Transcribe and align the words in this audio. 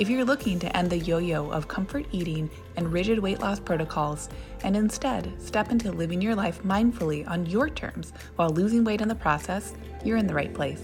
If 0.00 0.08
you're 0.08 0.24
looking 0.24 0.58
to 0.60 0.74
end 0.74 0.88
the 0.88 0.96
yo 0.96 1.18
yo 1.18 1.50
of 1.50 1.68
comfort 1.68 2.06
eating 2.10 2.48
and 2.76 2.90
rigid 2.90 3.18
weight 3.18 3.40
loss 3.40 3.60
protocols 3.60 4.30
and 4.62 4.74
instead 4.74 5.30
step 5.38 5.70
into 5.70 5.92
living 5.92 6.22
your 6.22 6.34
life 6.34 6.62
mindfully 6.62 7.28
on 7.28 7.44
your 7.44 7.68
terms 7.68 8.14
while 8.36 8.48
losing 8.48 8.82
weight 8.82 9.02
in 9.02 9.08
the 9.08 9.14
process, 9.14 9.74
you're 10.02 10.16
in 10.16 10.26
the 10.26 10.32
right 10.32 10.54
place. 10.54 10.80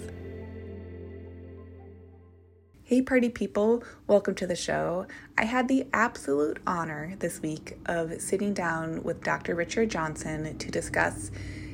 Hey, 2.82 3.00
party 3.00 3.30
people, 3.30 3.82
welcome 4.06 4.34
to 4.34 4.46
the 4.46 4.54
show. 4.54 5.06
I 5.38 5.46
had 5.46 5.66
the 5.66 5.86
absolute 5.94 6.58
honor 6.66 7.14
this 7.18 7.40
week 7.40 7.78
of 7.86 8.20
sitting 8.20 8.52
down 8.52 9.02
with 9.02 9.24
Dr. 9.24 9.54
Richard 9.54 9.88
Johnson 9.90 10.58
to 10.58 10.70
discuss 10.70 11.30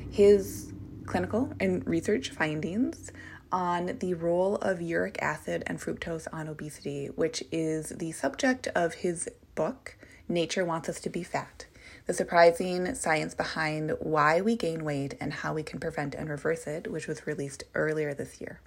his 0.09 0.71
clinical 1.05 1.51
and 1.59 1.85
research 1.85 2.29
findings 2.29 3.11
on 3.53 3.97
the 3.99 4.15
role 4.15 4.55
of 4.55 4.81
uric 4.81 5.17
acid 5.21 5.63
and 5.67 5.79
fructose 5.79 6.27
on 6.33 6.47
obesity, 6.49 7.05
which 7.05 7.43
is 7.51 7.89
the 7.89 8.11
subject 8.11 8.67
of 8.75 8.95
his 8.95 9.29
book, 9.53 9.95
Nature 10.27 10.65
Wants 10.65 10.89
Us 10.89 10.99
to 11.01 11.09
Be 11.09 11.21
Fat 11.21 11.67
The 12.07 12.13
Surprising 12.13 12.95
Science 12.95 13.35
Behind 13.35 13.91
Why 13.99 14.41
We 14.41 14.55
Gain 14.55 14.83
Weight 14.83 15.13
and 15.21 15.31
How 15.31 15.53
We 15.53 15.61
Can 15.61 15.79
Prevent 15.79 16.15
and 16.15 16.29
Reverse 16.29 16.65
It, 16.65 16.91
which 16.91 17.07
was 17.07 17.27
released 17.27 17.63
earlier 17.75 18.15
this 18.15 18.41
year. 18.41 18.59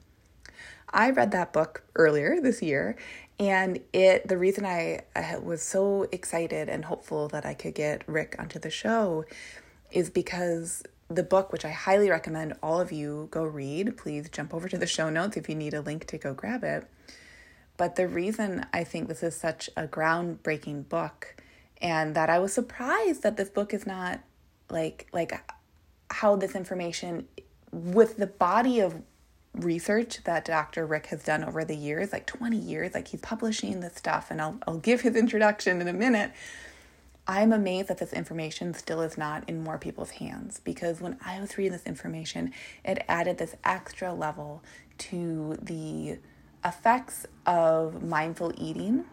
I 0.91 1.11
read 1.11 1.33
that 1.33 1.53
book 1.53 1.83
earlier 1.97 2.41
this 2.41 2.63
year, 2.63 2.95
and 3.41 3.81
it 3.93 4.29
the 4.29 4.39
reason 4.39 4.65
I, 4.65 5.01
I 5.17 5.39
was 5.39 5.61
so 5.63 6.07
excited 6.13 6.69
and 6.69 6.85
hopeful 6.85 7.27
that 7.29 7.45
I 7.45 7.55
could 7.55 7.75
get 7.75 8.09
Rick 8.09 8.37
onto 8.39 8.61
the 8.61 8.71
show 8.71 9.25
is 9.91 10.11
because 10.11 10.85
the 11.09 11.23
book, 11.23 11.53
which 11.53 11.65
I 11.65 11.71
highly 11.71 12.11
recommend 12.11 12.55
all 12.63 12.81
of 12.81 12.91
you 12.93 13.29
go 13.31 13.45
read. 13.45 13.97
Please 13.97 14.29
jump 14.29 14.53
over 14.53 14.69
to 14.69 14.79
the 14.79 14.87
show 14.87 15.09
notes 15.11 15.37
if 15.37 15.49
you 15.49 15.55
need 15.55 15.75
a 15.75 15.81
link 15.81 16.07
to 16.07 16.19
go 16.19 16.35
grab 16.35 16.65
it. 16.65 16.87
But 17.77 17.97
the 17.97 18.09
reason 18.09 18.67
I 18.73 18.85
think 18.85 19.09
this 19.09 19.23
is 19.23 19.37
such 19.37 19.69
a 19.77 19.87
groundbreaking 19.87 20.89
book 20.89 21.37
and 21.81 22.15
that 22.15 22.31
I 22.31 22.39
was 22.39 22.53
surprised 22.53 23.23
that 23.23 23.37
this 23.37 23.51
book 23.51 23.75
is 23.75 23.87
not 23.87 24.21
like 24.71 25.07
like 25.13 25.39
how 26.11 26.37
this 26.37 26.55
information 26.55 27.29
with 27.71 28.17
the 28.17 28.27
body 28.27 28.81
of 28.81 29.03
research 29.55 30.23
that 30.25 30.45
Dr. 30.45 30.87
Rick 30.87 31.07
has 31.07 31.23
done 31.25 31.43
over 31.45 31.65
the 31.65 31.77
years, 31.77 32.13
like 32.13 32.27
20 32.27 32.57
years, 32.57 32.95
like 32.95 33.09
he's 33.09 33.21
publishing 33.21 33.81
this 33.81 33.95
stuff 33.95 34.31
and 34.31 34.41
I'll 34.41 34.59
I'll 34.67 34.79
give 34.79 35.03
his 35.03 35.15
introduction 35.15 35.81
in 35.81 35.89
a 35.89 35.93
minute. 35.93 36.33
I'm 37.29 37.53
amazed 37.53 37.89
that 37.89 37.99
this 37.99 38.13
information 38.13 38.73
still 38.75 39.01
is 39.01 39.19
not 39.19 39.49
in 39.49 39.63
more 39.63 39.79
people's 39.79 40.11
hands 40.11 40.61
because 40.63 41.01
when 41.01 41.17
I 41.25 41.41
was 41.41 41.59
reading 41.59 41.73
this 41.73 41.85
information, 41.85 42.53
it 42.85 43.05
added 43.09 43.39
this 43.39 43.57
extra 43.65 44.15
level 44.15 44.63
to 44.99 45.57
the 45.61 46.19
effects 46.65 47.27
of 47.45 48.03
mindful 48.03 48.53
eating 48.57 49.05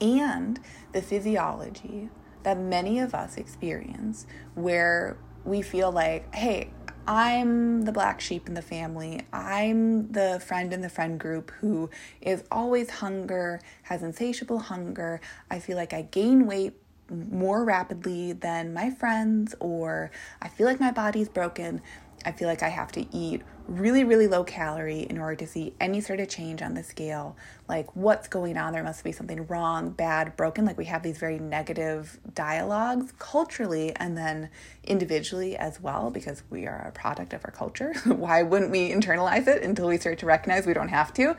and 0.00 0.60
the 0.92 1.00
physiology 1.00 2.10
that 2.42 2.58
many 2.58 3.00
of 3.00 3.14
us 3.14 3.36
experience 3.36 4.26
where 4.54 5.16
we 5.44 5.62
feel 5.62 5.90
like, 5.90 6.32
hey, 6.34 6.70
I'm 7.06 7.82
the 7.82 7.92
black 7.92 8.20
sheep 8.20 8.48
in 8.48 8.54
the 8.54 8.62
family. 8.62 9.22
I'm 9.32 10.12
the 10.12 10.42
friend 10.44 10.74
in 10.74 10.82
the 10.82 10.90
friend 10.90 11.18
group 11.18 11.50
who 11.52 11.88
is 12.20 12.44
always 12.52 12.90
hunger, 12.90 13.60
has 13.84 14.02
insatiable 14.02 14.58
hunger. 14.58 15.22
I 15.50 15.58
feel 15.58 15.78
like 15.78 15.94
I 15.94 16.02
gain 16.02 16.46
weight 16.46 16.74
more 17.10 17.64
rapidly 17.64 18.32
than 18.32 18.72
my 18.72 18.90
friends, 18.90 19.54
or 19.60 20.10
I 20.40 20.48
feel 20.48 20.66
like 20.66 20.80
my 20.80 20.90
body's 20.90 21.28
broken. 21.28 21.80
I 22.24 22.32
feel 22.32 22.48
like 22.48 22.62
I 22.62 22.68
have 22.68 22.90
to 22.92 23.06
eat 23.16 23.42
really, 23.68 24.02
really 24.02 24.26
low 24.26 24.42
calorie 24.42 25.06
in 25.08 25.18
order 25.18 25.36
to 25.36 25.46
see 25.46 25.74
any 25.80 26.00
sort 26.00 26.20
of 26.20 26.28
change 26.28 26.62
on 26.62 26.74
the 26.74 26.82
scale. 26.82 27.36
Like, 27.68 27.94
what's 27.94 28.26
going 28.26 28.56
on? 28.56 28.72
There 28.72 28.82
must 28.82 29.04
be 29.04 29.12
something 29.12 29.46
wrong, 29.46 29.90
bad, 29.90 30.36
broken. 30.36 30.64
Like, 30.64 30.78
we 30.78 30.86
have 30.86 31.02
these 31.02 31.18
very 31.18 31.38
negative 31.38 32.18
dialogues 32.34 33.12
culturally 33.18 33.94
and 33.96 34.16
then 34.16 34.48
individually 34.84 35.56
as 35.56 35.80
well, 35.80 36.10
because 36.10 36.42
we 36.50 36.66
are 36.66 36.88
a 36.88 36.92
product 36.92 37.32
of 37.34 37.44
our 37.44 37.50
culture. 37.50 37.94
Why 38.04 38.42
wouldn't 38.42 38.70
we 38.70 38.90
internalize 38.90 39.46
it 39.46 39.62
until 39.62 39.86
we 39.86 39.98
start 39.98 40.18
to 40.20 40.26
recognize 40.26 40.66
we 40.66 40.74
don't 40.74 40.88
have 40.88 41.12
to? 41.14 41.36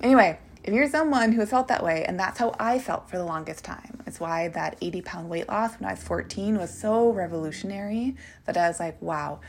Anyway, 0.00 0.38
if 0.68 0.74
you're 0.74 0.86
someone 0.86 1.32
who 1.32 1.40
has 1.40 1.48
felt 1.48 1.68
that 1.68 1.82
way, 1.82 2.04
and 2.04 2.20
that's 2.20 2.38
how 2.38 2.54
I 2.60 2.78
felt 2.78 3.08
for 3.08 3.16
the 3.16 3.24
longest 3.24 3.64
time, 3.64 4.02
it's 4.06 4.20
why 4.20 4.48
that 4.48 4.76
80 4.82 5.00
pound 5.00 5.30
weight 5.30 5.48
loss 5.48 5.80
when 5.80 5.88
I 5.88 5.94
was 5.94 6.02
14 6.02 6.58
was 6.58 6.78
so 6.78 7.10
revolutionary 7.10 8.16
that 8.44 8.58
I 8.58 8.68
was 8.68 8.78
like, 8.78 9.00
wow, 9.00 9.40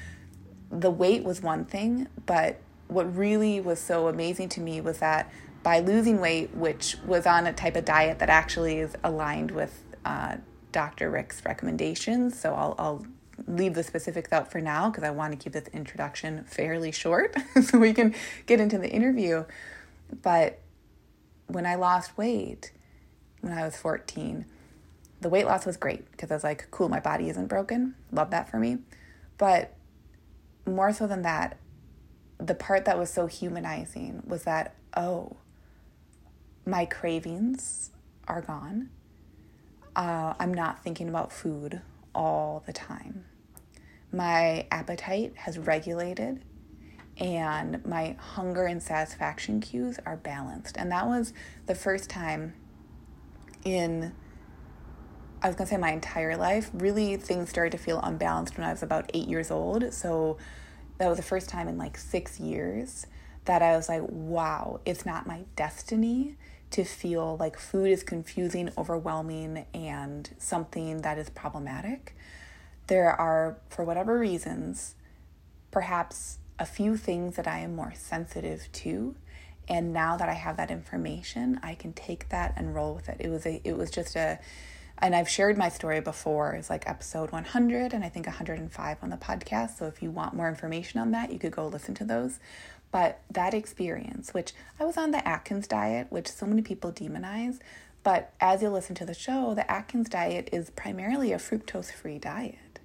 the 0.72 0.90
weight 0.90 1.26
was 1.26 1.42
one 1.42 1.66
thing, 1.66 2.08
but 2.26 2.62
what 2.88 3.14
really 3.18 3.60
was 3.60 3.80
so 3.80 4.08
amazing 4.08 4.48
to 4.48 4.62
me 4.62 4.80
was 4.80 5.00
that 5.00 5.30
by 5.62 5.80
losing 5.80 6.22
weight, 6.22 6.56
which 6.56 6.96
was 7.06 7.26
on 7.26 7.48
a 7.48 7.52
type 7.52 7.76
of 7.76 7.84
diet 7.84 8.20
that 8.20 8.30
actually 8.30 8.80
is 8.80 8.96
aligned 9.04 9.52
with 9.52 9.84
uh, 10.06 10.38
Dr. 10.72 11.10
Rick's 11.10 11.44
recommendations, 11.44 12.40
so 12.40 12.54
I'll, 12.54 12.76
I'll 12.80 13.06
leave 13.46 13.74
the 13.74 13.84
specifics 13.84 14.32
out 14.32 14.50
for 14.50 14.62
now 14.62 14.90
because 14.90 15.04
I 15.04 15.10
want 15.10 15.34
to 15.34 15.38
keep 15.38 15.52
this 15.52 15.68
introduction 15.74 16.46
fairly 16.46 16.94
short 16.94 17.36
so 17.62 17.78
we 17.78 17.92
can 17.92 18.16
get 18.46 18.62
into 18.62 18.78
the 18.78 18.90
interview. 18.90 19.44
But 20.22 20.60
when 21.50 21.66
I 21.66 21.76
lost 21.76 22.18
weight 22.18 22.72
when 23.42 23.54
I 23.54 23.64
was 23.64 23.76
14, 23.78 24.46
the 25.22 25.30
weight 25.30 25.46
loss 25.46 25.66
was 25.66 25.78
great 25.78 26.10
because 26.12 26.32
I 26.32 26.34
was 26.34 26.44
like, 26.44 26.68
cool, 26.72 26.90
my 26.90 27.00
body 27.00 27.30
isn't 27.30 27.48
broken. 27.48 27.96
Love 28.12 28.32
that 28.32 28.50
for 28.50 28.58
me. 28.58 28.80
But 29.38 29.76
more 30.66 30.94
so 30.94 31.08
than 31.08 31.24
that, 31.24 31.58
the 32.38 32.56
part 32.56 32.86
that 32.86 32.98
was 32.98 33.10
so 33.10 33.28
humanizing 33.28 34.24
was 34.26 34.44
that, 34.44 34.76
oh, 34.96 35.38
my 36.66 36.86
cravings 36.86 37.92
are 38.28 38.42
gone. 38.42 38.90
Uh, 39.96 40.34
I'm 40.40 40.54
not 40.54 40.84
thinking 40.84 41.10
about 41.10 41.34
food 41.34 41.82
all 42.14 42.64
the 42.66 42.74
time. 42.74 43.26
My 44.12 44.68
appetite 44.72 45.34
has 45.38 45.58
regulated 45.58 46.44
and 47.20 47.86
my 47.86 48.16
hunger 48.18 48.66
and 48.66 48.82
satisfaction 48.82 49.60
cues 49.60 50.00
are 50.06 50.18
balanced. 50.18 50.78
And 50.78 50.92
that 50.92 51.06
was 51.06 51.34
the 51.66 51.76
first 51.76 52.10
time 52.10 52.54
in, 53.66 54.14
I 55.42 55.48
was 55.48 55.56
gonna 55.56 55.70
say 55.70 55.78
my 55.78 55.92
entire 55.92 56.38
life, 56.38 56.70
really 56.74 57.18
things 57.18 57.50
started 57.50 57.72
to 57.72 57.78
feel 57.78 58.00
unbalanced 58.02 58.58
when 58.58 58.66
I 58.66 58.72
was 58.72 58.84
about 58.84 59.10
eight 59.14 59.28
years 59.28 59.52
old. 59.52 59.94
So 59.94 60.38
that 60.98 61.08
was 61.08 61.18
the 61.18 61.24
first 61.24 61.50
time 61.50 61.68
in 61.68 61.78
like 61.78 61.98
six 61.98 62.40
years 62.40 63.06
that 63.46 63.62
I 63.62 63.76
was 63.76 63.90
like, 63.90 64.04
wow, 64.08 64.80
it's 64.86 65.06
not 65.06 65.28
my 65.28 65.44
destiny 65.56 66.36
to 66.72 66.84
feel 66.84 67.36
like 67.38 67.58
food 67.58 67.90
is 67.90 68.04
confusing, 68.04 68.70
overwhelming, 68.78 69.66
and 69.74 70.30
something 70.38 71.02
that 71.02 71.18
is 71.18 71.30
problematic. 71.30 72.16
There 72.88 73.10
are, 73.10 73.58
for 73.70 73.84
whatever 73.84 74.20
reasons, 74.20 74.96
perhaps 75.72 76.39
a 76.60 76.66
few 76.66 76.98
things 76.98 77.38
that 77.38 77.48
I 77.48 77.60
am 77.60 77.76
more 77.76 77.94
sensitive 77.96 78.70
to. 78.74 79.16
And 79.68 79.94
now 79.94 80.18
that 80.18 80.30
I 80.30 80.34
have 80.34 80.58
that 80.58 80.72
information, 80.72 81.60
I 81.64 81.76
can 81.76 81.94
take 81.94 82.30
that 82.30 82.54
and 82.58 82.76
roll 82.76 82.96
with 82.96 83.08
it. 83.08 83.18
It 83.20 83.30
was 83.30 83.46
a 83.46 83.62
it 83.64 83.78
was 83.78 83.90
just 83.90 84.16
a 84.16 84.40
and 85.02 85.16
I've 85.16 85.30
shared 85.30 85.58
my 85.58 85.70
story 85.70 86.02
before. 86.02 86.54
It's 86.54 86.70
like 86.70 86.88
episode 86.88 87.32
100 87.32 87.94
and 87.94 88.04
I 88.04 88.10
think 88.10 88.26
105 88.26 88.98
on 89.02 89.10
the 89.10 89.18
podcast. 89.18 89.78
So 89.78 89.86
if 89.86 90.04
you 90.04 90.12
want 90.12 90.34
more 90.34 90.50
information 90.50 91.00
on 91.00 91.12
that, 91.12 91.32
you 91.32 91.40
could 91.40 91.54
go 91.54 91.68
listen 91.68 91.96
to 91.96 92.04
those. 92.04 92.40
But 92.92 93.22
that 93.32 93.54
experience, 93.54 94.34
which 94.34 94.54
I 94.80 94.84
was 94.84 94.98
on 94.98 95.12
the 95.12 95.26
Atkins 95.26 95.68
diet, 95.68 96.08
which 96.10 96.28
so 96.28 96.46
many 96.46 96.64
people 96.64 96.92
demonize, 96.92 97.60
but 98.04 98.34
as 98.42 98.62
you 98.62 98.70
listen 98.70 98.96
to 98.96 99.06
the 99.06 99.14
show, 99.14 99.54
the 99.54 99.70
Atkins 99.70 100.10
diet 100.10 100.50
is 100.52 100.70
primarily 100.72 101.32
a 101.32 101.38
fructose 101.38 101.92
free 101.92 102.18
diet. 102.18 102.80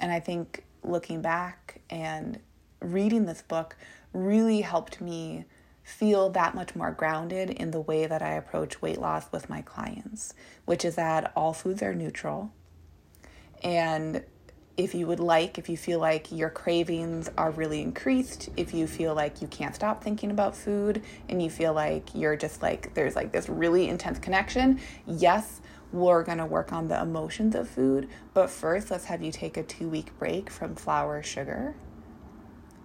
And 0.00 0.12
I 0.12 0.20
think 0.20 0.64
looking 0.82 1.20
back 1.20 1.80
and 1.90 2.38
reading 2.92 3.26
this 3.26 3.42
book 3.42 3.76
really 4.12 4.60
helped 4.60 5.00
me 5.00 5.44
feel 5.82 6.30
that 6.30 6.54
much 6.54 6.74
more 6.74 6.90
grounded 6.90 7.50
in 7.50 7.70
the 7.70 7.80
way 7.80 8.06
that 8.06 8.22
I 8.22 8.32
approach 8.32 8.80
weight 8.80 8.98
loss 8.98 9.30
with 9.30 9.50
my 9.50 9.62
clients, 9.62 10.34
which 10.64 10.84
is 10.84 10.94
that 10.96 11.32
all 11.36 11.52
foods 11.52 11.82
are 11.82 11.94
neutral. 11.94 12.52
And 13.62 14.24
if 14.76 14.94
you 14.94 15.06
would 15.06 15.20
like, 15.20 15.58
if 15.58 15.68
you 15.68 15.76
feel 15.76 16.00
like 16.00 16.32
your 16.32 16.50
cravings 16.50 17.30
are 17.38 17.50
really 17.50 17.80
increased, 17.80 18.48
if 18.56 18.74
you 18.74 18.86
feel 18.86 19.14
like 19.14 19.40
you 19.40 19.48
can't 19.48 19.74
stop 19.74 20.02
thinking 20.02 20.30
about 20.30 20.56
food 20.56 21.02
and 21.28 21.40
you 21.40 21.50
feel 21.50 21.72
like 21.72 22.08
you're 22.14 22.36
just 22.36 22.62
like, 22.62 22.92
there's 22.94 23.14
like 23.14 23.30
this 23.30 23.48
really 23.48 23.88
intense 23.88 24.18
connection, 24.18 24.80
yes, 25.06 25.60
we're 25.92 26.24
going 26.24 26.38
to 26.38 26.46
work 26.46 26.72
on 26.72 26.88
the 26.88 27.00
emotions 27.00 27.54
of 27.54 27.68
food. 27.68 28.08
But 28.32 28.50
first, 28.50 28.90
let's 28.90 29.04
have 29.04 29.22
you 29.22 29.30
take 29.30 29.56
a 29.56 29.62
two 29.62 29.88
week 29.88 30.18
break 30.18 30.50
from 30.50 30.74
flour, 30.74 31.22
sugar. 31.22 31.76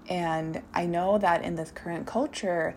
And 0.10 0.62
I 0.74 0.88
know 0.88 1.20
that 1.20 1.44
in 1.44 1.56
this 1.56 1.72
current 1.72 2.08
culture, 2.08 2.76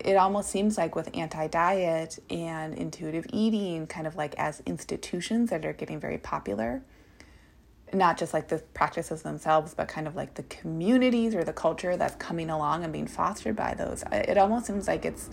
it 0.00 0.16
almost 0.16 0.50
seems 0.50 0.78
like 0.78 0.96
with 0.96 1.10
anti 1.14 1.46
diet 1.48 2.18
and 2.30 2.74
intuitive 2.74 3.26
eating, 3.32 3.86
kind 3.86 4.06
of 4.06 4.16
like 4.16 4.34
as 4.38 4.62
institutions 4.66 5.50
that 5.50 5.64
are 5.66 5.74
getting 5.74 6.00
very 6.00 6.18
popular, 6.18 6.82
not 7.92 8.16
just 8.16 8.32
like 8.32 8.48
the 8.48 8.58
practices 8.72 9.22
themselves, 9.22 9.74
but 9.74 9.86
kind 9.86 10.06
of 10.06 10.16
like 10.16 10.34
the 10.34 10.42
communities 10.44 11.34
or 11.34 11.44
the 11.44 11.52
culture 11.52 11.96
that's 11.96 12.16
coming 12.16 12.48
along 12.48 12.84
and 12.84 12.92
being 12.92 13.06
fostered 13.06 13.54
by 13.54 13.74
those. 13.74 14.02
It 14.10 14.38
almost 14.38 14.66
seems 14.66 14.88
like 14.88 15.04
it's 15.04 15.28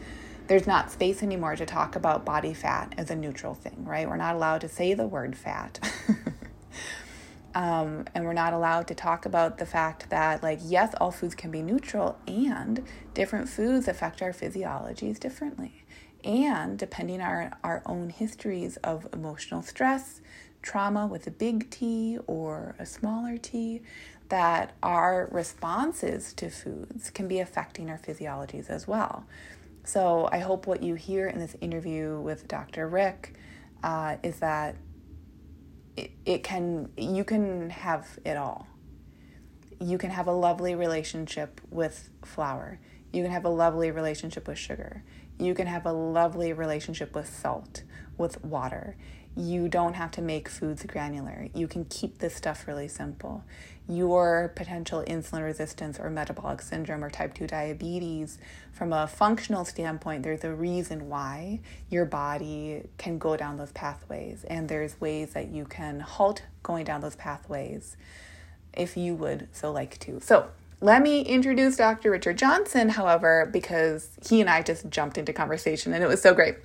there's 0.47 0.67
not 0.67 0.91
space 0.91 1.23
anymore 1.23 1.55
to 1.55 1.65
talk 1.65 1.95
about 1.95 2.25
body 2.25 2.53
fat 2.53 2.93
as 2.97 3.09
a 3.09 3.15
neutral 3.15 3.53
thing, 3.53 3.85
right? 3.85 4.09
We're 4.09 4.17
not 4.17 4.35
allowed 4.35 4.59
to 4.61 4.67
say 4.67 4.93
the 4.93 5.07
word 5.07 5.37
fat. 5.37 5.79
um, 7.55 8.05
and 8.15 8.25
we're 8.25 8.33
not 8.33 8.53
allowed 8.53 8.87
to 8.87 8.95
talk 8.95 9.25
about 9.25 9.57
the 9.57 9.65
fact 9.65 10.09
that, 10.09 10.41
like, 10.41 10.59
yes, 10.63 10.93
all 10.99 11.11
foods 11.11 11.35
can 11.35 11.51
be 11.51 11.61
neutral, 11.61 12.17
and 12.27 12.83
different 13.13 13.47
foods 13.47 13.87
affect 13.87 14.21
our 14.21 14.31
physiologies 14.31 15.19
differently. 15.19 15.83
And 16.23 16.79
depending 16.79 17.21
on 17.21 17.27
our, 17.27 17.57
our 17.63 17.83
own 17.85 18.09
histories 18.09 18.77
of 18.77 19.07
emotional 19.13 19.61
stress, 19.61 20.21
trauma 20.61 21.05
with 21.05 21.27
a 21.27 21.31
big 21.31 21.69
T 21.69 22.17
or 22.25 22.75
a 22.79 22.85
smaller 22.85 23.37
t, 23.37 23.81
that 24.29 24.73
our 24.81 25.27
responses 25.31 26.33
to 26.33 26.49
foods 26.49 27.09
can 27.09 27.27
be 27.27 27.39
affecting 27.39 27.89
our 27.89 27.99
physiologies 27.99 28.69
as 28.69 28.87
well. 28.87 29.25
So 29.83 30.29
I 30.31 30.39
hope 30.39 30.65
what 30.65 30.81
you 30.81 30.95
hear 30.95 31.27
in 31.27 31.39
this 31.39 31.55
interview 31.61 32.19
with 32.19 32.47
Dr. 32.47 32.87
Rick 32.87 33.35
uh, 33.83 34.15
is 34.23 34.39
that 34.39 34.75
it, 35.95 36.11
it 36.25 36.43
can 36.43 36.89
you 36.97 37.23
can 37.23 37.69
have 37.69 38.19
it 38.25 38.37
all. 38.37 38.67
You 39.79 39.97
can 39.97 40.09
have 40.09 40.27
a 40.27 40.31
lovely 40.31 40.75
relationship 40.75 41.61
with 41.69 42.09
flour. 42.23 42.79
You 43.11 43.23
can 43.23 43.31
have 43.31 43.45
a 43.45 43.49
lovely 43.49 43.91
relationship 43.91 44.47
with 44.47 44.57
sugar. 44.57 45.03
You 45.37 45.53
can 45.53 45.67
have 45.67 45.85
a 45.85 45.91
lovely 45.91 46.53
relationship 46.53 47.15
with 47.15 47.29
salt, 47.29 47.83
with 48.17 48.43
water. 48.43 48.95
You 49.35 49.67
don't 49.67 49.95
have 49.95 50.11
to 50.11 50.21
make 50.21 50.47
foods 50.47 50.83
granular. 50.83 51.47
You 51.55 51.67
can 51.67 51.85
keep 51.85 52.19
this 52.19 52.35
stuff 52.35 52.67
really 52.67 52.87
simple. 52.87 53.43
Your 53.87 54.53
potential 54.55 55.03
insulin 55.07 55.43
resistance 55.43 55.99
or 55.99 56.09
metabolic 56.09 56.61
syndrome 56.61 57.03
or 57.03 57.09
type 57.09 57.33
2 57.33 57.47
diabetes, 57.47 58.37
from 58.71 58.93
a 58.93 59.07
functional 59.07 59.65
standpoint, 59.65 60.23
there's 60.23 60.43
a 60.43 60.53
reason 60.53 61.09
why 61.09 61.59
your 61.89 62.05
body 62.05 62.83
can 62.97 63.17
go 63.17 63.35
down 63.35 63.57
those 63.57 63.71
pathways. 63.71 64.43
And 64.45 64.69
there's 64.69 64.99
ways 65.01 65.33
that 65.33 65.49
you 65.49 65.65
can 65.65 65.99
halt 65.99 66.43
going 66.61 66.85
down 66.85 67.01
those 67.01 67.15
pathways 67.15 67.97
if 68.73 68.95
you 68.95 69.15
would 69.15 69.47
so 69.51 69.71
like 69.71 69.99
to. 69.99 70.19
So, 70.21 70.49
let 70.81 71.01
me 71.01 71.21
introduce 71.21 71.77
Dr. 71.77 72.11
Richard 72.11 72.37
Johnson, 72.37 72.89
however, 72.89 73.49
because 73.53 74.09
he 74.27 74.41
and 74.41 74.49
I 74.49 74.61
just 74.61 74.89
jumped 74.89 75.17
into 75.17 75.31
conversation 75.31 75.93
and 75.93 76.03
it 76.03 76.07
was 76.07 76.21
so 76.21 76.33
great. 76.33 76.55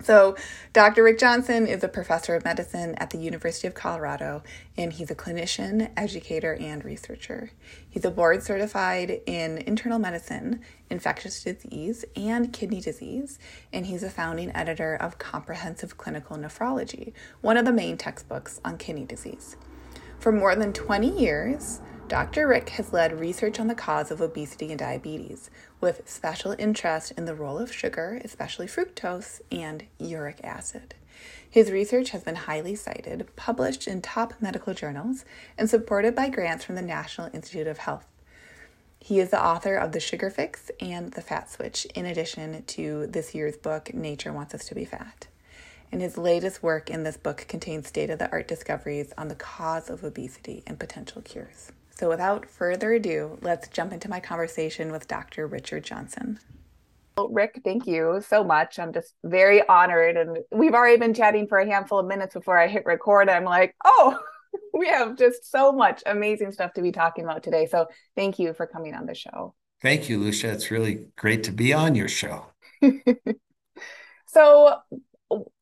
So, 0.00 0.36
Dr. 0.72 1.02
Rick 1.02 1.18
Johnson 1.18 1.66
is 1.66 1.82
a 1.82 1.88
professor 1.88 2.36
of 2.36 2.44
medicine 2.44 2.94
at 2.96 3.10
the 3.10 3.18
University 3.18 3.66
of 3.66 3.74
Colorado, 3.74 4.44
and 4.76 4.92
he's 4.92 5.10
a 5.10 5.14
clinician, 5.14 5.90
educator, 5.96 6.54
and 6.54 6.84
researcher. 6.84 7.50
He's 7.90 8.04
a 8.04 8.10
board 8.10 8.44
certified 8.44 9.20
in 9.26 9.58
internal 9.58 9.98
medicine, 9.98 10.60
infectious 10.88 11.42
disease, 11.42 12.04
and 12.14 12.52
kidney 12.52 12.80
disease, 12.80 13.40
and 13.72 13.86
he's 13.86 14.04
a 14.04 14.10
founding 14.10 14.54
editor 14.54 14.94
of 14.94 15.18
Comprehensive 15.18 15.98
Clinical 15.98 16.36
Nephrology, 16.36 17.12
one 17.40 17.56
of 17.56 17.64
the 17.64 17.72
main 17.72 17.96
textbooks 17.96 18.60
on 18.64 18.78
kidney 18.78 19.04
disease. 19.04 19.56
For 20.20 20.30
more 20.30 20.54
than 20.54 20.72
20 20.72 21.20
years, 21.20 21.80
Dr. 22.08 22.48
Rick 22.48 22.70
has 22.70 22.94
led 22.94 23.20
research 23.20 23.60
on 23.60 23.66
the 23.66 23.74
cause 23.74 24.10
of 24.10 24.22
obesity 24.22 24.70
and 24.70 24.78
diabetes, 24.78 25.50
with 25.78 26.08
special 26.08 26.56
interest 26.58 27.12
in 27.18 27.26
the 27.26 27.34
role 27.34 27.58
of 27.58 27.70
sugar, 27.70 28.18
especially 28.24 28.66
fructose, 28.66 29.42
and 29.52 29.84
uric 29.98 30.40
acid. 30.42 30.94
His 31.50 31.70
research 31.70 32.08
has 32.10 32.24
been 32.24 32.36
highly 32.36 32.74
cited, 32.74 33.28
published 33.36 33.86
in 33.86 34.00
top 34.00 34.32
medical 34.40 34.72
journals, 34.72 35.26
and 35.58 35.68
supported 35.68 36.14
by 36.14 36.30
grants 36.30 36.64
from 36.64 36.76
the 36.76 36.82
National 36.82 37.28
Institute 37.34 37.66
of 37.66 37.76
Health. 37.76 38.06
He 39.00 39.20
is 39.20 39.28
the 39.28 39.44
author 39.44 39.76
of 39.76 39.92
The 39.92 40.00
Sugar 40.00 40.30
Fix 40.30 40.70
and 40.80 41.12
The 41.12 41.20
Fat 41.20 41.50
Switch, 41.50 41.84
in 41.94 42.06
addition 42.06 42.62
to 42.68 43.06
this 43.06 43.34
year's 43.34 43.58
book, 43.58 43.92
Nature 43.92 44.32
Wants 44.32 44.54
Us 44.54 44.64
to 44.68 44.74
Be 44.74 44.86
Fat. 44.86 45.26
And 45.92 46.00
his 46.00 46.16
latest 46.16 46.62
work 46.62 46.88
in 46.88 47.02
this 47.02 47.18
book 47.18 47.44
contains 47.48 47.86
state 47.86 48.08
of 48.08 48.18
the 48.18 48.32
art 48.32 48.48
discoveries 48.48 49.12
on 49.18 49.28
the 49.28 49.34
cause 49.34 49.90
of 49.90 50.02
obesity 50.04 50.62
and 50.66 50.80
potential 50.80 51.20
cures. 51.20 51.70
So, 51.98 52.08
without 52.08 52.46
further 52.46 52.92
ado, 52.92 53.38
let's 53.42 53.66
jump 53.66 53.92
into 53.92 54.08
my 54.08 54.20
conversation 54.20 54.92
with 54.92 55.08
Dr. 55.08 55.48
Richard 55.48 55.82
Johnson. 55.82 56.38
Well, 57.16 57.28
Rick, 57.28 57.62
thank 57.64 57.88
you 57.88 58.22
so 58.24 58.44
much. 58.44 58.78
I'm 58.78 58.92
just 58.92 59.14
very 59.24 59.66
honored. 59.66 60.16
And 60.16 60.38
we've 60.52 60.74
already 60.74 60.98
been 60.98 61.12
chatting 61.12 61.48
for 61.48 61.58
a 61.58 61.66
handful 61.66 61.98
of 61.98 62.06
minutes 62.06 62.34
before 62.34 62.56
I 62.56 62.68
hit 62.68 62.86
record. 62.86 63.28
I'm 63.28 63.42
like, 63.42 63.74
oh, 63.84 64.16
we 64.72 64.86
have 64.86 65.18
just 65.18 65.50
so 65.50 65.72
much 65.72 66.04
amazing 66.06 66.52
stuff 66.52 66.72
to 66.74 66.82
be 66.82 66.92
talking 66.92 67.24
about 67.24 67.42
today. 67.42 67.66
So, 67.66 67.86
thank 68.14 68.38
you 68.38 68.54
for 68.54 68.64
coming 68.64 68.94
on 68.94 69.06
the 69.06 69.16
show. 69.16 69.56
Thank 69.82 70.08
you, 70.08 70.20
Lucia. 70.20 70.52
It's 70.52 70.70
really 70.70 71.06
great 71.16 71.42
to 71.44 71.52
be 71.52 71.72
on 71.72 71.96
your 71.96 72.08
show. 72.08 72.46
so, 74.26 74.76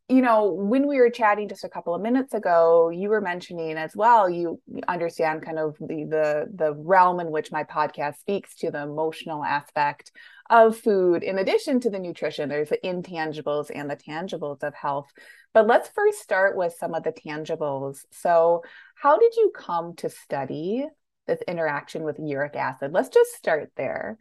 you 0.08 0.22
know, 0.22 0.52
when 0.52 0.86
we 0.86 0.98
were 0.98 1.10
chatting 1.10 1.48
just 1.48 1.64
a 1.64 1.68
couple 1.68 1.92
of 1.92 2.00
minutes 2.00 2.32
ago, 2.32 2.90
you 2.90 3.08
were 3.08 3.20
mentioning 3.20 3.76
as 3.76 3.96
well, 3.96 4.30
you 4.30 4.60
understand 4.86 5.42
kind 5.42 5.58
of 5.58 5.76
the 5.80 6.04
the 6.04 6.46
the 6.54 6.74
realm 6.74 7.18
in 7.18 7.32
which 7.32 7.50
my 7.50 7.64
podcast 7.64 8.20
speaks 8.20 8.54
to 8.56 8.70
the 8.70 8.82
emotional 8.82 9.44
aspect 9.44 10.12
of 10.48 10.76
food 10.76 11.24
in 11.24 11.38
addition 11.38 11.80
to 11.80 11.90
the 11.90 11.98
nutrition. 11.98 12.48
There's 12.48 12.68
the 12.68 12.78
intangibles 12.84 13.68
and 13.74 13.90
the 13.90 13.96
tangibles 13.96 14.62
of 14.62 14.74
health. 14.74 15.10
But 15.52 15.66
let's 15.66 15.88
first 15.88 16.20
start 16.20 16.56
with 16.56 16.74
some 16.78 16.94
of 16.94 17.02
the 17.02 17.12
tangibles. 17.12 18.04
So, 18.12 18.62
how 18.94 19.18
did 19.18 19.34
you 19.34 19.52
come 19.56 19.94
to 19.96 20.08
study 20.08 20.86
this 21.26 21.42
interaction 21.48 22.04
with 22.04 22.20
uric 22.20 22.54
acid? 22.54 22.92
Let's 22.92 23.08
just 23.08 23.32
start 23.34 23.72
there. 23.76 24.18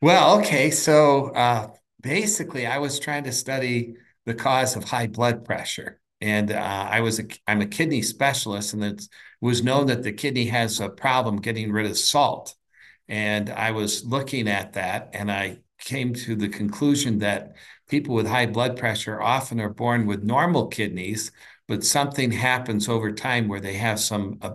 Well, 0.00 0.38
okay. 0.38 0.70
So, 0.70 1.30
uh, 1.30 1.70
basically, 2.00 2.66
I 2.66 2.78
was 2.78 3.00
trying 3.00 3.24
to 3.24 3.32
study 3.32 3.96
the 4.26 4.34
cause 4.34 4.76
of 4.76 4.84
high 4.84 5.06
blood 5.06 5.44
pressure. 5.44 6.00
And 6.20 6.50
uh, 6.50 6.88
I 6.90 7.00
was 7.00 7.18
a, 7.20 7.24
I'm 7.46 7.60
a 7.60 7.66
kidney 7.66 8.02
specialist, 8.02 8.74
and 8.74 8.84
it 8.84 9.08
was 9.40 9.62
known 9.62 9.86
that 9.86 10.02
the 10.02 10.12
kidney 10.12 10.46
has 10.46 10.80
a 10.80 10.88
problem 10.88 11.36
getting 11.36 11.72
rid 11.72 11.86
of 11.86 11.96
salt. 11.96 12.54
And 13.08 13.50
I 13.50 13.70
was 13.70 14.04
looking 14.04 14.48
at 14.48 14.72
that, 14.74 15.10
and 15.12 15.30
I 15.30 15.60
came 15.78 16.14
to 16.14 16.34
the 16.34 16.48
conclusion 16.48 17.18
that 17.20 17.54
people 17.88 18.14
with 18.14 18.26
high 18.26 18.46
blood 18.46 18.76
pressure 18.76 19.20
often 19.20 19.60
are 19.60 19.70
born 19.70 20.06
with 20.06 20.24
normal 20.24 20.66
kidneys, 20.68 21.30
but 21.68 21.84
something 21.84 22.32
happens 22.32 22.88
over 22.88 23.12
time 23.12 23.46
where 23.46 23.60
they 23.60 23.74
have 23.74 24.00
some 24.00 24.38
uh, 24.42 24.54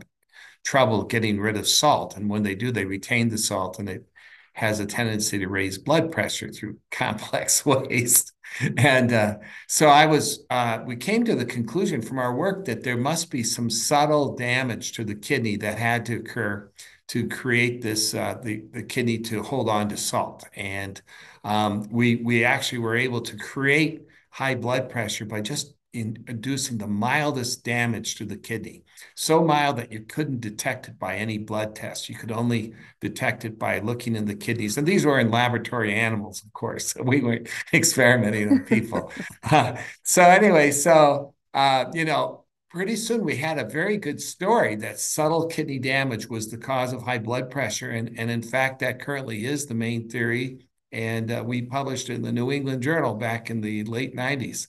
trouble 0.66 1.04
getting 1.04 1.40
rid 1.40 1.58
of 1.58 1.68
salt. 1.68 2.18
And 2.18 2.30
when 2.30 2.44
they 2.44 2.56
do, 2.56 2.72
they 2.72 2.86
retain 2.86 3.30
the 3.30 3.38
salt, 3.38 3.80
and 3.80 3.88
it 3.88 4.11
has 4.54 4.80
a 4.80 4.86
tendency 4.86 5.40
to 5.40 5.48
raise 5.48 5.78
blood 5.78 6.12
pressure 6.12 6.50
through 6.50 6.78
complex 6.92 7.66
ways. 7.66 8.32
And 8.78 9.14
uh, 9.14 9.36
so 9.68 9.88
I 9.88 10.06
was, 10.08 10.46
uh, 10.50 10.80
we 10.86 10.98
came 10.98 11.24
to 11.24 11.36
the 11.36 11.46
conclusion 11.46 12.02
from 12.02 12.20
our 12.20 12.36
work 12.36 12.66
that 12.66 12.84
there 12.84 12.98
must 12.98 13.32
be 13.32 13.44
some 13.44 13.70
subtle 13.70 14.36
damage 14.36 14.92
to 14.94 15.06
the 15.06 15.16
kidney 15.16 15.56
that 15.58 15.78
had 15.78 16.06
to 16.08 16.18
occur 16.18 16.70
to 17.10 17.28
create 17.28 17.82
this, 17.82 18.14
uh, 18.14 18.36
the, 18.42 18.64
the 18.72 18.84
kidney 18.84 19.20
to 19.20 19.42
hold 19.42 19.70
on 19.70 19.90
to 19.90 19.98
salt. 19.98 20.44
And 20.54 21.02
um, 21.44 21.88
we, 21.90 22.18
we 22.18 22.44
actually 22.44 22.80
were 22.80 22.96
able 22.96 23.22
to 23.22 23.38
create 23.38 24.04
high 24.30 24.56
blood 24.56 24.90
pressure 24.90 25.26
by 25.26 25.42
just 25.42 25.74
inducing 25.94 26.78
the 26.78 26.88
mildest 26.88 27.66
damage 27.66 28.16
to 28.16 28.26
the 28.26 28.38
kidney. 28.38 28.84
So 29.16 29.44
mild 29.44 29.78
that 29.78 29.92
you 29.92 30.02
couldn't 30.02 30.40
detect 30.40 30.88
it 30.88 30.98
by 30.98 31.18
any 31.18 31.38
blood 31.38 31.76
test. 31.76 32.08
You 32.08 32.16
could 32.16 32.32
only 32.32 32.74
detect 33.02 33.44
it 33.44 33.60
by 33.60 33.80
looking 33.80 34.16
in 34.16 34.26
the 34.26 34.36
kidneys. 34.36 34.78
And 34.78 34.88
these 34.88 35.06
were 35.06 35.20
in 35.20 35.32
laboratory 35.32 35.94
animals, 35.94 36.44
of 36.44 36.54
course. 36.54 36.96
We 37.12 37.22
weren't 37.22 37.50
experimenting 37.74 38.50
on 38.50 38.60
people. 38.62 39.12
uh, 39.52 39.76
so, 40.04 40.22
anyway, 40.22 40.72
so, 40.72 41.34
uh, 41.54 41.86
you 41.94 42.06
know, 42.06 42.46
pretty 42.70 42.96
soon 42.96 43.26
we 43.26 43.36
had 43.36 43.58
a 43.58 43.66
very 43.66 43.98
good 43.98 44.22
story 44.22 44.76
that 44.78 44.98
subtle 44.98 45.48
kidney 45.48 45.78
damage 45.78 46.28
was 46.28 46.50
the 46.50 46.58
cause 46.58 46.94
of 46.94 47.02
high 47.02 47.18
blood 47.18 47.50
pressure. 47.50 47.90
And, 47.90 48.18
and 48.18 48.32
in 48.32 48.42
fact, 48.42 48.80
that 48.80 49.02
currently 49.02 49.46
is 49.46 49.66
the 49.66 49.74
main 49.74 50.08
theory. 50.08 50.68
And 50.94 51.32
uh, 51.32 51.44
we 51.46 51.64
published 51.64 52.10
it 52.10 52.14
in 52.14 52.22
the 52.22 52.32
New 52.32 52.52
England 52.52 52.82
Journal 52.82 53.16
back 53.16 53.50
in 53.50 53.60
the 53.60 53.84
late 53.84 54.16
90s. 54.16 54.68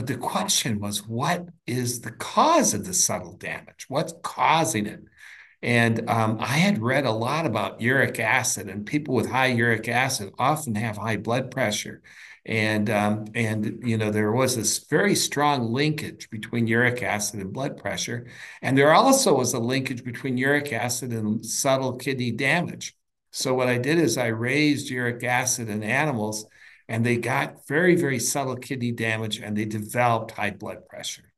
But 0.00 0.06
the 0.06 0.16
question 0.16 0.80
was, 0.80 1.06
what 1.06 1.50
is 1.66 2.00
the 2.00 2.10
cause 2.10 2.72
of 2.72 2.86
the 2.86 2.94
subtle 2.94 3.34
damage? 3.34 3.84
What's 3.88 4.14
causing 4.22 4.86
it? 4.86 5.02
And 5.60 6.08
um, 6.08 6.38
I 6.40 6.56
had 6.56 6.80
read 6.80 7.04
a 7.04 7.12
lot 7.12 7.44
about 7.44 7.82
uric 7.82 8.18
acid, 8.18 8.70
and 8.70 8.86
people 8.86 9.14
with 9.14 9.28
high 9.28 9.48
uric 9.48 9.88
acid 9.88 10.32
often 10.38 10.74
have 10.76 10.96
high 10.96 11.18
blood 11.18 11.50
pressure. 11.50 12.00
And 12.46 12.88
um, 12.88 13.26
and 13.34 13.82
you 13.84 13.98
know 13.98 14.10
there 14.10 14.32
was 14.32 14.56
this 14.56 14.78
very 14.88 15.14
strong 15.14 15.70
linkage 15.70 16.30
between 16.30 16.66
uric 16.66 17.02
acid 17.02 17.40
and 17.40 17.52
blood 17.52 17.76
pressure, 17.76 18.26
and 18.62 18.78
there 18.78 18.94
also 18.94 19.36
was 19.36 19.52
a 19.52 19.58
linkage 19.58 20.02
between 20.02 20.38
uric 20.38 20.72
acid 20.72 21.12
and 21.12 21.44
subtle 21.44 21.96
kidney 21.96 22.30
damage. 22.30 22.96
So 23.32 23.52
what 23.52 23.68
I 23.68 23.76
did 23.76 23.98
is 23.98 24.16
I 24.16 24.28
raised 24.28 24.88
uric 24.88 25.22
acid 25.24 25.68
in 25.68 25.82
animals, 25.82 26.46
and 26.90 27.06
they 27.06 27.16
got 27.16 27.66
very 27.66 27.96
very 27.96 28.18
subtle 28.18 28.56
kidney 28.56 28.92
damage, 28.92 29.38
and 29.40 29.56
they 29.56 29.64
developed 29.64 30.32
high 30.32 30.50
blood 30.50 30.86
pressure. 30.88 31.32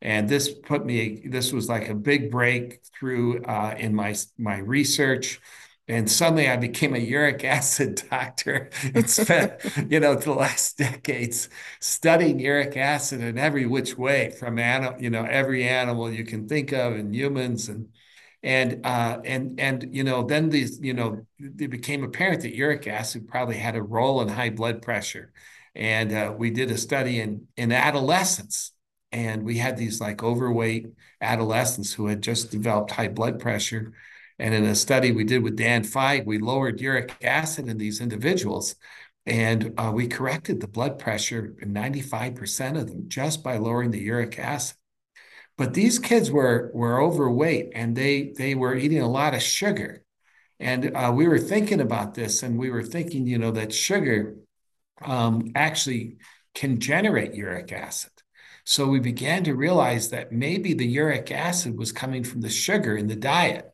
And 0.00 0.28
this 0.28 0.48
put 0.50 0.84
me. 0.86 1.22
This 1.26 1.52
was 1.52 1.68
like 1.68 1.88
a 1.88 1.94
big 1.94 2.30
breakthrough 2.30 3.42
uh, 3.42 3.74
in 3.78 3.94
my 3.94 4.14
my 4.38 4.58
research 4.58 5.40
and 5.88 6.10
suddenly 6.10 6.48
I 6.48 6.56
became 6.56 6.94
a 6.94 6.98
uric 6.98 7.44
acid 7.58 8.02
doctor 8.10 8.70
and 8.94 9.08
spent, 9.10 9.54
you 9.90 10.00
know, 10.00 10.14
the 10.14 10.32
last 10.32 10.78
decades 10.78 11.48
studying 11.80 12.38
uric 12.38 12.76
acid 12.76 13.20
in 13.20 13.38
every 13.38 13.66
which 13.66 13.96
way 13.98 14.30
from 14.30 14.58
animal, 14.58 15.00
you 15.00 15.10
know, 15.10 15.24
every 15.24 15.68
animal 15.68 16.10
you 16.10 16.24
can 16.24 16.48
think 16.48 16.72
of 16.72 16.94
and 16.94 17.14
humans 17.14 17.68
and 17.68 17.88
and 18.42 18.84
uh, 18.84 19.20
and 19.24 19.58
and 19.60 19.94
you 19.94 20.04
know 20.04 20.22
then 20.24 20.50
these 20.50 20.80
you 20.80 20.94
know 20.94 21.24
it 21.38 21.70
became 21.70 22.02
apparent 22.04 22.42
that 22.42 22.54
uric 22.54 22.86
acid 22.86 23.28
probably 23.28 23.56
had 23.56 23.76
a 23.76 23.82
role 23.82 24.20
in 24.20 24.28
high 24.28 24.50
blood 24.50 24.82
pressure 24.82 25.32
and 25.74 26.12
uh, 26.12 26.34
we 26.36 26.50
did 26.50 26.70
a 26.70 26.78
study 26.78 27.20
in 27.20 27.46
in 27.56 27.72
adolescents 27.72 28.72
and 29.12 29.44
we 29.44 29.58
had 29.58 29.76
these 29.76 30.00
like 30.00 30.22
overweight 30.22 30.86
adolescents 31.20 31.92
who 31.92 32.06
had 32.06 32.22
just 32.22 32.50
developed 32.50 32.90
high 32.90 33.08
blood 33.08 33.38
pressure 33.38 33.92
and 34.42 34.54
in 34.54 34.64
a 34.64 34.74
study 34.74 35.12
we 35.12 35.22
did 35.22 35.44
with 35.44 35.56
Dan 35.56 35.84
Feig, 35.84 36.26
we 36.26 36.38
lowered 36.38 36.80
uric 36.80 37.14
acid 37.22 37.68
in 37.68 37.78
these 37.78 38.00
individuals. 38.00 38.74
And 39.24 39.72
uh, 39.78 39.92
we 39.94 40.08
corrected 40.08 40.60
the 40.60 40.66
blood 40.66 40.98
pressure 40.98 41.54
in 41.60 41.72
95% 41.72 42.76
of 42.76 42.88
them 42.88 43.08
just 43.08 43.44
by 43.44 43.58
lowering 43.58 43.92
the 43.92 44.00
uric 44.00 44.40
acid. 44.40 44.76
But 45.62 45.74
these 45.74 46.00
kids 46.00 46.28
were, 46.28 46.72
were 46.74 47.00
overweight 47.00 47.70
and 47.76 47.94
they, 47.94 48.32
they 48.36 48.56
were 48.56 48.74
eating 48.74 49.00
a 49.00 49.08
lot 49.08 49.32
of 49.32 49.40
sugar. 49.44 50.02
And 50.58 50.90
uh, 50.92 51.12
we 51.14 51.28
were 51.28 51.38
thinking 51.38 51.80
about 51.80 52.14
this 52.14 52.42
and 52.42 52.58
we 52.58 52.68
were 52.68 52.82
thinking, 52.82 53.28
you 53.28 53.38
know, 53.38 53.52
that 53.52 53.72
sugar 53.72 54.38
um, 55.02 55.52
actually 55.54 56.16
can 56.52 56.80
generate 56.80 57.34
uric 57.34 57.70
acid. 57.70 58.10
So 58.64 58.88
we 58.88 58.98
began 58.98 59.44
to 59.44 59.54
realize 59.54 60.10
that 60.10 60.32
maybe 60.32 60.74
the 60.74 60.84
uric 60.84 61.30
acid 61.30 61.78
was 61.78 61.92
coming 61.92 62.24
from 62.24 62.40
the 62.40 62.50
sugar 62.50 62.96
in 62.96 63.06
the 63.06 63.14
diet 63.14 63.71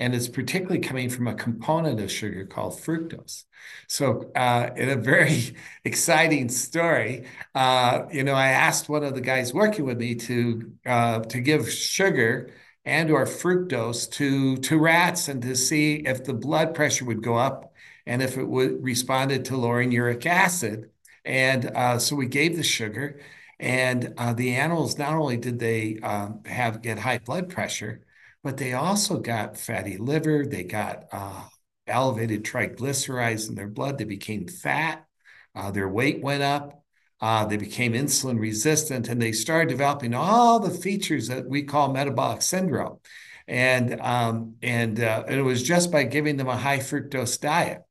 and 0.00 0.14
it's 0.14 0.28
particularly 0.28 0.80
coming 0.80 1.10
from 1.10 1.28
a 1.28 1.34
component 1.34 2.00
of 2.00 2.10
sugar 2.10 2.46
called 2.46 2.72
fructose. 2.72 3.44
So, 3.86 4.32
uh, 4.34 4.70
in 4.74 4.88
a 4.88 4.96
very 4.96 5.54
exciting 5.84 6.48
story, 6.48 7.26
uh, 7.54 8.04
you 8.10 8.24
know, 8.24 8.32
I 8.32 8.48
asked 8.48 8.88
one 8.88 9.04
of 9.04 9.14
the 9.14 9.20
guys 9.20 9.52
working 9.52 9.84
with 9.84 9.98
me 9.98 10.14
to 10.16 10.72
uh, 10.86 11.20
to 11.20 11.40
give 11.40 11.70
sugar 11.70 12.50
and 12.84 13.10
or 13.10 13.26
fructose 13.26 14.10
to 14.12 14.56
to 14.56 14.78
rats 14.78 15.28
and 15.28 15.42
to 15.42 15.54
see 15.54 15.96
if 15.96 16.24
the 16.24 16.34
blood 16.34 16.74
pressure 16.74 17.04
would 17.04 17.22
go 17.22 17.36
up 17.36 17.74
and 18.06 18.22
if 18.22 18.38
it 18.38 18.44
would 18.44 18.82
responded 18.82 19.44
to 19.46 19.56
lowering 19.56 19.92
uric 19.92 20.24
acid. 20.26 20.90
And 21.26 21.66
uh, 21.76 21.98
so 21.98 22.16
we 22.16 22.26
gave 22.26 22.56
the 22.56 22.62
sugar, 22.62 23.20
and 23.58 24.14
uh, 24.16 24.32
the 24.32 24.54
animals 24.54 24.96
not 24.98 25.14
only 25.14 25.36
did 25.36 25.58
they 25.58 25.98
um, 25.98 26.42
have 26.46 26.80
get 26.82 26.98
high 26.98 27.18
blood 27.18 27.50
pressure 27.50 28.02
but 28.42 28.56
they 28.56 28.72
also 28.72 29.18
got 29.18 29.58
fatty 29.58 29.96
liver. 29.96 30.46
They 30.46 30.64
got 30.64 31.04
uh, 31.12 31.44
elevated 31.86 32.44
triglycerides 32.44 33.48
in 33.48 33.54
their 33.54 33.68
blood. 33.68 33.98
They 33.98 34.04
became 34.04 34.46
fat. 34.46 35.06
Uh, 35.54 35.70
their 35.70 35.88
weight 35.88 36.22
went 36.22 36.42
up. 36.42 36.84
Uh, 37.20 37.44
they 37.44 37.58
became 37.58 37.92
insulin 37.92 38.38
resistant, 38.40 39.08
and 39.08 39.20
they 39.20 39.32
started 39.32 39.68
developing 39.68 40.14
all 40.14 40.58
the 40.58 40.70
features 40.70 41.28
that 41.28 41.46
we 41.46 41.62
call 41.62 41.92
metabolic 41.92 42.40
syndrome. 42.40 42.98
And 43.46 44.00
um, 44.00 44.54
and, 44.62 44.98
uh, 45.00 45.24
and 45.26 45.38
it 45.38 45.42
was 45.42 45.62
just 45.62 45.90
by 45.90 46.04
giving 46.04 46.36
them 46.36 46.48
a 46.48 46.56
high 46.56 46.78
fructose 46.78 47.38
diet. 47.38 47.82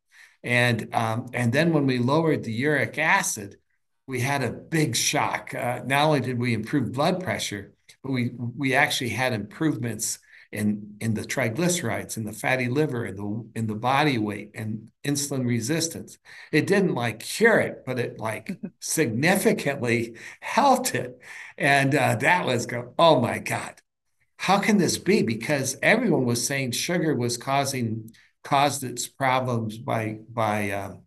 And 0.41 0.93
um, 0.95 1.27
and 1.33 1.53
then 1.53 1.73
when 1.73 1.85
we 1.85 1.99
lowered 1.99 2.43
the 2.43 2.53
uric 2.53 2.97
acid, 2.97 3.57
we 4.07 4.21
had 4.21 4.41
a 4.41 4.51
big 4.51 4.95
shock. 4.95 5.53
Uh, 5.53 5.81
not 5.85 6.05
only 6.05 6.21
did 6.21 6.39
we 6.39 6.53
improve 6.53 6.93
blood 6.93 7.21
pressure, 7.21 7.73
but 8.01 8.11
we 8.11 8.31
we 8.35 8.73
actually 8.73 9.09
had 9.09 9.33
improvements 9.33 10.17
in 10.51 10.95
in 10.99 11.13
the 11.13 11.21
triglycerides 11.21 12.17
and 12.17 12.27
the 12.27 12.33
fatty 12.33 12.67
liver 12.67 13.05
and 13.05 13.17
the 13.17 13.49
in 13.55 13.67
the 13.67 13.75
body 13.75 14.17
weight 14.17 14.51
and 14.55 14.89
insulin 15.03 15.45
resistance. 15.45 16.17
It 16.51 16.65
didn't 16.67 16.95
like 16.95 17.19
cure 17.19 17.59
it 17.59 17.83
but 17.85 17.99
it 17.99 18.19
like 18.19 18.57
significantly 18.79 20.15
helped 20.41 20.95
it. 20.95 21.19
And 21.57 21.93
uh, 21.93 22.15
that 22.15 22.45
was 22.45 22.65
go 22.65 22.93
oh 22.97 23.19
my 23.19 23.39
god. 23.39 23.81
How 24.37 24.57
can 24.59 24.77
this 24.77 24.97
be? 24.97 25.21
Because 25.21 25.77
everyone 25.83 26.25
was 26.25 26.45
saying 26.45 26.71
sugar 26.71 27.13
was 27.15 27.37
causing 27.37 28.11
caused 28.43 28.83
its 28.83 29.07
problems 29.07 29.77
by 29.77 30.19
by 30.29 30.71
um, 30.71 31.01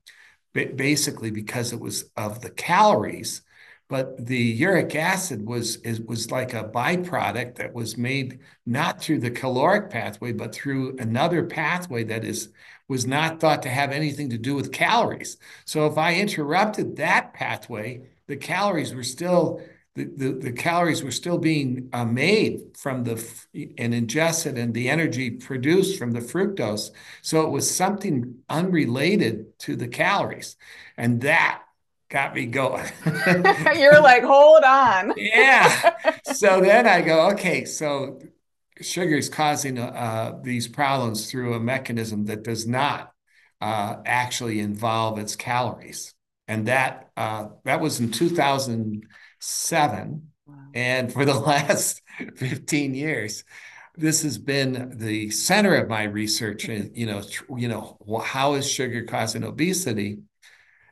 basically 0.53 1.31
because 1.31 1.73
it 1.73 1.81
was 1.81 2.11
of 2.17 2.41
the 2.43 2.51
calories 2.51 3.43
but 3.93 4.27
the 4.27 4.39
uric 4.39 4.95
acid 4.97 5.45
was 5.45 5.77
is, 5.85 6.01
was 6.01 6.31
like 6.31 6.55
a 6.55 6.65
byproduct 6.65 7.57
that 7.57 7.75
was 7.75 7.99
made 7.99 8.39
not 8.65 9.03
through 9.03 9.19
the 9.21 9.31
caloric 9.31 9.91
pathway 9.91 10.33
but 10.33 10.55
through 10.55 10.97
another 10.99 11.45
pathway 11.45 12.03
that 12.03 12.25
is 12.25 12.49
was 12.89 13.07
not 13.07 13.39
thought 13.39 13.63
to 13.63 13.69
have 13.69 13.93
anything 13.93 14.31
to 14.31 14.39
do 14.39 14.55
with 14.55 14.73
calories. 14.73 15.37
So 15.67 15.85
if 15.87 15.99
i 15.99 16.15
interrupted 16.15 16.97
that 16.97 17.35
pathway 17.35 18.01
the 18.29 18.37
calories 18.37 18.95
were 18.95 19.03
still 19.03 19.61
the, 19.95 20.05
the, 20.05 20.33
the 20.47 20.53
calories 20.53 21.05
were 21.05 21.11
still 21.11 21.37
being 21.37 21.91
uh, 21.93 22.07
made 22.07 22.63
from 22.79 23.05
the 23.05 23.23
and 23.77 23.93
ingested 23.93 24.57
and 24.57 24.73
the 24.73 24.89
energy 24.89 25.33
produced 25.33 25.99
from 25.99 26.13
the 26.13 26.21
fructose. 26.21 26.93
So 27.21 27.43
it 27.43 27.51
was 27.51 27.77
something 27.83 28.37
unrelated 28.49 29.59
to 29.59 29.77
the 29.77 29.89
calories. 29.89 30.57
And 30.97 31.21
that 31.21 31.63
got 32.13 32.35
me 32.35 32.45
going. 32.45 32.85
You're 33.75 34.03
like, 34.03 34.23
hold 34.23 34.63
on. 34.65 35.15
yeah. 35.17 35.97
So 36.35 36.61
then 36.61 36.87
I 36.87 37.01
go, 37.01 37.31
okay, 37.31 37.65
so 37.65 38.21
sugar 38.83 39.17
is 39.17 39.31
causing 39.31 39.79
uh, 39.79 40.39
these 40.43 40.69
problems 40.69 41.31
through 41.31 41.55
a 41.55 41.61
mechanism 41.61 42.27
that 42.27 42.43
does 42.43 42.69
not 42.69 43.15
uh, 43.63 43.97
actually 44.05 44.61
involve 44.61 45.19
its 45.19 45.37
calories. 45.37 46.13
And 46.49 46.69
that 46.69 47.09
uh, 47.17 47.47
that 47.65 47.81
was 47.81 47.99
in 47.99 48.11
2007. 48.11 50.29
Wow. 50.45 50.55
And 50.75 51.11
for 51.11 51.25
the 51.25 51.35
last 51.39 52.03
15 52.37 52.95
years, 52.95 53.45
this 53.97 54.23
has 54.23 54.37
been 54.37 54.99
the 54.99 55.31
center 55.31 55.77
of 55.77 55.89
my 55.89 56.03
research. 56.03 56.69
And 56.69 56.95
you 56.95 57.07
know, 57.07 57.23
you 57.57 57.69
know, 57.69 57.97
how 58.23 58.53
is 58.55 58.71
sugar 58.71 59.05
causing 59.05 59.45
obesity? 59.45 60.19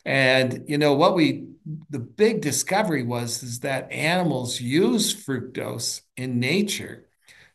And 0.04 0.64
you 0.66 0.78
know 0.78 0.94
what 0.94 1.14
we 1.14 1.46
the 1.90 1.98
big 1.98 2.40
discovery 2.40 3.02
was 3.02 3.42
is 3.42 3.60
that 3.60 3.92
animals 3.92 4.60
use 4.60 5.14
fructose 5.14 6.00
in 6.16 6.40
nature 6.40 7.06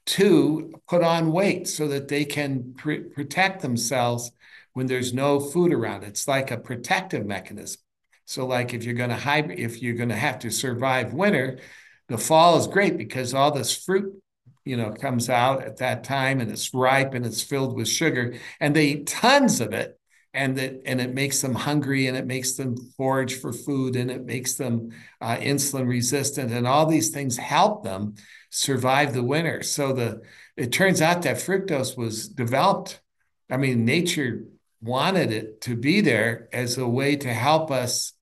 to 0.06 0.80
put 0.88 1.04
on 1.04 1.32
weight 1.32 1.68
so 1.68 1.88
that 1.88 2.08
they 2.08 2.24
can 2.24 2.76
pr- 2.78 3.10
protect 3.14 3.62
themselves 3.62 4.32
when 4.74 4.86
there's 4.86 5.14
no 5.14 5.40
food 5.40 5.74
around. 5.74 6.04
It's 6.04 6.28
like 6.28 6.52
a 6.52 6.58
protective 6.58 7.26
mechanism. 7.26 7.82
So 8.26 8.46
like 8.46 8.74
if 8.74 8.84
you're 8.84 8.94
going 8.94 9.10
to 9.10 9.16
hibernate, 9.16 9.60
if 9.60 9.82
you're 9.82 9.96
going 9.96 10.10
to 10.10 10.16
have 10.16 10.40
to 10.40 10.52
survive 10.52 11.14
winter, 11.14 11.60
the 12.08 12.18
fall 12.18 12.58
is 12.58 12.68
great 12.68 12.98
because 12.98 13.34
all 13.34 13.52
this 13.52 13.76
fruit 13.76 14.22
you 14.64 14.76
know 14.76 14.92
comes 14.92 15.30
out 15.30 15.64
at 15.64 15.78
that 15.78 16.04
time 16.04 16.42
and 16.42 16.52
it's 16.52 16.74
ripe 16.74 17.14
and 17.14 17.26
it's 17.26 17.42
filled 17.42 17.76
with 17.76 17.88
sugar 17.88 18.36
and 18.60 18.76
they 18.76 18.88
eat 18.88 19.08
tons 19.08 19.62
of 19.62 19.74
it 19.74 20.00
and 20.36 20.58
that 20.58 20.82
and 20.86 21.00
it 21.00 21.14
makes 21.14 21.42
them 21.42 21.56
hungry 21.56 22.08
and 22.08 22.18
it 22.18 22.28
makes 22.28 22.54
them 22.54 22.76
forage 22.98 23.40
for 23.40 23.54
food 23.54 23.96
and 23.96 24.12
it 24.12 24.26
makes 24.26 24.56
them 24.56 24.92
uh, 25.22 25.38
insulin 25.38 25.88
resistant 25.88 26.52
and 26.52 26.68
all 26.68 26.86
these 26.86 27.10
things 27.10 27.38
help 27.38 27.84
them 27.84 28.16
survive 28.50 29.14
the 29.14 29.24
winter. 29.24 29.64
So 29.64 29.94
the 29.94 30.22
it 30.58 30.72
turns 30.72 31.02
out 31.02 31.24
that 31.24 31.38
fructose 31.38 31.98
was 31.98 32.28
developed. 32.28 33.02
I 33.50 33.58
mean 33.58 33.86
nature 33.86 34.46
wanted 34.82 35.32
it 35.32 35.62
to 35.62 35.76
be 35.76 36.02
there 36.02 36.50
as 36.54 36.78
a 36.78 36.88
way 36.88 37.16
to 37.16 37.34
help 37.34 37.72
us 37.72 38.14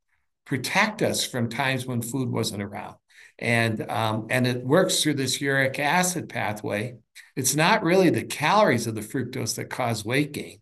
protect 0.45 1.01
us 1.01 1.25
from 1.25 1.49
times 1.49 1.85
when 1.85 2.01
food 2.01 2.29
wasn't 2.29 2.63
around. 2.63 2.95
And 3.39 3.89
um, 3.89 4.27
and 4.29 4.45
it 4.45 4.63
works 4.63 5.01
through 5.01 5.15
this 5.15 5.41
uric 5.41 5.79
acid 5.79 6.29
pathway. 6.29 6.97
It's 7.35 7.55
not 7.55 7.83
really 7.83 8.11
the 8.11 8.23
calories 8.23 8.85
of 8.85 8.93
the 8.93 9.01
fructose 9.01 9.55
that 9.55 9.71
cause 9.71 10.05
weight 10.05 10.31
gain 10.31 10.59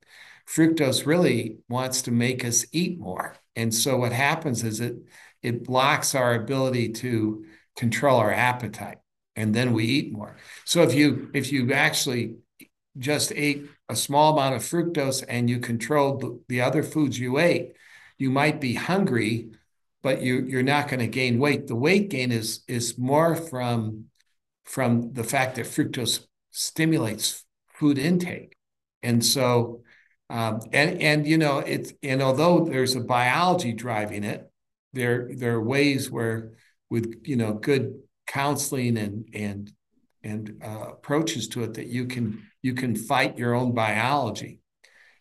fructose 0.54 1.06
really 1.06 1.58
wants 1.70 2.04
to 2.04 2.12
make 2.12 2.44
us 2.44 2.66
eat 2.72 3.00
more. 3.00 3.36
And 3.56 3.74
so 3.74 3.98
what 3.98 4.12
happens 4.12 4.64
is 4.64 4.80
it 4.80 4.96
it 5.42 5.64
blocks 5.64 6.14
our 6.14 6.36
ability 6.36 6.90
to 6.90 7.46
control 7.76 8.18
our 8.18 8.32
appetite 8.32 8.98
and 9.36 9.56
then 9.56 9.74
we 9.74 9.86
eat 9.86 10.14
more. 10.14 10.36
So 10.66 10.84
if 10.84 10.94
you 10.94 11.32
if 11.34 11.52
you 11.52 11.72
actually 11.74 12.36
just 12.98 13.32
ate 13.34 13.66
a 13.90 13.96
small 13.96 14.34
amount 14.34 14.56
of 14.56 14.62
fructose 14.62 15.24
and 15.28 15.50
you 15.50 15.60
controlled 15.60 16.22
the, 16.22 16.42
the 16.50 16.62
other 16.62 16.84
foods 16.84 17.18
you 17.18 17.40
ate, 17.40 17.74
you 18.18 18.30
might 18.30 18.60
be 18.60 18.76
hungry 18.76 19.52
but 20.02 20.22
you 20.22 20.46
you're 20.48 20.64
not 20.64 20.88
going 20.88 21.00
to 21.00 21.08
gain 21.08 21.40
weight. 21.40 21.68
The 21.68 21.76
weight 21.76 22.10
gain 22.10 22.32
is 22.32 22.64
is 22.68 22.98
more 22.98 23.36
from 23.36 24.06
from 24.66 25.14
the 25.14 25.24
fact 25.24 25.56
that 25.56 25.66
fructose 25.66 26.26
stimulates 26.52 27.44
food 27.68 27.98
intake, 27.98 28.56
and 29.04 29.24
so 29.24 29.84
um, 30.32 30.62
and 30.72 31.02
and 31.02 31.28
you 31.28 31.38
know 31.38 31.60
it's 31.60 31.94
and 32.02 32.22
although 32.22 32.64
there's 32.64 32.96
a 32.96 33.02
biology 33.02 33.74
driving 33.74 34.24
it, 34.24 34.50
there 34.94 35.30
there 35.36 35.56
are 35.56 35.64
ways 35.64 36.10
where 36.10 36.54
with 36.90 37.22
you 37.26 37.36
know 37.36 37.54
good 37.54 38.00
counseling 38.28 38.98
and 38.98 39.28
and 39.34 39.74
and 40.24 40.62
uh, 40.64 40.86
approaches 40.92 41.50
to 41.50 41.64
it 41.64 41.74
that 41.74 41.88
you 41.88 42.06
can 42.06 42.44
you 42.62 42.74
can 42.74 42.96
fight 42.96 43.38
your 43.38 43.54
own 43.54 43.74
biology. 43.74 44.60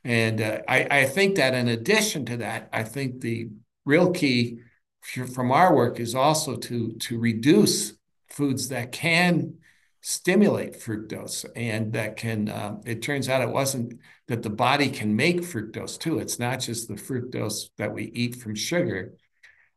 And 0.04 0.40
uh, 0.40 0.60
I, 0.68 0.86
I 0.90 1.04
think 1.06 1.36
that 1.36 1.54
in 1.54 1.68
addition 1.68 2.24
to 2.26 2.36
that, 2.38 2.68
I 2.72 2.84
think 2.84 3.20
the 3.20 3.48
real 3.84 4.12
key 4.12 4.60
from 5.02 5.50
our 5.50 5.74
work 5.74 5.98
is 5.98 6.14
also 6.14 6.54
to 6.54 6.92
to 6.92 7.18
reduce 7.18 7.94
foods 8.28 8.68
that 8.68 8.92
can 8.92 9.54
stimulate 10.02 10.80
fructose 10.80 11.44
and 11.54 11.92
that 11.92 12.16
can 12.16 12.48
um, 12.48 12.80
it 12.86 13.02
turns 13.02 13.28
out 13.28 13.42
it 13.42 13.50
wasn't 13.50 13.98
that 14.28 14.42
the 14.42 14.50
body 14.50 14.88
can 14.88 15.14
make 15.14 15.40
fructose 15.42 15.98
too 15.98 16.18
it's 16.18 16.38
not 16.38 16.58
just 16.60 16.88
the 16.88 16.94
fructose 16.94 17.68
that 17.76 17.92
we 17.92 18.04
eat 18.14 18.36
from 18.36 18.54
sugar 18.54 19.12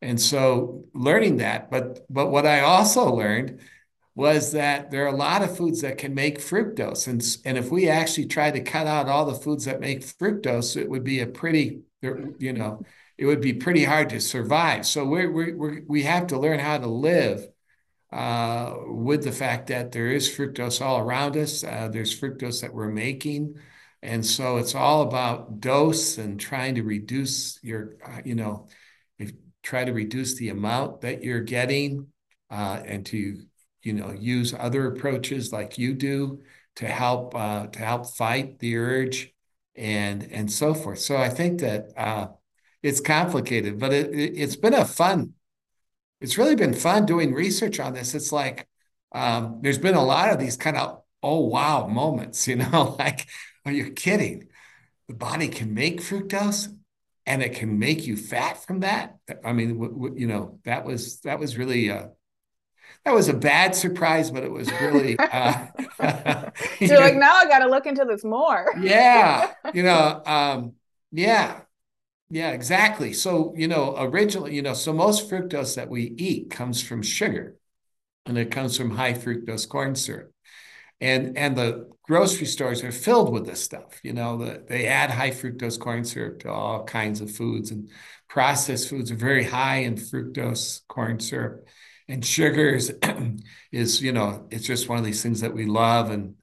and 0.02 0.20
so 0.20 0.86
learning 0.94 1.38
that 1.38 1.70
but 1.70 2.06
but 2.10 2.32
what 2.32 2.46
i 2.46 2.62
also 2.62 3.14
learned 3.14 3.60
was 4.16 4.52
that 4.52 4.92
there 4.92 5.06
are 5.06 5.14
a 5.14 5.18
lot 5.18 5.42
of 5.42 5.58
foods 5.58 5.82
that 5.82 5.98
can 5.98 6.14
make 6.14 6.40
fructose. 6.40 7.08
And, 7.08 7.24
and 7.46 7.58
if 7.58 7.72
we 7.72 7.90
actually 7.90 8.28
tried 8.28 8.54
to 8.54 8.62
cut 8.62 8.86
out 8.86 9.10
all 9.10 9.26
the 9.26 9.34
foods 9.34 9.66
that 9.66 9.80
make 9.80 10.02
fructose, 10.02 10.78
it 10.80 10.88
would 10.88 11.04
be 11.04 11.22
a 11.22 11.28
pretty, 11.28 11.82
you 12.02 12.54
know, 12.54 12.84
it 13.18 13.26
would 13.26 13.42
be 13.42 13.54
pretty 13.54 13.84
hard 13.84 14.10
to 14.10 14.20
survive. 14.20 14.86
So 14.86 15.06
we 15.06 15.28
we 15.28 15.82
we 15.88 16.04
have 16.04 16.28
to 16.28 16.40
learn 16.40 16.60
how 16.60 16.78
to 16.78 16.88
live 16.88 17.48
uh, 18.14 18.76
with 18.86 19.24
the 19.24 19.32
fact 19.32 19.68
that 19.68 19.92
there 19.92 20.08
is 20.08 20.30
fructose 20.30 20.82
all 20.82 21.00
around 21.00 21.36
us. 21.36 21.64
Uh, 21.64 21.90
there's 21.92 22.18
fructose 22.18 22.62
that 22.62 22.74
we're 22.74 22.90
making. 22.90 23.56
And 24.02 24.26
so 24.26 24.58
it's 24.58 24.76
all 24.76 25.02
about 25.02 25.60
dose 25.60 26.18
and 26.18 26.40
trying 26.40 26.76
to 26.76 26.84
reduce 26.84 27.58
your, 27.64 27.96
uh, 28.06 28.22
you 28.24 28.36
know, 28.36 28.68
if, 29.18 29.32
try 29.64 29.84
to 29.84 29.94
reduce 29.94 30.36
the 30.36 30.50
amount 30.50 31.02
that 31.02 31.24
you're 31.24 31.42
getting 31.42 32.08
and 32.50 33.06
to 33.08 33.42
you 33.82 33.94
know 33.94 34.12
use 34.12 34.54
other 34.54 34.88
approaches 34.88 35.52
like 35.52 35.78
you 35.78 35.94
do 35.94 36.42
to 36.76 36.88
help 36.88 37.34
to 37.34 37.80
help 37.80 38.08
fight 38.16 38.60
the 38.60 38.78
urge 38.78 39.34
and 39.76 40.32
and 40.32 40.52
so 40.52 40.74
forth. 40.74 41.00
So 41.00 41.18
I 41.18 41.30
think 41.30 41.62
that 41.62 42.38
it's 42.82 43.00
complicated, 43.00 43.80
but 43.80 43.94
it, 43.94 44.14
it 44.14 44.38
has 44.38 44.56
been 44.56 44.74
a 44.74 44.86
fun. 44.86 45.34
It's 46.24 46.38
really 46.40 46.56
been 46.56 46.74
fun 46.74 47.06
doing 47.06 47.34
research 47.34 47.80
on 47.80 47.94
this. 47.94 48.16
It's 48.16 48.32
like 48.32 48.68
um, 49.12 49.60
there's 49.62 49.78
been 49.78 49.96
a 49.96 50.04
lot 50.04 50.32
of 50.32 50.40
these 50.40 50.58
kind 50.58 50.78
of 50.78 51.04
oh 51.22 51.42
wow 51.42 51.88
moments. 51.88 52.48
You 52.54 52.58
know, 52.58 52.96
like 53.00 53.28
are 53.66 53.72
you 53.74 53.92
kidding? 53.92 54.48
The 55.08 55.16
body 55.16 55.50
can 55.50 55.74
make 55.74 56.02
fructose 56.02 56.76
and 57.26 57.44
it 57.44 57.54
can 57.54 57.80
make 57.80 58.08
you 58.08 58.18
fat 58.18 58.66
from 58.66 58.82
that. 58.82 59.18
I 59.46 59.54
mean, 59.54 59.76
w- 59.80 59.94
w- 59.94 60.16
you 60.18 60.28
know, 60.28 60.60
that 60.66 60.86
was 60.86 61.20
that 61.22 61.40
was 61.40 61.58
really 61.58 61.92
uh, 61.92 62.08
that 63.06 63.14
was 63.14 63.30
a 63.30 63.34
bad 63.34 63.76
surprise, 63.76 64.32
but 64.32 64.44
it 64.44 64.52
was 64.52 64.72
really. 64.72 65.18
Uh, 65.34 65.68
You're 66.80 67.00
like, 67.00 67.16
now 67.16 67.36
I 67.36 67.46
got 67.46 67.60
to 67.60 67.68
look 67.68 67.86
into 67.86 68.06
this 68.06 68.24
more. 68.24 68.74
yeah, 68.80 69.54
you 69.74 69.84
know, 69.84 70.22
um, 70.26 70.74
yeah, 71.12 71.62
yeah, 72.30 72.52
exactly. 72.52 73.14
So 73.14 73.54
you 73.56 73.68
know, 73.68 73.96
originally, 73.98 74.56
you 74.56 74.62
know, 74.62 74.74
so 74.74 74.94
most 74.94 75.30
fructose 75.30 75.76
that 75.76 75.90
we 75.90 76.14
eat 76.18 76.50
comes 76.50 76.82
from 76.82 77.02
sugar, 77.02 77.58
and 78.26 78.38
it 78.38 78.52
comes 78.52 78.78
from 78.78 78.92
high 78.92 79.14
fructose 79.14 79.68
corn 79.68 79.96
syrup, 79.96 80.32
and 81.00 81.38
and 81.38 81.56
the 81.56 81.92
grocery 82.04 82.48
stores 82.48 82.84
are 82.84 82.92
filled 82.92 83.32
with 83.32 83.46
this 83.46 83.64
stuff. 83.64 84.00
You 84.04 84.14
know, 84.14 84.38
the, 84.38 84.64
they 84.68 84.88
add 84.88 85.12
high 85.12 85.32
fructose 85.32 85.80
corn 85.80 86.06
syrup 86.06 86.40
to 86.40 86.52
all 86.52 86.84
kinds 86.86 87.22
of 87.22 87.32
foods, 87.32 87.72
and 87.72 87.90
processed 88.30 88.90
foods 88.90 89.12
are 89.12 89.16
very 89.16 89.44
high 89.44 89.78
in 89.78 89.96
fructose 89.96 90.82
corn 90.88 91.20
syrup 91.20 91.68
and 92.08 92.26
sugars 92.26 92.92
is 93.72 94.02
you 94.02 94.12
know 94.12 94.48
it's 94.52 94.66
just 94.66 94.90
one 94.90 94.98
of 94.98 95.06
these 95.06 95.24
things 95.24 95.42
that 95.42 95.54
we 95.54 95.66
love 95.66 96.10
and 96.12 96.36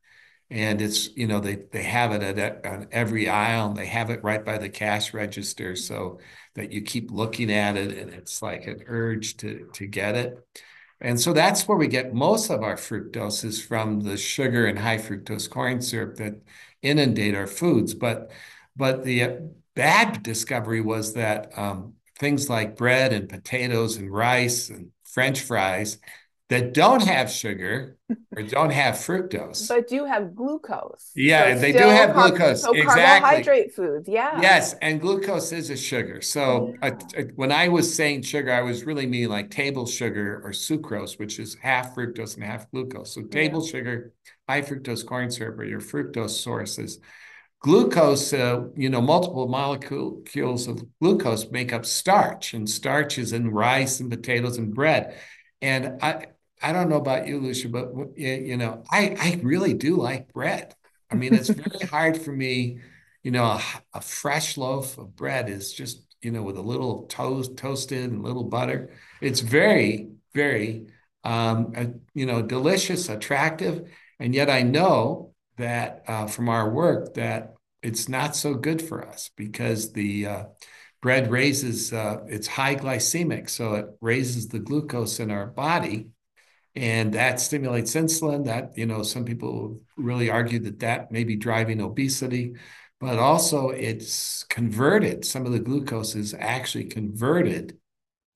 and 0.50 0.82
it's 0.82 1.14
you 1.16 1.26
know 1.26 1.40
they 1.40 1.56
they 1.70 1.82
have 1.82 2.12
it 2.12 2.22
at, 2.22 2.66
on 2.66 2.88
every 2.90 3.28
aisle 3.28 3.68
and 3.68 3.76
they 3.76 3.86
have 3.86 4.10
it 4.10 4.22
right 4.24 4.44
by 4.44 4.58
the 4.58 4.68
cash 4.68 5.14
register 5.14 5.76
so 5.76 6.18
that 6.54 6.72
you 6.72 6.82
keep 6.82 7.10
looking 7.10 7.52
at 7.52 7.76
it 7.76 7.96
and 7.96 8.12
it's 8.12 8.42
like 8.42 8.66
an 8.66 8.82
urge 8.86 9.36
to 9.38 9.68
to 9.74 9.86
get 9.86 10.16
it. 10.16 10.38
And 11.02 11.18
so 11.18 11.32
that's 11.32 11.66
where 11.66 11.78
we 11.78 11.88
get 11.88 12.12
most 12.12 12.50
of 12.50 12.62
our 12.62 12.76
fructose 12.76 13.44
is 13.44 13.62
from 13.62 14.00
the 14.00 14.16
sugar 14.18 14.66
and 14.66 14.78
high 14.78 14.98
fructose 14.98 15.48
corn 15.48 15.80
syrup 15.80 16.16
that 16.16 16.34
inundate 16.82 17.34
our 17.34 17.46
foods. 17.46 17.94
But 17.94 18.30
but 18.76 19.04
the 19.04 19.50
bad 19.74 20.22
discovery 20.22 20.80
was 20.80 21.14
that 21.14 21.56
um, 21.56 21.94
things 22.18 22.50
like 22.50 22.76
bread 22.76 23.12
and 23.12 23.28
potatoes 23.28 23.96
and 23.96 24.12
rice 24.12 24.68
and 24.68 24.90
French 25.04 25.40
fries 25.40 25.98
that 26.50 26.74
don't 26.74 27.04
have 27.04 27.30
sugar 27.30 27.96
or 28.36 28.42
don't 28.42 28.70
have 28.70 28.96
fructose. 28.96 29.68
But 29.68 29.86
do 29.86 30.04
have 30.04 30.34
glucose. 30.34 31.12
Yeah, 31.14 31.54
so 31.54 31.60
they 31.60 31.70
do 31.70 31.78
have 31.78 32.12
car- 32.12 32.30
glucose. 32.30 32.62
So 32.62 32.72
exactly. 32.72 33.02
carbohydrate 33.02 33.72
foods, 33.72 34.08
yeah. 34.08 34.40
Yes, 34.40 34.74
and 34.82 35.00
glucose 35.00 35.52
is 35.52 35.70
a 35.70 35.76
sugar. 35.76 36.20
So 36.20 36.74
yeah. 36.82 36.90
uh, 37.16 37.22
when 37.36 37.52
I 37.52 37.68
was 37.68 37.94
saying 37.94 38.22
sugar, 38.22 38.52
I 38.52 38.62
was 38.62 38.84
really 38.84 39.06
meaning 39.06 39.28
like 39.28 39.50
table 39.50 39.86
sugar 39.86 40.42
or 40.44 40.50
sucrose, 40.50 41.20
which 41.20 41.38
is 41.38 41.56
half 41.62 41.94
fructose 41.94 42.34
and 42.34 42.42
half 42.42 42.68
glucose. 42.72 43.14
So 43.14 43.22
table 43.22 43.64
yeah. 43.64 43.70
sugar, 43.70 44.12
high 44.48 44.62
fructose 44.62 45.06
corn 45.06 45.30
syrup 45.30 45.56
are 45.60 45.64
your 45.64 45.80
fructose 45.80 46.30
sources. 46.30 46.98
Glucose, 47.60 48.32
uh, 48.32 48.64
you 48.74 48.88
know, 48.88 49.02
multiple 49.02 49.46
molecules 49.46 50.66
of 50.66 50.82
glucose 51.00 51.48
make 51.50 51.72
up 51.72 51.86
starch, 51.86 52.54
and 52.54 52.68
starch 52.68 53.18
is 53.18 53.32
in 53.32 53.50
rice 53.50 54.00
and 54.00 54.10
potatoes 54.10 54.58
and 54.58 54.74
bread. 54.74 55.14
And 55.62 55.98
I, 56.02 56.26
I 56.62 56.72
don't 56.72 56.88
know 56.88 56.96
about 56.96 57.26
you, 57.26 57.40
Lucia, 57.40 57.68
but 57.68 57.90
you 58.16 58.56
know, 58.56 58.84
I, 58.90 59.16
I 59.18 59.40
really 59.42 59.74
do 59.74 59.96
like 59.96 60.32
bread. 60.32 60.74
I 61.10 61.14
mean, 61.14 61.34
it's 61.34 61.48
very 61.48 61.86
hard 61.90 62.20
for 62.20 62.32
me. 62.32 62.80
You 63.22 63.30
know, 63.30 63.44
a, 63.44 63.62
a, 63.94 64.00
fresh 64.00 64.56
loaf 64.56 64.96
of 64.96 65.14
bread 65.14 65.50
is 65.50 65.72
just, 65.72 66.02
you 66.22 66.30
know, 66.30 66.42
with 66.42 66.56
a 66.56 66.62
little 66.62 67.02
toast, 67.02 67.56
toasted 67.56 68.10
and 68.10 68.22
little 68.22 68.44
butter. 68.44 68.94
It's 69.20 69.40
very, 69.40 70.08
very, 70.34 70.86
um, 71.24 71.72
uh, 71.76 71.86
you 72.14 72.24
know, 72.24 72.40
delicious, 72.40 73.10
attractive, 73.10 73.90
and 74.18 74.34
yet 74.34 74.48
I 74.48 74.62
know 74.62 75.34
that 75.58 76.02
uh, 76.06 76.26
from 76.26 76.48
our 76.48 76.70
work 76.70 77.14
that 77.14 77.54
it's 77.82 78.08
not 78.08 78.36
so 78.36 78.54
good 78.54 78.80
for 78.80 79.06
us 79.06 79.30
because 79.36 79.92
the 79.92 80.26
uh, 80.26 80.44
bread 81.00 81.30
raises 81.30 81.92
uh, 81.92 82.20
it's 82.26 82.46
high 82.46 82.74
glycemic, 82.74 83.48
so 83.48 83.74
it 83.74 83.86
raises 84.00 84.48
the 84.48 84.58
glucose 84.58 85.20
in 85.20 85.30
our 85.30 85.46
body, 85.46 86.08
and 86.76 87.14
that 87.14 87.40
stimulates 87.40 87.94
insulin. 87.94 88.44
That 88.44 88.76
you 88.76 88.86
know, 88.86 89.02
some 89.02 89.24
people 89.24 89.80
really 89.96 90.30
argue 90.30 90.58
that 90.60 90.80
that 90.80 91.12
may 91.12 91.24
be 91.24 91.36
driving 91.36 91.80
obesity, 91.80 92.54
but 93.00 93.18
also 93.18 93.70
it's 93.70 94.44
converted. 94.44 95.24
Some 95.24 95.46
of 95.46 95.52
the 95.52 95.60
glucose 95.60 96.14
is 96.14 96.34
actually 96.38 96.84
converted 96.84 97.78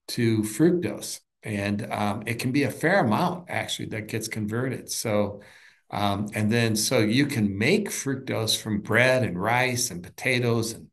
to 0.08 0.42
fructose, 0.42 1.20
and 1.42 1.90
um, 1.92 2.22
it 2.26 2.38
can 2.38 2.52
be 2.52 2.64
a 2.64 2.70
fair 2.70 3.00
amount 3.00 3.50
actually 3.50 3.88
that 3.90 4.08
gets 4.08 4.28
converted. 4.28 4.90
So 4.90 5.40
um, 5.90 6.28
and 6.34 6.50
then 6.50 6.74
so 6.76 6.98
you 6.98 7.26
can 7.26 7.56
make 7.56 7.88
fructose 7.88 8.60
from 8.60 8.80
bread 8.80 9.22
and 9.22 9.40
rice 9.40 9.90
and 9.90 10.02
potatoes 10.02 10.72
and 10.72 10.88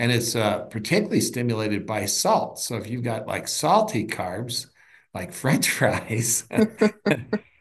and 0.00 0.10
it's 0.10 0.34
uh, 0.34 0.60
particularly 0.60 1.20
stimulated 1.20 1.84
by 1.84 2.06
salt. 2.06 2.58
So 2.58 2.76
if 2.76 2.88
you've 2.88 3.04
got 3.04 3.26
like 3.26 3.46
salty 3.46 4.06
carbs, 4.06 4.69
like 5.14 5.32
French 5.32 5.68
fries, 5.70 6.44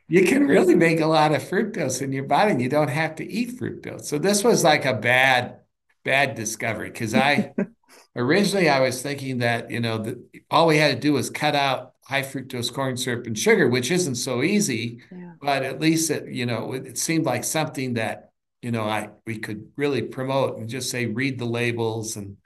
you 0.08 0.26
can 0.26 0.48
really 0.48 0.76
make 0.76 1.00
a 1.00 1.06
lot 1.06 1.34
of 1.34 1.44
fructose 1.44 2.02
in 2.02 2.12
your 2.12 2.26
body 2.26 2.52
and 2.52 2.62
you 2.62 2.70
don't 2.70 2.90
have 2.90 3.16
to 3.16 3.26
eat 3.26 3.60
fructose. 3.60 4.06
So 4.06 4.18
this 4.18 4.44
was 4.44 4.64
like 4.64 4.86
a 4.86 4.94
bad, 4.94 5.60
bad 6.04 6.36
discovery 6.36 6.90
because 6.90 7.14
I 7.14 7.54
originally 8.16 8.70
I 8.70 8.80
was 8.80 9.02
thinking 9.02 9.40
that, 9.40 9.72
you 9.72 9.80
know, 9.80 9.98
that 10.00 10.18
all 10.50 10.68
we 10.68 10.78
had 10.78 10.96
to 10.96 11.00
do 11.00 11.14
was 11.14 11.30
cut 11.30 11.56
out 11.56 11.94
high 12.06 12.24
fructose 12.24 12.74
corn 12.74 12.98
syrup 12.98 13.28
and 13.28 13.38
sugar, 13.38 13.68
which 13.68 13.92
isn't 13.92 14.16
so 14.16 14.42
easy. 14.42 15.02
Yeah 15.12 15.30
but 15.42 15.64
at 15.64 15.80
least 15.80 16.10
it, 16.10 16.32
you 16.32 16.46
know, 16.46 16.74
it, 16.74 16.86
it 16.86 16.98
seemed 16.98 17.26
like 17.26 17.44
something 17.44 17.96
that, 17.96 18.32
you 18.62 18.72
know, 18.72 18.84
I 18.84 19.10
we 19.26 19.40
could 19.40 19.72
really 19.78 20.02
promote 20.02 20.58
and 20.58 20.68
just 20.68 20.90
say 20.90 21.06
read 21.06 21.40
the 21.40 21.46
labels 21.46 22.18
and 22.18 22.38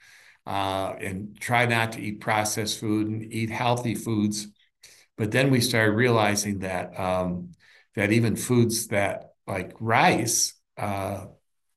uh, 0.46 0.94
and 1.00 1.40
try 1.40 1.66
not 1.66 1.94
to 1.94 2.02
eat 2.02 2.20
processed 2.20 2.80
food 2.80 3.08
and 3.08 3.34
eat 3.34 3.50
healthy 3.50 3.96
foods. 3.96 4.48
But 5.18 5.32
then 5.32 5.52
we 5.52 5.62
started 5.62 5.92
realizing 5.92 6.60
that 6.60 7.00
um, 7.00 7.52
that 7.96 8.12
even 8.12 8.36
foods 8.36 8.88
that 8.88 9.34
like 9.46 9.74
rice, 9.80 10.54
uh, 10.78 11.26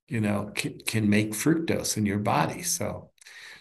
you 0.09 0.20
know, 0.20 0.51
can, 0.55 0.79
can 0.87 1.11
make 1.11 1.33
fructose 1.33 1.96
in 1.96 2.07
your 2.07 2.18
body. 2.18 2.62
So 2.62 3.11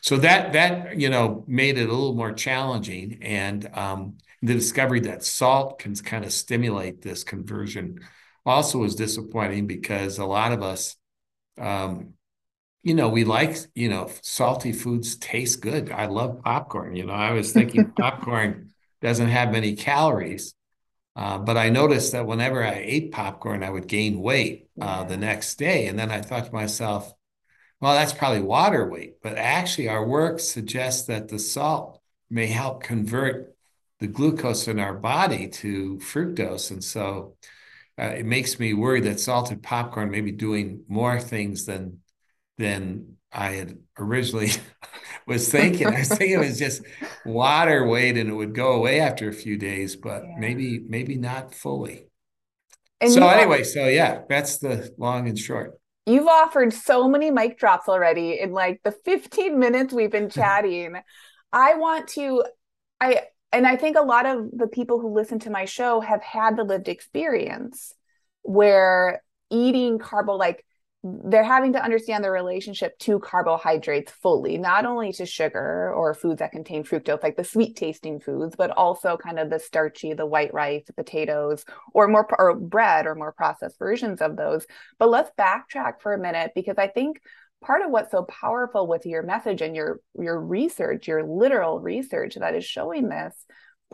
so 0.06 0.18
that 0.18 0.54
that 0.54 1.00
you 1.00 1.10
know 1.10 1.44
made 1.48 1.80
it 1.80 1.90
a 1.90 1.92
little 1.92 2.14
more 2.14 2.32
challenging 2.32 3.18
and 3.24 3.68
um, 3.74 4.18
the 4.44 4.54
discovery 4.54 5.00
that 5.00 5.24
salt 5.24 5.80
can 5.80 5.96
kind 5.96 6.24
of 6.24 6.32
stimulate 6.32 7.02
this 7.02 7.24
conversion 7.24 8.00
also 8.46 8.78
was 8.78 8.94
disappointing 8.94 9.66
because 9.66 10.20
a 10.20 10.26
lot 10.26 10.52
of 10.52 10.62
us 10.62 10.96
um, 11.60 12.14
you 12.84 12.94
know 12.94 13.10
we 13.10 13.24
like 13.24 13.58
you 13.74 13.90
know 13.90 14.08
salty 14.22 14.72
foods 14.72 15.18
taste 15.18 15.60
good 15.60 15.90
i 15.90 16.06
love 16.06 16.40
popcorn 16.44 16.96
you 16.96 17.08
know 17.08 17.14
i 17.14 17.32
was 17.32 17.52
thinking 17.52 17.92
popcorn 18.00 18.70
doesn't 19.02 19.28
have 19.28 19.52
many 19.52 19.76
calories 19.76 20.56
uh, 21.16 21.38
but 21.38 21.56
I 21.58 21.70
noticed 21.70 22.12
that 22.12 22.28
whenever 22.28 22.64
I 22.64 22.74
ate 22.74 23.12
popcorn, 23.12 23.64
I 23.64 23.70
would 23.70 23.88
gain 23.88 24.22
weight 24.22 24.68
uh, 24.80 25.06
the 25.06 25.16
next 25.18 25.56
day. 25.56 25.88
And 25.88 25.98
then 25.98 26.12
I 26.12 26.22
thought 26.22 26.48
to 26.48 26.54
myself, 26.54 27.14
well, 27.80 27.94
that's 27.94 28.14
probably 28.14 28.42
water 28.42 28.90
weight. 28.90 29.22
But 29.22 29.38
actually, 29.38 29.88
our 29.88 30.06
work 30.06 30.40
suggests 30.40 31.08
that 31.08 31.30
the 31.30 31.40
salt 31.40 32.02
may 32.30 32.48
help 32.48 32.84
convert 32.84 33.56
the 34.00 34.08
glucose 34.08 34.68
in 34.68 34.78
our 34.78 34.94
body 34.94 35.48
to 35.48 35.98
fructose. 36.00 36.72
And 36.72 36.84
so 36.84 37.38
uh, 37.98 38.08
it 38.08 38.26
makes 38.26 38.60
me 38.60 38.74
worry 38.74 39.00
that 39.02 39.22
salted 39.22 39.64
popcorn 39.64 40.12
may 40.12 40.22
be 40.22 40.32
doing 40.34 40.84
more 40.88 41.20
things 41.20 41.66
than 41.66 42.00
than 42.58 43.18
I 43.32 43.52
had 43.52 43.78
originally 43.98 44.50
was 45.26 45.50
thinking. 45.50 45.88
I 45.88 46.00
was 46.00 46.10
thinking 46.18 46.32
it 46.32 46.40
was 46.40 46.60
just 46.60 46.84
water 47.26 47.88
weight 47.88 48.18
and 48.18 48.30
it 48.30 48.34
would 48.34 48.54
go 48.54 48.74
away 48.74 49.00
after 49.00 49.30
a 49.30 49.34
few 49.34 49.58
days, 49.58 49.96
but 49.96 50.24
yeah. 50.24 50.36
maybe 50.38 50.80
maybe 50.88 51.18
not 51.18 51.54
fully. 51.54 52.08
And 53.02 53.12
so 53.12 53.28
anyway, 53.28 53.64
so 53.64 53.88
yeah, 53.88 54.22
that's 54.30 54.58
the 54.60 54.94
long 54.98 55.28
and 55.28 55.38
short. 55.38 55.80
You've 56.06 56.28
offered 56.28 56.72
so 56.72 57.08
many 57.10 57.32
mic 57.32 57.58
drops 57.58 57.90
already 57.90 58.40
in 58.40 58.52
like 58.52 58.82
the 58.84 58.92
15 58.92 59.58
minutes 59.58 59.94
we've 59.94 60.12
been 60.12 60.30
chatting. 60.30 60.96
I 61.52 61.76
want 61.76 62.08
to 62.10 62.44
I 63.02 63.24
and 63.52 63.66
I 63.66 63.78
think 63.78 63.98
a 63.98 64.02
lot 64.02 64.26
of 64.26 64.50
the 64.52 64.68
people 64.68 65.00
who 65.00 65.14
listen 65.14 65.40
to 65.40 65.50
my 65.50 65.66
show 65.66 66.02
have 66.02 66.22
had 66.22 66.58
the 66.58 66.64
lived 66.64 66.88
experience 66.88 67.94
where 68.42 69.24
eating 69.50 69.98
carbo 69.98 70.34
like 70.34 70.66
they're 71.06 71.44
having 71.44 71.74
to 71.74 71.84
understand 71.84 72.24
the 72.24 72.32
relationship 72.32 72.98
to 72.98 73.20
carbohydrates 73.20 74.12
fully, 74.12 74.58
not 74.58 74.86
only 74.88 75.12
to 75.14 75.26
sugar 75.26 75.94
or 75.94 76.16
foods 76.16 76.40
that 76.40 76.52
contain 76.52 76.84
fructose, 76.84 77.22
like 77.22 77.38
the 77.38 77.44
sweet 77.44 77.76
tasting 77.76 78.20
foods, 78.20 78.56
but 78.56 78.72
also 78.72 79.16
kind 79.16 79.38
of 79.38 79.52
the 79.52 79.60
starchy, 79.60 80.14
the 80.14 80.26
white 80.26 80.52
rice, 80.52 80.84
the 80.88 80.94
potatoes, 80.94 81.64
or 81.94 82.08
more 82.08 82.28
or 82.40 82.56
bread 82.56 83.06
or 83.06 83.14
more 83.14 83.32
processed 83.34 83.78
versions 83.78 84.20
of 84.20 84.36
those. 84.36 84.66
But 84.98 85.12
let's 85.12 85.30
backtrack 85.38 86.02
for 86.02 86.14
a 86.14 86.20
minute 86.20 86.54
because 86.56 86.80
I 86.80 86.88
think 86.88 87.22
part 87.64 87.84
of 87.84 87.92
what's 87.92 88.12
so 88.12 88.24
powerful 88.24 88.88
with 88.88 89.06
your 89.06 89.22
message 89.22 89.62
and 89.62 89.76
your 89.76 90.00
your 90.18 90.42
research, 90.42 91.08
your 91.08 91.24
literal 91.24 91.80
research 91.80 92.34
that 92.34 92.56
is 92.56 92.66
showing 92.66 93.10
this, 93.10 93.36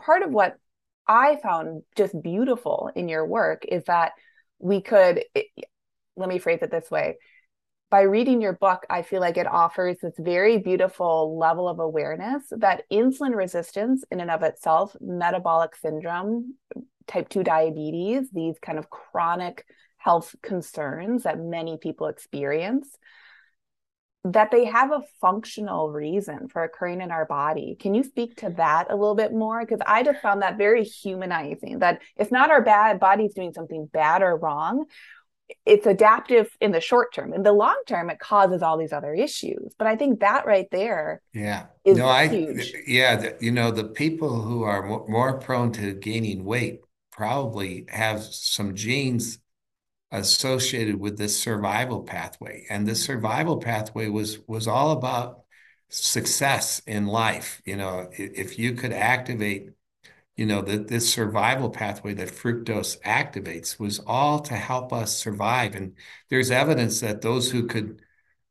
part 0.00 0.22
of 0.22 0.30
what 0.30 0.56
I 1.06 1.36
found 1.42 1.82
just 1.94 2.14
beautiful 2.22 2.90
in 2.94 3.10
your 3.10 3.26
work 3.26 3.66
is 3.68 3.84
that 3.84 4.12
we 4.58 4.80
could 4.80 5.24
let 6.16 6.28
me 6.28 6.38
phrase 6.38 6.60
it 6.62 6.70
this 6.70 6.90
way 6.90 7.16
by 7.92 8.00
reading 8.00 8.40
your 8.40 8.54
book, 8.54 8.86
I 8.88 9.02
feel 9.02 9.20
like 9.20 9.36
it 9.36 9.46
offers 9.46 9.98
this 10.00 10.14
very 10.18 10.56
beautiful 10.56 11.36
level 11.38 11.68
of 11.68 11.78
awareness 11.78 12.42
that 12.50 12.84
insulin 12.90 13.36
resistance, 13.36 14.02
in 14.10 14.18
and 14.18 14.30
of 14.30 14.42
itself, 14.42 14.96
metabolic 14.98 15.76
syndrome, 15.76 16.54
type 17.06 17.28
2 17.28 17.44
diabetes, 17.44 18.30
these 18.32 18.56
kind 18.62 18.78
of 18.78 18.88
chronic 18.88 19.66
health 19.98 20.34
concerns 20.42 21.24
that 21.24 21.38
many 21.38 21.76
people 21.76 22.06
experience, 22.06 22.88
that 24.24 24.50
they 24.50 24.64
have 24.64 24.90
a 24.90 25.02
functional 25.20 25.90
reason 25.90 26.48
for 26.48 26.64
occurring 26.64 27.02
in 27.02 27.10
our 27.10 27.26
body. 27.26 27.76
Can 27.78 27.92
you 27.92 28.04
speak 28.04 28.36
to 28.36 28.54
that 28.56 28.90
a 28.90 28.96
little 28.96 29.16
bit 29.16 29.34
more? 29.34 29.60
Because 29.60 29.80
I 29.86 30.02
just 30.02 30.22
found 30.22 30.40
that 30.40 30.56
very 30.56 30.82
humanizing 30.84 31.80
that 31.80 32.00
it's 32.16 32.32
not 32.32 32.50
our 32.50 32.62
bad 32.62 32.98
body's 32.98 33.34
doing 33.34 33.52
something 33.52 33.84
bad 33.92 34.22
or 34.22 34.34
wrong 34.38 34.86
it's 35.66 35.86
adaptive 35.86 36.48
in 36.60 36.72
the 36.72 36.80
short 36.80 37.14
term. 37.14 37.32
In 37.32 37.42
the 37.42 37.52
long 37.52 37.80
term, 37.86 38.10
it 38.10 38.18
causes 38.18 38.62
all 38.62 38.76
these 38.76 38.92
other 38.92 39.14
issues. 39.14 39.72
But 39.78 39.86
I 39.86 39.96
think 39.96 40.20
that 40.20 40.46
right 40.46 40.68
there, 40.70 41.22
yeah, 41.32 41.66
no, 41.86 42.06
I, 42.06 42.28
huge. 42.28 42.72
yeah, 42.86 43.30
you 43.40 43.50
know, 43.50 43.70
the 43.70 43.84
people 43.84 44.42
who 44.42 44.62
are 44.62 44.82
more, 44.82 45.06
more 45.08 45.38
prone 45.38 45.72
to 45.72 45.94
gaining 45.94 46.44
weight 46.44 46.80
probably 47.10 47.86
have 47.88 48.22
some 48.22 48.74
genes 48.74 49.38
associated 50.10 51.00
with 51.00 51.16
this 51.16 51.38
survival 51.38 52.02
pathway, 52.02 52.66
and 52.68 52.86
the 52.86 52.94
survival 52.94 53.58
pathway 53.58 54.08
was 54.08 54.38
was 54.46 54.68
all 54.68 54.92
about 54.92 55.42
success 55.88 56.80
in 56.86 57.06
life. 57.06 57.60
You 57.64 57.76
know, 57.76 58.08
if 58.12 58.58
you 58.58 58.74
could 58.74 58.92
activate 58.92 59.70
you 60.36 60.46
know, 60.46 60.62
that 60.62 60.88
this 60.88 61.12
survival 61.12 61.70
pathway 61.70 62.14
that 62.14 62.28
fructose 62.30 63.00
activates 63.02 63.78
was 63.78 64.00
all 64.06 64.40
to 64.40 64.54
help 64.54 64.92
us 64.92 65.16
survive. 65.16 65.74
And 65.74 65.96
there's 66.30 66.50
evidence 66.50 67.00
that 67.00 67.20
those 67.22 67.50
who 67.50 67.66
could 67.66 68.00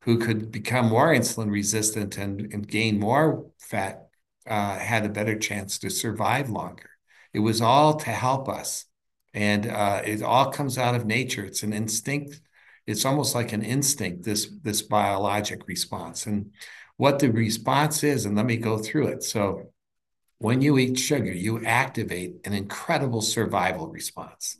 who 0.02 0.18
could 0.18 0.50
become 0.50 0.88
more 0.88 1.14
insulin 1.14 1.50
resistant 1.50 2.18
and, 2.18 2.52
and 2.52 2.66
gain 2.66 2.98
more 2.98 3.46
fat 3.58 4.08
uh, 4.46 4.76
had 4.76 5.06
a 5.06 5.08
better 5.08 5.38
chance 5.38 5.78
to 5.78 5.90
survive 5.90 6.50
longer. 6.50 6.90
It 7.32 7.38
was 7.38 7.60
all 7.60 7.94
to 7.94 8.10
help 8.10 8.48
us. 8.48 8.84
And 9.32 9.66
uh, 9.66 10.02
it 10.04 10.22
all 10.22 10.50
comes 10.50 10.76
out 10.76 10.96
of 10.96 11.06
nature. 11.06 11.44
It's 11.44 11.62
an 11.62 11.72
instinct. 11.72 12.40
It's 12.86 13.04
almost 13.04 13.34
like 13.36 13.52
an 13.52 13.62
instinct, 13.62 14.24
this, 14.24 14.50
this 14.62 14.82
biologic 14.82 15.68
response. 15.68 16.26
And 16.26 16.50
what 16.96 17.20
the 17.20 17.30
response 17.30 18.02
is, 18.02 18.26
and 18.26 18.36
let 18.36 18.44
me 18.46 18.56
go 18.56 18.78
through 18.78 19.06
it. 19.06 19.22
So 19.22 19.71
when 20.42 20.60
you 20.60 20.78
eat 20.78 20.98
sugar, 20.98 21.32
you 21.32 21.64
activate 21.64 22.36
an 22.44 22.52
incredible 22.52 23.22
survival 23.22 23.88
response. 23.88 24.58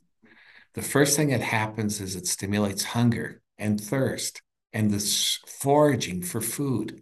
The 0.74 0.82
first 0.82 1.16
thing 1.16 1.28
that 1.28 1.40
happens 1.40 2.00
is 2.00 2.16
it 2.16 2.26
stimulates 2.26 2.84
hunger 2.84 3.42
and 3.58 3.80
thirst 3.80 4.42
and 4.72 4.90
this 4.90 5.38
foraging 5.46 6.22
for 6.22 6.40
food. 6.40 7.00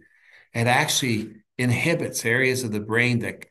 It 0.53 0.67
actually 0.67 1.35
inhibits 1.57 2.25
areas 2.25 2.63
of 2.63 2.71
the 2.71 2.79
brain 2.79 3.19
that 3.19 3.45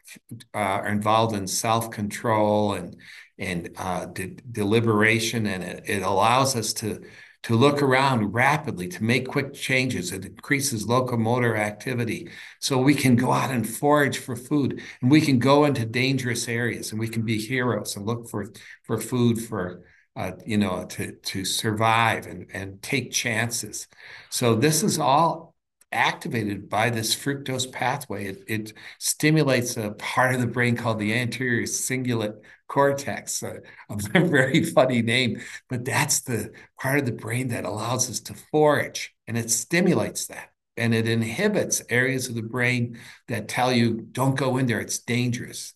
uh, 0.55 0.59
are 0.59 0.89
involved 0.89 1.35
in 1.35 1.47
self-control 1.47 2.75
and 2.75 2.97
and 3.39 3.71
uh, 3.79 4.05
de- 4.05 4.37
deliberation, 4.53 5.47
and 5.47 5.63
it, 5.63 5.85
it 5.87 6.03
allows 6.03 6.57
us 6.57 6.75
to 6.75 7.01
to 7.43 7.57
look 7.57 7.83
around 7.83 8.33
rapidly, 8.33 8.87
to 8.89 9.03
make 9.03 9.27
quick 9.27 9.55
changes. 9.55 10.13
It 10.13 10.25
increases 10.25 10.87
locomotor 10.87 11.57
activity. 11.57 12.31
So 12.61 12.79
we 12.79 12.95
can 12.95 13.17
go 13.17 13.33
out 13.33 13.51
and 13.51 13.69
forage 13.69 14.19
for 14.19 14.37
food 14.37 14.83
and 15.01 15.11
we 15.11 15.21
can 15.21 15.39
go 15.39 15.65
into 15.65 15.87
dangerous 15.87 16.49
areas 16.49 16.91
and 16.91 17.01
we 17.01 17.09
can 17.09 17.23
be 17.23 17.39
heroes 17.39 17.97
and 17.97 18.07
look 18.07 18.29
for, 18.29 18.53
for 18.83 18.99
food 18.99 19.43
for, 19.43 19.85
uh, 20.17 20.33
you 20.45 20.59
know, 20.59 20.85
to, 20.85 21.13
to 21.13 21.45
survive 21.45 22.27
and, 22.27 22.47
and 22.53 22.83
take 22.83 23.11
chances. 23.11 23.89
So 24.29 24.55
this 24.55 24.83
is 24.83 24.99
all 24.99 25.55
activated 25.93 26.69
by 26.69 26.91
this 26.91 27.17
fructose 27.17 27.71
pathway. 27.71 28.27
It, 28.27 28.45
it 28.47 28.73
stimulates 28.99 29.77
a 29.77 29.91
part 29.93 30.35
of 30.35 30.41
the 30.41 30.47
brain 30.47 30.77
called 30.77 30.99
the 30.99 31.15
anterior 31.15 31.63
cingulate 31.63 32.37
cortex, 32.71 33.43
a, 33.43 33.61
a 33.91 33.97
very 34.25 34.65
funny 34.65 35.03
name, 35.03 35.41
but 35.69 35.85
that's 35.85 36.21
the 36.21 36.53
part 36.81 36.99
of 36.99 37.05
the 37.05 37.13
brain 37.13 37.49
that 37.49 37.65
allows 37.65 38.09
us 38.09 38.21
to 38.21 38.35
forage 38.51 39.15
and 39.27 39.37
it 39.37 39.51
stimulates 39.51 40.27
that. 40.27 40.51
And 40.77 40.95
it 40.95 41.07
inhibits 41.07 41.83
areas 41.89 42.29
of 42.29 42.35
the 42.35 42.43
brain 42.43 42.99
that 43.29 43.49
tell 43.49 43.73
you, 43.73 44.09
don't 44.11 44.37
go 44.37 44.57
in 44.57 44.67
there, 44.67 44.81
it's 44.81 44.99
dangerous. 44.99 45.75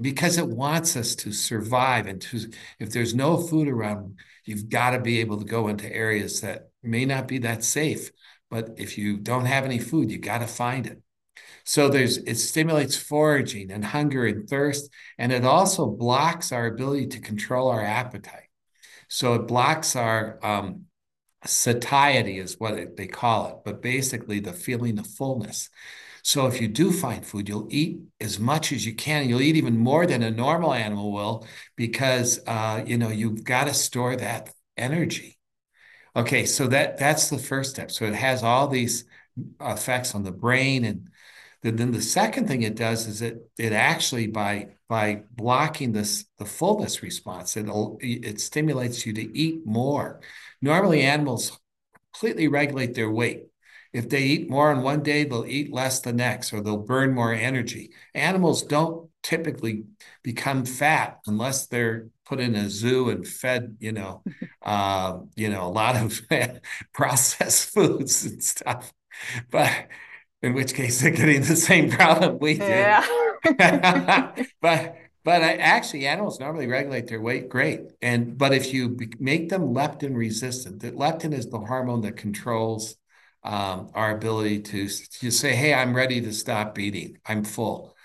Because 0.00 0.38
it 0.38 0.48
wants 0.48 0.96
us 0.96 1.14
to 1.16 1.32
survive. 1.32 2.06
And 2.06 2.20
to, 2.22 2.50
if 2.80 2.90
there's 2.90 3.14
no 3.14 3.36
food 3.36 3.68
around, 3.68 4.16
you've 4.44 4.68
got 4.68 4.92
to 4.92 5.00
be 5.00 5.20
able 5.20 5.38
to 5.38 5.44
go 5.44 5.68
into 5.68 5.94
areas 5.94 6.40
that 6.40 6.70
may 6.82 7.04
not 7.04 7.28
be 7.28 7.38
that 7.38 7.62
safe. 7.62 8.10
But 8.50 8.70
if 8.78 8.98
you 8.98 9.18
don't 9.18 9.44
have 9.44 9.64
any 9.64 9.78
food, 9.78 10.10
you 10.10 10.18
got 10.18 10.38
to 10.38 10.48
find 10.48 10.86
it. 10.86 11.00
So 11.64 11.88
there's 11.88 12.18
it 12.18 12.36
stimulates 12.36 12.96
foraging 12.96 13.70
and 13.70 13.84
hunger 13.84 14.26
and 14.26 14.48
thirst, 14.48 14.90
and 15.18 15.32
it 15.32 15.44
also 15.44 15.86
blocks 15.86 16.52
our 16.52 16.66
ability 16.66 17.08
to 17.08 17.20
control 17.20 17.68
our 17.68 17.84
appetite. 17.84 18.48
So 19.08 19.34
it 19.34 19.46
blocks 19.46 19.94
our 19.94 20.38
um, 20.42 20.86
satiety, 21.44 22.38
is 22.38 22.58
what 22.58 22.74
it, 22.74 22.96
they 22.96 23.06
call 23.06 23.48
it, 23.48 23.56
but 23.64 23.82
basically 23.82 24.40
the 24.40 24.52
feeling 24.52 24.98
of 24.98 25.06
fullness. 25.06 25.68
So 26.22 26.46
if 26.46 26.60
you 26.60 26.68
do 26.68 26.92
find 26.92 27.26
food, 27.26 27.48
you'll 27.48 27.66
eat 27.70 28.00
as 28.20 28.38
much 28.38 28.72
as 28.72 28.86
you 28.86 28.94
can. 28.94 29.28
You'll 29.28 29.40
eat 29.40 29.56
even 29.56 29.76
more 29.76 30.06
than 30.06 30.22
a 30.22 30.30
normal 30.30 30.72
animal 30.72 31.12
will 31.12 31.46
because 31.76 32.40
uh, 32.46 32.84
you 32.86 32.96
know 32.96 33.08
you've 33.08 33.44
got 33.44 33.64
to 33.64 33.74
store 33.74 34.16
that 34.16 34.50
energy. 34.76 35.38
Okay, 36.14 36.46
so 36.46 36.66
that 36.68 36.98
that's 36.98 37.28
the 37.28 37.38
first 37.38 37.70
step. 37.70 37.90
So 37.90 38.04
it 38.04 38.14
has 38.14 38.42
all 38.42 38.68
these 38.68 39.04
effects 39.60 40.14
on 40.14 40.22
the 40.22 40.32
brain 40.32 40.84
and 40.84 41.08
then 41.62 41.92
the 41.92 42.02
second 42.02 42.48
thing 42.48 42.62
it 42.62 42.74
does 42.76 43.06
is 43.06 43.22
it 43.22 43.48
it 43.58 43.72
actually 43.72 44.26
by 44.26 44.68
by 44.88 45.22
blocking 45.32 45.92
this 45.92 46.24
the 46.38 46.44
fullness 46.44 47.02
response 47.02 47.56
it 47.56 47.66
it 48.00 48.40
stimulates 48.40 49.06
you 49.06 49.12
to 49.12 49.36
eat 49.36 49.64
more 49.66 50.20
normally 50.60 51.02
animals 51.02 51.58
completely 52.12 52.48
regulate 52.48 52.94
their 52.94 53.10
weight 53.10 53.46
If 53.92 54.08
they 54.08 54.22
eat 54.22 54.48
more 54.50 54.70
on 54.70 54.82
one 54.82 55.02
day, 55.02 55.24
they'll 55.24 55.44
eat 55.46 55.72
less 55.72 56.00
the 56.00 56.12
next, 56.14 56.52
or 56.52 56.62
they'll 56.62 56.78
burn 56.78 57.12
more 57.14 57.32
energy. 57.34 57.90
Animals 58.14 58.62
don't 58.62 59.10
typically 59.22 59.84
become 60.22 60.64
fat 60.64 61.18
unless 61.26 61.66
they're 61.66 62.08
put 62.24 62.40
in 62.40 62.54
a 62.54 62.70
zoo 62.70 63.10
and 63.10 63.26
fed, 63.28 63.76
you 63.80 63.92
know, 63.92 64.22
uh, 64.62 65.18
you 65.36 65.50
know, 65.50 65.66
a 65.66 65.68
lot 65.68 65.96
of 65.96 66.20
processed 66.94 67.68
foods 67.74 68.24
and 68.24 68.42
stuff. 68.42 68.92
But 69.50 69.88
in 70.42 70.54
which 70.54 70.74
case 70.74 71.00
they're 71.00 71.10
getting 71.10 71.42
the 71.42 71.56
same 71.56 71.90
problem 71.90 72.38
we 72.40 72.54
do. 72.54 72.64
Yeah. 72.64 73.06
but 74.60 74.96
but 75.24 75.42
I, 75.42 75.54
actually, 75.54 76.06
animals 76.06 76.40
normally 76.40 76.66
regulate 76.66 77.06
their 77.06 77.20
weight 77.20 77.48
great. 77.48 77.80
And 78.00 78.36
but 78.36 78.52
if 78.52 78.72
you 78.74 78.98
make 79.20 79.48
them 79.48 79.72
leptin 79.74 80.16
resistant, 80.16 80.80
that 80.80 80.96
leptin 80.96 81.32
is 81.32 81.48
the 81.48 81.58
hormone 81.58 82.00
that 82.02 82.16
controls 82.16 82.96
um, 83.44 83.90
our 83.94 84.14
ability 84.16 84.60
to, 84.60 84.88
to 84.88 85.30
say, 85.30 85.54
"Hey, 85.54 85.74
I'm 85.74 85.94
ready 85.94 86.20
to 86.22 86.32
stop 86.32 86.78
eating. 86.78 87.18
I'm 87.26 87.44
full." 87.44 87.96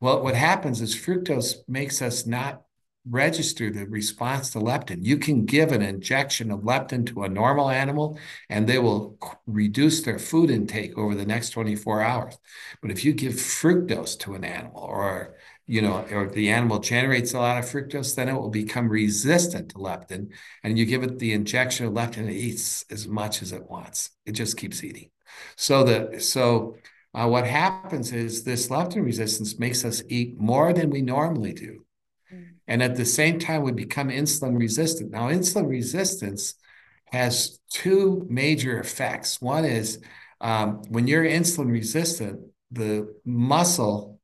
Well, 0.00 0.22
what 0.22 0.34
happens 0.34 0.80
is 0.80 0.96
fructose 0.96 1.56
makes 1.68 2.02
us 2.02 2.26
not 2.26 2.62
register 3.08 3.70
the 3.70 3.86
response 3.86 4.50
to 4.50 4.58
leptin. 4.58 5.04
You 5.04 5.18
can 5.18 5.44
give 5.44 5.72
an 5.72 5.82
injection 5.82 6.50
of 6.50 6.60
leptin 6.60 7.06
to 7.06 7.24
a 7.24 7.28
normal 7.28 7.68
animal 7.68 8.18
and 8.48 8.66
they 8.66 8.78
will 8.78 9.18
reduce 9.46 10.02
their 10.02 10.18
food 10.18 10.50
intake 10.50 10.96
over 10.96 11.14
the 11.14 11.26
next 11.26 11.50
24 11.50 12.00
hours. 12.00 12.38
But 12.80 12.90
if 12.90 13.04
you 13.04 13.12
give 13.12 13.34
fructose 13.34 14.18
to 14.20 14.34
an 14.34 14.44
animal 14.44 14.82
or 14.82 15.36
you 15.66 15.80
know, 15.80 16.04
or 16.10 16.28
the 16.28 16.50
animal 16.50 16.80
generates 16.80 17.34
a 17.34 17.38
lot 17.38 17.56
of 17.56 17.64
fructose, 17.64 18.16
then 18.16 18.28
it 18.28 18.34
will 18.34 18.50
become 18.50 18.88
resistant 18.88 19.70
to 19.70 19.76
leptin. 19.76 20.28
And 20.62 20.76
you 20.76 20.84
give 20.84 21.04
it 21.04 21.18
the 21.18 21.32
injection 21.32 21.86
of 21.86 21.92
leptin, 21.92 22.28
it 22.28 22.34
eats 22.34 22.84
as 22.90 23.06
much 23.06 23.42
as 23.42 23.52
it 23.52 23.70
wants. 23.70 24.10
It 24.26 24.32
just 24.32 24.56
keeps 24.56 24.82
eating. 24.82 25.10
So 25.56 25.84
the 25.84 26.20
so 26.20 26.76
uh, 27.14 27.28
what 27.28 27.46
happens 27.46 28.12
is 28.12 28.42
this 28.42 28.68
leptin 28.68 29.04
resistance 29.04 29.58
makes 29.58 29.84
us 29.84 30.02
eat 30.08 30.38
more 30.38 30.72
than 30.72 30.90
we 30.90 31.00
normally 31.00 31.52
do. 31.52 31.84
And 32.72 32.82
at 32.82 32.96
the 32.96 33.04
same 33.04 33.38
time, 33.38 33.64
we 33.64 33.72
become 33.72 34.08
insulin 34.08 34.58
resistant. 34.58 35.10
Now, 35.10 35.28
insulin 35.28 35.68
resistance 35.68 36.54
has 37.12 37.60
two 37.70 38.26
major 38.30 38.80
effects. 38.80 39.42
One 39.42 39.66
is 39.66 40.00
um, 40.40 40.80
when 40.88 41.06
you're 41.06 41.22
insulin 41.22 41.70
resistant, 41.70 42.40
the 42.70 43.14
muscle 43.26 44.18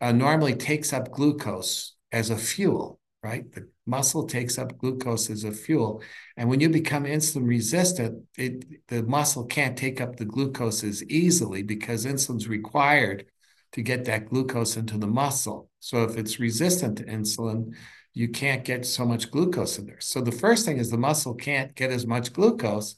uh, 0.00 0.12
normally 0.12 0.54
takes 0.54 0.94
up 0.94 1.10
glucose 1.10 1.94
as 2.10 2.30
a 2.30 2.38
fuel, 2.38 2.98
right? 3.22 3.52
The 3.52 3.68
muscle 3.84 4.26
takes 4.26 4.56
up 4.56 4.78
glucose 4.78 5.28
as 5.28 5.44
a 5.44 5.52
fuel. 5.52 6.02
And 6.38 6.48
when 6.48 6.60
you 6.60 6.70
become 6.70 7.04
insulin 7.04 7.46
resistant, 7.46 8.24
it, 8.38 8.64
the 8.88 9.02
muscle 9.02 9.44
can't 9.44 9.76
take 9.76 10.00
up 10.00 10.16
the 10.16 10.24
glucose 10.24 10.82
as 10.84 11.04
easily 11.04 11.62
because 11.62 12.06
insulin's 12.06 12.48
required 12.48 13.26
to 13.72 13.82
get 13.82 14.04
that 14.06 14.28
glucose 14.28 14.76
into 14.76 14.98
the 14.98 15.06
muscle. 15.06 15.70
So 15.80 16.04
if 16.04 16.16
it's 16.16 16.40
resistant 16.40 16.98
to 16.98 17.04
insulin, 17.04 17.74
you 18.12 18.28
can't 18.28 18.64
get 18.64 18.84
so 18.84 19.06
much 19.06 19.30
glucose 19.30 19.78
in 19.78 19.86
there. 19.86 20.00
So 20.00 20.20
the 20.20 20.32
first 20.32 20.64
thing 20.64 20.78
is 20.78 20.90
the 20.90 20.98
muscle 20.98 21.34
can't 21.34 21.74
get 21.74 21.90
as 21.90 22.06
much 22.06 22.32
glucose. 22.32 22.96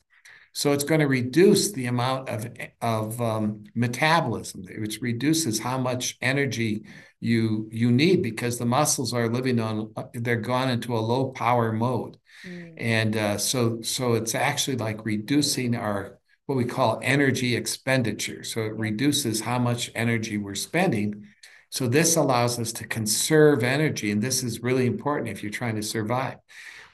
So 0.54 0.72
it's 0.72 0.84
going 0.84 1.00
to 1.00 1.08
reduce 1.08 1.72
the 1.72 1.86
amount 1.86 2.28
of, 2.28 2.46
of 2.80 3.20
um, 3.20 3.64
metabolism, 3.74 4.64
which 4.78 5.00
reduces 5.00 5.58
how 5.58 5.78
much 5.78 6.18
energy 6.20 6.84
you 7.20 7.68
you 7.70 7.92
need 7.92 8.20
because 8.20 8.58
the 8.58 8.66
muscles 8.66 9.14
are 9.14 9.28
living 9.28 9.60
on 9.60 9.94
they're 10.12 10.36
gone 10.36 10.68
into 10.68 10.94
a 10.96 10.98
low 10.98 11.30
power 11.30 11.72
mode. 11.72 12.18
Mm. 12.44 12.74
And 12.76 13.16
uh, 13.16 13.38
so 13.38 13.80
so 13.82 14.14
it's 14.14 14.34
actually 14.34 14.76
like 14.76 15.06
reducing 15.06 15.76
our 15.76 16.18
what 16.46 16.56
we 16.56 16.64
call 16.64 17.00
energy 17.02 17.56
expenditure. 17.56 18.42
So 18.44 18.62
it 18.62 18.76
reduces 18.76 19.40
how 19.40 19.58
much 19.58 19.90
energy 19.94 20.38
we're 20.38 20.54
spending. 20.54 21.26
So 21.70 21.88
this 21.88 22.16
allows 22.16 22.58
us 22.58 22.72
to 22.74 22.86
conserve 22.86 23.62
energy, 23.62 24.10
and 24.10 24.20
this 24.20 24.42
is 24.42 24.62
really 24.62 24.86
important 24.86 25.30
if 25.30 25.42
you're 25.42 25.52
trying 25.52 25.76
to 25.76 25.82
survive. 25.82 26.36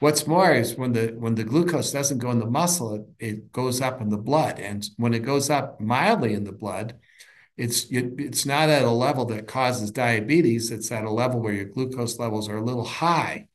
What's 0.01 0.29
more 0.29 0.53
is 0.53 0.77
when 0.77 0.93
the 0.93 1.09
when 1.19 1.35
the 1.35 1.43
glucose 1.43 1.91
doesn't 1.91 2.19
go 2.19 2.31
in 2.31 2.39
the 2.39 2.47
muscle, 2.47 2.95
it, 2.95 3.27
it 3.27 3.53
goes 3.53 3.81
up 3.81 4.01
in 4.01 4.11
the 4.11 4.17
blood, 4.17 4.61
and 4.61 4.89
when 4.97 5.15
it 5.15 5.25
goes 5.25 5.51
up 5.51 5.81
mildly 5.81 6.35
in 6.35 6.45
the 6.45 6.53
blood, 6.53 6.95
it's 7.57 7.87
it's 7.91 8.47
not 8.47 8.69
at 8.69 8.85
a 8.85 8.91
level 8.91 9.25
that 9.27 9.49
causes 9.49 9.91
diabetes. 9.91 10.71
It's 10.71 10.93
at 10.93 11.05
a 11.05 11.11
level 11.11 11.41
where 11.41 11.53
your 11.53 11.65
glucose 11.65 12.21
levels 12.21 12.49
are 12.49 12.59
a 12.59 12.65
little 12.65 12.85
high. 12.85 13.48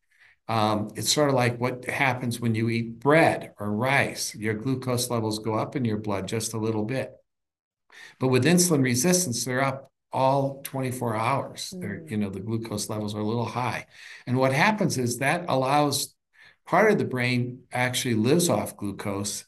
Um, 0.48 0.90
it's 0.96 1.12
sort 1.12 1.30
of 1.30 1.36
like 1.36 1.60
what 1.60 1.86
happens 1.86 2.40
when 2.40 2.54
you 2.54 2.70
eat 2.70 3.00
bread 3.00 3.54
or 3.60 3.72
rice. 3.72 4.36
Your 4.36 4.54
glucose 4.54 5.10
levels 5.10 5.40
go 5.40 5.56
up 5.56 5.76
in 5.76 5.86
your 5.86 5.98
blood 5.98 6.28
just 6.28 6.54
a 6.54 6.58
little 6.60 6.84
bit. 6.84 7.14
But 8.20 8.28
with 8.28 8.46
insulin 8.46 8.84
resistance, 8.84 9.46
they're 9.46 9.64
up 9.64 9.92
all 10.12 10.62
24 10.64 11.16
hours. 11.16 11.74
They're, 11.78 12.02
mm. 12.02 12.12
you 12.12 12.18
know, 12.18 12.30
the 12.30 12.40
glucose 12.40 12.90
levels 12.90 13.16
are 13.16 13.20
a 13.20 13.26
little 13.26 13.46
high. 13.46 13.88
And 14.28 14.38
what 14.38 14.54
happens 14.54 14.98
is 14.98 15.20
that 15.20 15.46
allows 15.48 16.14
part 16.66 16.92
of 16.92 16.98
the 16.98 17.06
brain 17.06 17.64
actually 17.72 18.16
lives 18.16 18.50
off 18.50 18.78
glucose 18.78 19.46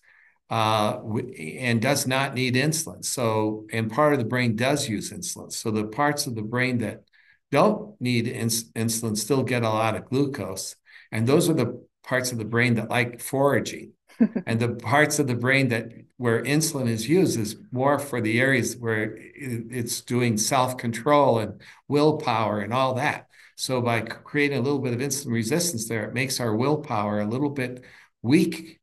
uh, 0.49 0.99
and 1.37 1.81
does 1.81 2.07
not 2.07 2.33
need 2.33 2.55
insulin. 2.55 3.03
So, 3.03 3.65
and 3.71 3.91
part 3.91 4.13
of 4.13 4.19
the 4.19 4.25
brain 4.25 4.55
does 4.55 4.87
use 4.87 5.11
insulin. 5.11 5.51
So 5.51 5.71
the 5.71 5.85
parts 5.85 6.27
of 6.27 6.35
the 6.35 6.41
brain 6.41 6.79
that 6.79 7.03
don't 7.51 7.99
need 8.01 8.27
ins- 8.27 8.71
insulin 8.71 9.17
still 9.17 9.43
get 9.43 9.63
a 9.63 9.69
lot 9.69 9.95
of 9.95 10.05
glucose. 10.05 10.75
And 11.11 11.27
those 11.27 11.49
are 11.49 11.53
the 11.53 11.85
parts 12.03 12.31
of 12.31 12.37
the 12.37 12.45
brain 12.45 12.75
that 12.75 12.89
like 12.89 13.19
foraging. 13.19 13.93
and 14.45 14.59
the 14.59 14.69
parts 14.69 15.19
of 15.19 15.27
the 15.27 15.35
brain 15.35 15.69
that 15.69 15.91
where 16.17 16.41
insulin 16.43 16.87
is 16.87 17.09
used 17.09 17.37
is 17.37 17.57
more 17.71 17.99
for 17.99 18.21
the 18.21 18.39
areas 18.39 18.77
where 18.77 19.17
it's 19.17 19.99
doing 20.01 20.37
self-control 20.37 21.39
and 21.39 21.61
willpower 21.89 22.61
and 22.61 22.73
all 22.73 22.93
that. 22.93 23.27
So 23.57 23.81
by 23.81 24.01
creating 24.01 24.57
a 24.57 24.61
little 24.61 24.79
bit 24.79 24.93
of 24.93 24.99
insulin 24.99 25.31
resistance 25.31 25.87
there, 25.87 26.05
it 26.05 26.13
makes 26.13 26.39
our 26.39 26.55
willpower 26.55 27.19
a 27.19 27.27
little 27.27 27.49
bit 27.49 27.83
weak. 28.21 28.79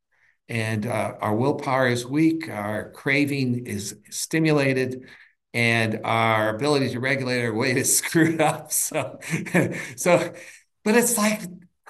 And 0.48 0.86
uh, 0.86 1.14
our 1.20 1.34
willpower 1.34 1.88
is 1.88 2.04
weak, 2.04 2.50
our 2.50 2.90
craving 2.90 3.66
is 3.66 3.96
stimulated, 4.10 5.06
and 5.54 6.00
our 6.04 6.54
ability 6.54 6.90
to 6.90 7.00
regulate 7.00 7.42
our 7.42 7.54
weight 7.54 7.76
is 7.76 7.96
screwed 7.98 8.40
up. 8.40 8.72
So, 8.72 9.18
so, 9.96 10.32
but 10.84 10.94
it's 10.94 11.16
like 11.16 11.40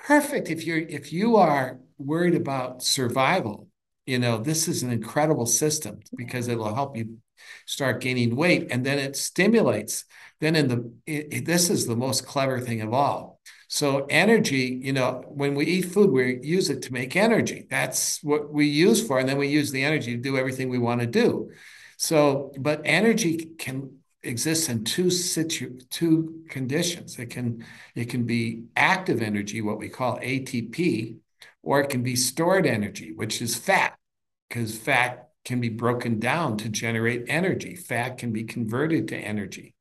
perfect 0.02 0.50
if 0.50 0.64
you're 0.64 0.78
if 0.78 1.12
you 1.12 1.36
are 1.36 1.78
worried 1.98 2.34
about 2.34 2.82
survival 2.82 3.68
you 4.06 4.18
know 4.18 4.38
this 4.38 4.68
is 4.68 4.82
an 4.82 4.90
incredible 4.90 5.46
system 5.46 6.00
because 6.16 6.48
it'll 6.48 6.74
help 6.74 6.96
you 6.96 7.18
start 7.66 8.00
gaining 8.00 8.36
weight 8.36 8.68
and 8.70 8.84
then 8.84 8.98
it 8.98 9.16
stimulates 9.16 10.04
then 10.42 10.56
in 10.56 10.66
the 10.66 10.92
it, 11.06 11.28
it, 11.32 11.46
this 11.46 11.70
is 11.70 11.86
the 11.86 11.96
most 11.96 12.26
clever 12.26 12.58
thing 12.60 12.80
of 12.80 12.92
all. 12.92 13.40
So 13.68 14.06
energy 14.10 14.80
you 14.82 14.92
know 14.92 15.22
when 15.28 15.54
we 15.54 15.66
eat 15.66 15.82
food 15.82 16.10
we 16.10 16.40
use 16.42 16.68
it 16.68 16.82
to 16.82 16.92
make 16.92 17.16
energy. 17.16 17.66
That's 17.70 18.22
what 18.22 18.52
we 18.52 18.66
use 18.66 19.06
for 19.06 19.20
and 19.20 19.28
then 19.28 19.38
we 19.38 19.46
use 19.46 19.70
the 19.70 19.84
energy 19.84 20.16
to 20.16 20.20
do 20.20 20.36
everything 20.36 20.68
we 20.68 20.78
want 20.78 21.00
to 21.00 21.06
do. 21.06 21.52
So 21.96 22.52
but 22.58 22.82
energy 22.84 23.36
can 23.56 23.98
exist 24.22 24.68
in 24.68 24.84
two 24.84 25.10
situ 25.10 25.78
two 25.90 26.44
conditions 26.48 27.18
it 27.18 27.26
can 27.26 27.64
it 27.94 28.08
can 28.08 28.24
be 28.24 28.62
active 28.76 29.20
energy 29.20 29.60
what 29.60 29.78
we 29.78 29.88
call 29.88 30.18
atp 30.18 31.16
or 31.62 31.80
it 31.80 31.90
can 31.90 32.02
be 32.02 32.16
stored 32.16 32.66
energy, 32.66 33.12
which 33.12 33.40
is 33.40 33.56
fat, 33.56 33.96
because 34.48 34.76
fat 34.76 35.30
can 35.44 35.60
be 35.60 35.68
broken 35.68 36.18
down 36.18 36.56
to 36.58 36.68
generate 36.68 37.24
energy. 37.28 37.74
Fat 37.76 38.18
can 38.18 38.32
be 38.32 38.44
converted 38.44 39.08
to 39.08 39.16
energy. 39.16 39.74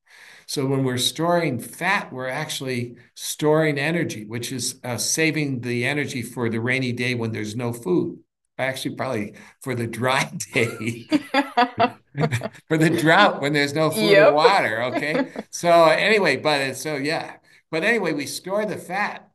So 0.47 0.65
when 0.65 0.83
we're 0.83 0.97
storing 0.97 1.59
fat, 1.59 2.11
we're 2.11 2.27
actually 2.27 2.97
storing 3.15 3.77
energy, 3.77 4.25
which 4.25 4.51
is 4.51 4.79
uh, 4.83 4.97
saving 4.97 5.61
the 5.61 5.85
energy 5.85 6.21
for 6.21 6.49
the 6.49 6.59
rainy 6.59 6.91
day 6.91 7.15
when 7.15 7.31
there's 7.31 7.55
no 7.55 7.71
food. 7.73 8.19
Actually, 8.61 8.95
probably 8.95 9.33
for 9.61 9.75
the 9.75 9.87
dry 9.87 10.31
day, 10.53 11.07
for 12.67 12.77
the 12.77 12.89
drought 12.89 13.41
when 13.41 13.53
there's 13.53 13.73
no 13.73 13.89
food 13.89 14.11
yep. 14.11 14.29
or 14.29 14.33
water. 14.33 14.83
Okay. 14.83 15.31
So 15.53 15.85
anyway, 15.85 16.37
but 16.37 16.75
so 16.77 16.95
yeah. 16.95 17.35
But 17.71 17.83
anyway, 17.83 18.13
we 18.13 18.25
store 18.25 18.65
the 18.65 18.77
fat 18.77 19.29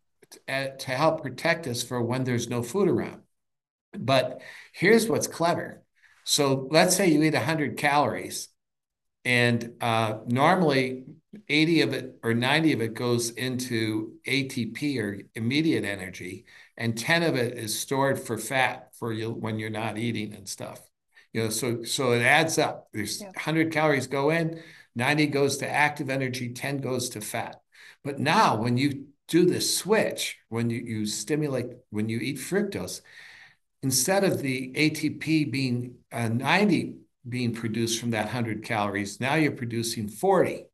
uh, 0.49 0.69
to 0.79 0.91
help 0.91 1.23
protect 1.23 1.67
us 1.67 1.83
for 1.83 2.03
when 2.03 2.25
there's 2.25 2.49
no 2.49 2.62
food 2.62 2.89
around. 2.89 3.23
But 3.97 4.41
here's 4.73 5.09
what's 5.09 5.27
clever. 5.27 5.83
So 6.25 6.69
let's 6.71 6.97
say 6.97 7.09
you 7.09 7.23
eat 7.23 7.35
100 7.35 7.77
calories, 7.77 8.49
and 9.25 9.75
uh, 9.81 10.19
normally 10.27 11.05
80 11.49 11.81
of 11.83 11.93
it 11.93 12.19
or 12.23 12.35
90 12.35 12.73
of 12.73 12.81
it 12.81 12.95
goes 12.95 13.31
into 13.31 14.15
ATP 14.27 14.99
or 14.99 15.21
immediate 15.35 15.85
energy, 15.85 16.47
and 16.77 16.97
10 16.97 17.23
of 17.23 17.37
it 17.37 17.57
is 17.57 17.79
stored 17.79 18.19
for 18.19 18.37
fat 18.39 18.91
for 18.99 19.12
you 19.12 19.31
when 19.31 19.59
you're 19.59 19.71
not 19.71 19.99
eating 19.99 20.35
and 20.35 20.49
stuff. 20.49 20.81
You 21.33 21.45
know, 21.45 21.51
so 21.51 21.83
so 21.85 22.12
it 22.12 22.23
adds 22.23 22.59
up. 22.59 22.89
There's 22.93 23.21
yeah. 23.21 23.29
100 23.29 23.73
calories 23.73 24.07
go 24.07 24.31
in, 24.31 24.62
90 24.95 25.27
goes 25.27 25.59
to 25.59 25.69
active 25.69 26.11
energy, 26.11 26.53
10 26.53 26.79
goes 26.79 27.11
to 27.11 27.21
fat. 27.21 27.61
But 28.05 28.19
now 28.19 28.57
when 28.57 28.77
you 28.77 29.07
do 29.29 29.45
this 29.45 29.77
switch 29.77 30.39
when 30.49 30.71
you, 30.71 30.79
you 30.79 31.07
stimulate, 31.07 31.67
when 31.91 32.09
you 32.09 32.19
eat 32.19 32.39
fructose, 32.39 33.01
instead 33.83 34.23
of 34.23 34.41
the 34.41 34.73
ATP 34.73 35.51
being 35.51 35.97
uh, 36.12 36.29
90 36.29 36.97
being 37.29 37.55
produced 37.55 38.01
from 38.01 38.11
that 38.11 38.27
100 38.27 38.62
calories. 38.65 39.21
Now 39.21 39.35
you're 39.35 39.53
producing 39.53 40.09
40. 40.09 40.67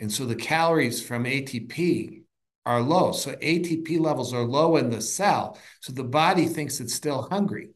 And 0.00 0.12
so 0.12 0.26
the 0.26 0.34
calories 0.34 1.02
from 1.02 1.24
ATP 1.24 2.22
are 2.66 2.82
low. 2.82 3.12
So 3.12 3.32
ATP 3.32 4.00
levels 4.00 4.34
are 4.34 4.42
low 4.42 4.76
in 4.76 4.90
the 4.90 5.00
cell. 5.00 5.56
So 5.80 5.92
the 5.92 6.04
body 6.04 6.46
thinks 6.46 6.80
it's 6.80 6.94
still 6.94 7.22
hungry. 7.30 7.70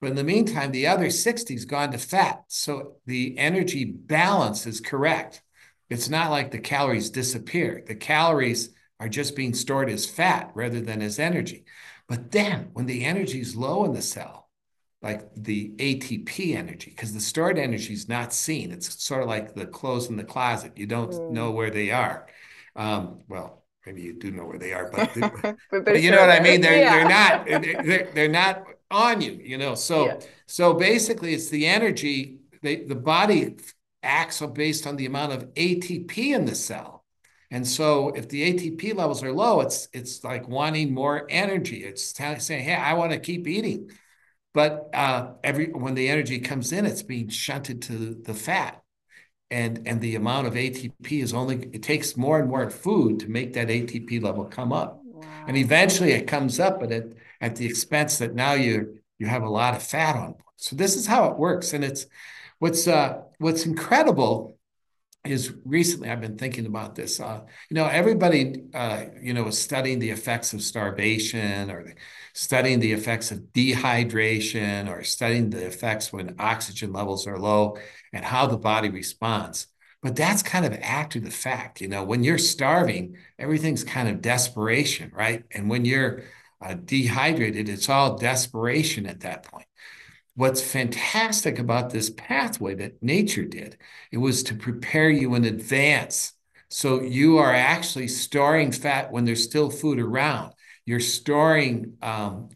But 0.00 0.10
in 0.10 0.16
the 0.16 0.24
meantime, 0.24 0.72
the 0.72 0.86
other 0.86 1.06
60's 1.06 1.66
gone 1.66 1.92
to 1.92 1.98
fat. 1.98 2.44
So 2.48 2.96
the 3.06 3.38
energy 3.38 3.84
balance 3.84 4.66
is 4.66 4.80
correct. 4.80 5.42
It's 5.90 6.08
not 6.08 6.30
like 6.30 6.50
the 6.50 6.58
calories 6.58 7.10
disappear. 7.10 7.84
The 7.86 7.94
calories 7.94 8.70
are 8.98 9.08
just 9.08 9.36
being 9.36 9.54
stored 9.54 9.90
as 9.90 10.06
fat 10.06 10.50
rather 10.54 10.80
than 10.80 11.02
as 11.02 11.18
energy. 11.18 11.66
But 12.08 12.30
then 12.30 12.70
when 12.72 12.86
the 12.86 13.04
energy 13.04 13.40
is 13.40 13.54
low 13.54 13.84
in 13.84 13.92
the 13.92 14.02
cell, 14.02 14.48
like 15.02 15.28
the 15.36 15.74
ATP 15.76 16.56
energy, 16.56 16.90
because 16.90 17.12
the 17.12 17.20
stored 17.20 17.58
energy 17.58 17.92
is 17.92 18.08
not 18.08 18.32
seen. 18.32 18.72
It's 18.72 19.04
sort 19.04 19.22
of 19.22 19.28
like 19.28 19.54
the 19.54 19.66
clothes 19.66 20.08
in 20.08 20.16
the 20.16 20.24
closet. 20.24 20.72
You 20.76 20.86
don't 20.86 21.12
mm. 21.12 21.30
know 21.30 21.50
where 21.50 21.70
they 21.70 21.90
are. 21.90 22.26
Um, 22.74 23.20
well, 23.28 23.63
maybe 23.86 24.02
you 24.02 24.14
do 24.14 24.30
know 24.30 24.44
where 24.44 24.58
they 24.58 24.72
are, 24.72 24.90
but, 24.90 25.10
but, 25.70 25.84
but 25.84 26.02
you 26.02 26.10
know 26.10 26.20
what 26.20 26.30
I 26.30 26.40
mean. 26.40 26.60
They're 26.60 26.78
yeah. 26.78 26.96
they're 26.96 27.08
not 27.08 27.84
they're, 27.84 28.10
they're 28.14 28.28
not 28.28 28.64
on 28.90 29.20
you. 29.20 29.32
You 29.32 29.58
know, 29.58 29.74
so 29.74 30.06
yeah. 30.06 30.20
so 30.46 30.74
basically, 30.74 31.34
it's 31.34 31.48
the 31.48 31.66
energy. 31.66 32.38
They, 32.62 32.84
the 32.84 32.94
body 32.94 33.56
acts 34.02 34.40
based 34.40 34.86
on 34.86 34.96
the 34.96 35.06
amount 35.06 35.32
of 35.32 35.52
ATP 35.54 36.16
in 36.16 36.44
the 36.44 36.54
cell. 36.54 37.04
And 37.50 37.66
so 37.66 38.08
if 38.10 38.28
the 38.28 38.52
ATP 38.52 38.94
levels 38.96 39.22
are 39.22 39.32
low, 39.32 39.60
it's 39.60 39.88
it's 39.92 40.24
like 40.24 40.48
wanting 40.48 40.92
more 40.92 41.26
energy. 41.28 41.84
It's 41.84 42.14
saying, 42.14 42.64
"Hey, 42.64 42.74
I 42.74 42.94
want 42.94 43.12
to 43.12 43.18
keep 43.18 43.46
eating." 43.46 43.90
But 44.52 44.90
uh, 44.94 45.32
every 45.42 45.66
when 45.72 45.94
the 45.94 46.08
energy 46.08 46.38
comes 46.38 46.72
in, 46.72 46.86
it's 46.86 47.02
being 47.02 47.28
shunted 47.28 47.82
to 47.82 48.14
the 48.14 48.34
fat, 48.34 48.82
and 49.54 49.86
and 49.86 50.00
the 50.00 50.16
amount 50.16 50.48
of 50.48 50.54
ATP 50.54 51.22
is 51.22 51.32
only 51.32 51.68
it 51.72 51.82
takes 51.82 52.16
more 52.16 52.40
and 52.40 52.48
more 52.48 52.68
food 52.68 53.20
to 53.20 53.28
make 53.28 53.52
that 53.52 53.68
ATP 53.68 54.20
level 54.20 54.44
come 54.44 54.72
up, 54.72 55.00
wow. 55.04 55.28
and 55.46 55.56
eventually 55.56 56.10
it 56.10 56.26
comes 56.26 56.58
up, 56.58 56.80
but 56.80 56.90
at 56.90 57.04
at 57.40 57.54
the 57.54 57.64
expense 57.64 58.18
that 58.18 58.34
now 58.34 58.54
you 58.54 58.98
you 59.18 59.28
have 59.28 59.44
a 59.44 59.48
lot 59.48 59.74
of 59.74 59.82
fat 59.82 60.16
on 60.16 60.32
board. 60.32 60.56
So 60.56 60.74
this 60.74 60.96
is 60.96 61.06
how 61.06 61.30
it 61.30 61.38
works, 61.38 61.72
and 61.72 61.84
it's 61.84 62.06
what's 62.58 62.88
uh, 62.88 63.22
what's 63.38 63.64
incredible 63.64 64.58
is 65.24 65.54
recently 65.64 66.10
I've 66.10 66.20
been 66.20 66.36
thinking 66.36 66.66
about 66.66 66.94
this. 66.94 67.18
Uh, 67.18 67.40
you 67.70 67.74
know, 67.74 67.86
everybody, 67.86 68.64
uh, 68.74 69.06
you 69.20 69.32
know, 69.32 69.46
is 69.46 69.60
studying 69.60 69.98
the 69.98 70.10
effects 70.10 70.52
of 70.52 70.62
starvation 70.62 71.70
or 71.70 71.94
studying 72.34 72.80
the 72.80 72.92
effects 72.92 73.30
of 73.30 73.38
dehydration 73.54 74.88
or 74.88 75.02
studying 75.02 75.48
the 75.50 75.66
effects 75.66 76.12
when 76.12 76.36
oxygen 76.38 76.92
levels 76.92 77.26
are 77.26 77.38
low 77.38 77.78
and 78.12 78.24
how 78.24 78.46
the 78.46 78.58
body 78.58 78.90
responds. 78.90 79.66
But 80.02 80.16
that's 80.16 80.42
kind 80.42 80.66
of 80.66 80.74
after 80.74 81.18
the 81.20 81.30
fact. 81.30 81.80
You 81.80 81.88
know, 81.88 82.04
when 82.04 82.22
you're 82.22 82.36
starving, 82.36 83.16
everything's 83.38 83.84
kind 83.84 84.08
of 84.08 84.20
desperation, 84.20 85.10
right? 85.14 85.44
And 85.50 85.70
when 85.70 85.86
you're 85.86 86.24
uh, 86.60 86.74
dehydrated, 86.74 87.70
it's 87.70 87.88
all 87.88 88.18
desperation 88.18 89.06
at 89.06 89.20
that 89.20 89.44
point 89.44 89.66
what's 90.36 90.60
fantastic 90.60 91.58
about 91.58 91.90
this 91.90 92.10
pathway 92.10 92.74
that 92.74 93.02
nature 93.02 93.44
did 93.44 93.76
it 94.10 94.18
was 94.18 94.42
to 94.44 94.54
prepare 94.54 95.10
you 95.10 95.34
in 95.34 95.44
advance. 95.44 96.32
So 96.68 97.02
you 97.02 97.38
are 97.38 97.52
actually 97.52 98.08
storing 98.08 98.72
fat 98.72 99.12
when 99.12 99.24
there's 99.24 99.44
still 99.44 99.70
food 99.70 100.00
around. 100.00 100.54
You're 100.86 101.00
storing 101.00 101.96
um, 102.02 102.50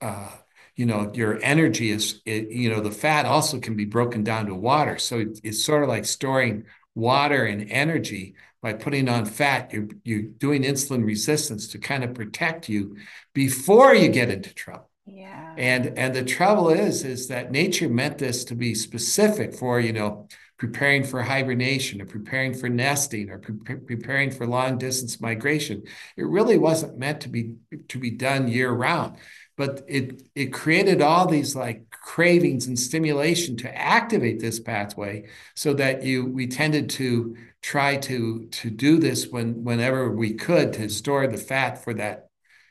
uh, 0.00 0.30
you 0.74 0.86
know 0.86 1.10
your 1.14 1.38
energy 1.42 1.90
is 1.90 2.22
it, 2.24 2.50
you 2.50 2.70
know 2.70 2.80
the 2.80 2.90
fat 2.90 3.26
also 3.26 3.58
can 3.58 3.76
be 3.76 3.84
broken 3.84 4.24
down 4.24 4.46
to 4.46 4.54
water. 4.54 4.98
So 4.98 5.18
it, 5.18 5.40
it's 5.42 5.64
sort 5.64 5.82
of 5.82 5.88
like 5.88 6.04
storing 6.06 6.64
water 6.94 7.44
and 7.44 7.70
energy 7.70 8.34
by 8.62 8.72
putting 8.72 9.08
on 9.08 9.24
fat. 9.24 9.72
You're, 9.72 9.88
you're 10.04 10.22
doing 10.22 10.62
insulin 10.62 11.04
resistance 11.04 11.68
to 11.68 11.78
kind 11.78 12.04
of 12.04 12.14
protect 12.14 12.68
you 12.68 12.96
before 13.34 13.94
you 13.94 14.08
get 14.08 14.30
into 14.30 14.54
trouble 14.54 14.87
yeah. 15.10 15.54
And 15.56 15.98
and 15.98 16.14
the 16.14 16.24
trouble 16.24 16.70
is 16.70 17.04
is 17.04 17.28
that 17.28 17.50
nature 17.50 17.88
meant 17.88 18.18
this 18.18 18.44
to 18.44 18.54
be 18.54 18.74
specific 18.74 19.54
for, 19.54 19.80
you 19.80 19.92
know, 19.92 20.28
preparing 20.58 21.04
for 21.04 21.22
hibernation 21.22 22.02
or 22.02 22.06
preparing 22.06 22.52
for 22.52 22.68
nesting 22.68 23.30
or 23.30 23.38
pre- 23.38 23.76
preparing 23.76 24.30
for 24.30 24.46
long 24.46 24.76
distance 24.76 25.20
migration. 25.20 25.84
It 26.16 26.26
really 26.26 26.58
wasn't 26.58 26.98
meant 26.98 27.20
to 27.22 27.28
be 27.28 27.54
to 27.88 27.98
be 27.98 28.10
done 28.10 28.48
year 28.48 28.70
round. 28.70 29.16
But 29.56 29.82
it 29.88 30.22
it 30.34 30.52
created 30.52 31.02
all 31.02 31.26
these 31.26 31.56
like 31.56 31.90
cravings 31.90 32.66
and 32.66 32.78
stimulation 32.78 33.56
to 33.58 33.76
activate 33.76 34.40
this 34.40 34.60
pathway 34.60 35.26
so 35.54 35.74
that 35.74 36.02
you 36.02 36.26
we 36.26 36.46
tended 36.46 36.90
to 36.90 37.36
try 37.62 37.96
to 37.96 38.46
to 38.46 38.70
do 38.70 38.98
this 38.98 39.26
when 39.28 39.64
whenever 39.64 40.10
we 40.10 40.34
could 40.34 40.72
to 40.74 40.88
store 40.88 41.26
the 41.26 41.36
fat 41.36 41.82
for 41.82 41.94
that 41.94 42.27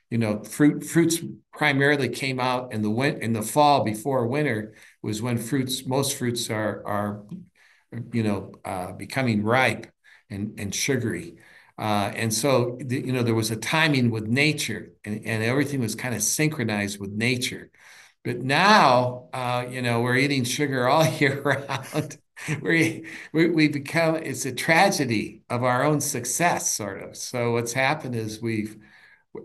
you 0.09 0.17
know, 0.17 0.43
fruit 0.43 0.83
fruits 0.83 1.19
primarily 1.53 2.09
came 2.09 2.39
out 2.39 2.73
in 2.73 2.81
the 2.81 2.89
win- 2.89 3.21
in 3.21 3.33
the 3.33 3.41
fall 3.41 3.83
before 3.83 4.27
winter 4.27 4.73
was 5.01 5.21
when 5.21 5.37
fruits 5.37 5.85
most 5.85 6.17
fruits 6.17 6.49
are 6.49 6.85
are 6.85 7.23
you 8.13 8.23
know 8.23 8.53
uh, 8.65 8.91
becoming 8.93 9.43
ripe 9.43 9.87
and 10.29 10.59
and 10.59 10.73
sugary. 10.73 11.37
Uh, 11.79 12.11
and 12.15 12.33
so, 12.33 12.75
the, 12.81 12.99
you 13.05 13.13
know, 13.13 13.21
there 13.21 13.35
was 13.35 13.51
a 13.51 13.55
timing 13.55 14.09
with 14.09 14.25
nature 14.25 14.93
and, 15.05 15.23
and 15.25 15.43
everything 15.43 15.79
was 15.79 15.93
kind 15.93 16.15
of 16.15 16.23
synchronized 16.23 16.99
with 16.99 17.11
nature. 17.11 17.69
But 18.23 18.41
now, 18.41 19.29
uh, 19.33 19.65
you 19.69 19.81
know, 19.81 20.01
we're 20.01 20.17
eating 20.17 20.43
sugar 20.43 20.87
all 20.87 21.05
year 21.19 21.41
round. 21.41 22.17
we, 22.61 23.07
we, 23.33 23.49
we 23.49 23.67
become, 23.69 24.17
it's 24.17 24.45
a 24.45 24.53
tragedy 24.53 25.43
of 25.49 25.63
our 25.63 25.83
own 25.83 26.01
success, 26.01 26.71
sort 26.71 27.01
of. 27.01 27.17
So 27.17 27.53
what's 27.53 27.73
happened 27.73 28.15
is 28.15 28.41
we've, 28.41 28.77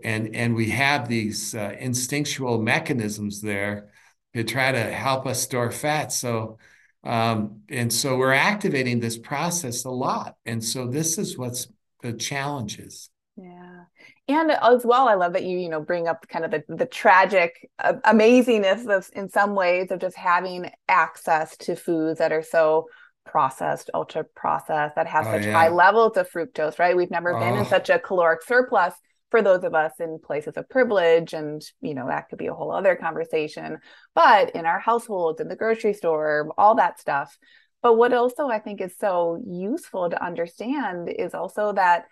and 0.03 0.35
and 0.35 0.55
we 0.55 0.69
have 0.69 1.07
these 1.07 1.55
uh, 1.55 1.75
instinctual 1.79 2.61
mechanisms 2.61 3.41
there 3.41 3.89
to 4.33 4.43
try 4.43 4.71
to 4.71 4.81
help 4.81 5.25
us 5.25 5.41
store 5.41 5.71
fat 5.71 6.11
so 6.11 6.57
um, 7.03 7.61
and 7.69 7.91
so 7.91 8.17
we're 8.17 8.33
activating 8.33 8.99
this 8.99 9.17
process 9.17 9.83
a 9.83 9.89
lot 9.89 10.35
and 10.45 10.63
so 10.63 10.87
this 10.87 11.17
is 11.17 11.37
what's 11.37 11.67
the 12.01 12.13
challenges 12.13 13.09
yeah 13.37 13.83
and 14.27 14.51
as 14.51 14.85
well 14.85 15.07
i 15.07 15.15
love 15.15 15.33
that 15.33 15.43
you 15.43 15.57
you 15.57 15.69
know 15.69 15.81
bring 15.81 16.07
up 16.07 16.27
kind 16.27 16.45
of 16.45 16.51
the, 16.51 16.63
the 16.69 16.85
tragic 16.85 17.69
uh, 17.79 17.93
amazingness 18.05 18.87
of 18.87 19.09
in 19.13 19.29
some 19.29 19.55
ways 19.55 19.91
of 19.91 19.99
just 19.99 20.15
having 20.15 20.69
access 20.87 21.57
to 21.57 21.75
foods 21.75 22.19
that 22.19 22.31
are 22.31 22.43
so 22.43 22.87
processed 23.25 23.89
ultra 23.93 24.23
processed 24.35 24.95
that 24.95 25.07
have 25.07 25.25
oh, 25.27 25.31
such 25.31 25.45
yeah. 25.45 25.53
high 25.53 25.69
levels 25.69 26.17
of 26.17 26.29
fructose 26.29 26.77
right 26.77 26.95
we've 26.95 27.11
never 27.11 27.35
oh. 27.35 27.39
been 27.39 27.55
in 27.55 27.61
oh. 27.61 27.63
such 27.63 27.89
a 27.89 27.99
caloric 27.99 28.41
surplus 28.43 28.93
for 29.33 29.41
those 29.41 29.63
of 29.63 29.73
us 29.73 29.93
in 29.99 30.19
places 30.23 30.57
of 30.57 30.69
privilege 30.69 31.33
and 31.33 31.63
you 31.81 31.95
know 31.95 32.05
that 32.07 32.29
could 32.29 32.37
be 32.37 32.45
a 32.45 32.53
whole 32.53 32.71
other 32.71 32.95
conversation 32.95 33.79
but 34.13 34.51
in 34.51 34.67
our 34.67 34.77
households 34.77 35.41
in 35.41 35.47
the 35.47 35.55
grocery 35.55 35.91
store 35.91 36.51
all 36.55 36.75
that 36.75 36.99
stuff. 36.99 37.35
But 37.81 37.97
what 37.97 38.13
also 38.13 38.47
i 38.47 38.59
think 38.59 38.79
is 38.79 38.95
so 38.95 39.41
useful 39.43 40.11
to 40.11 40.23
understand 40.23 41.09
is 41.09 41.33
also 41.33 41.73
that 41.73 42.05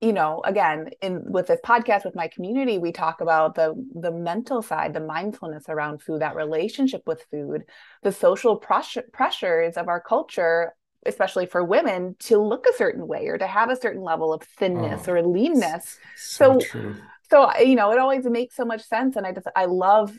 you 0.00 0.12
know 0.12 0.42
again 0.44 0.90
in 1.00 1.22
with 1.24 1.46
this 1.46 1.60
podcast 1.64 2.04
with 2.04 2.16
my 2.16 2.26
community 2.26 2.78
we 2.78 2.90
talk 2.90 3.20
about 3.20 3.54
the 3.54 3.72
the 3.94 4.10
mental 4.10 4.60
side 4.60 4.94
the 4.94 5.00
mindfulness 5.00 5.66
around 5.68 6.02
food 6.02 6.20
that 6.20 6.34
relationship 6.34 7.02
with 7.06 7.24
food 7.30 7.62
the 8.02 8.10
social 8.10 8.56
pressure, 8.56 9.04
pressures 9.12 9.76
of 9.76 9.86
our 9.86 10.00
culture 10.00 10.74
especially 11.06 11.46
for 11.46 11.64
women 11.64 12.16
to 12.18 12.38
look 12.38 12.66
a 12.66 12.76
certain 12.76 13.06
way 13.06 13.26
or 13.26 13.38
to 13.38 13.46
have 13.46 13.70
a 13.70 13.76
certain 13.76 14.02
level 14.02 14.32
of 14.32 14.42
thinness 14.42 15.06
oh, 15.08 15.12
or 15.12 15.22
leanness 15.22 15.98
so 16.16 16.58
so, 16.60 16.94
so 17.30 17.58
you 17.58 17.76
know 17.76 17.92
it 17.92 17.98
always 17.98 18.24
makes 18.24 18.56
so 18.56 18.64
much 18.64 18.82
sense 18.82 19.16
and 19.16 19.26
i 19.26 19.32
just 19.32 19.46
i 19.54 19.64
love 19.64 20.18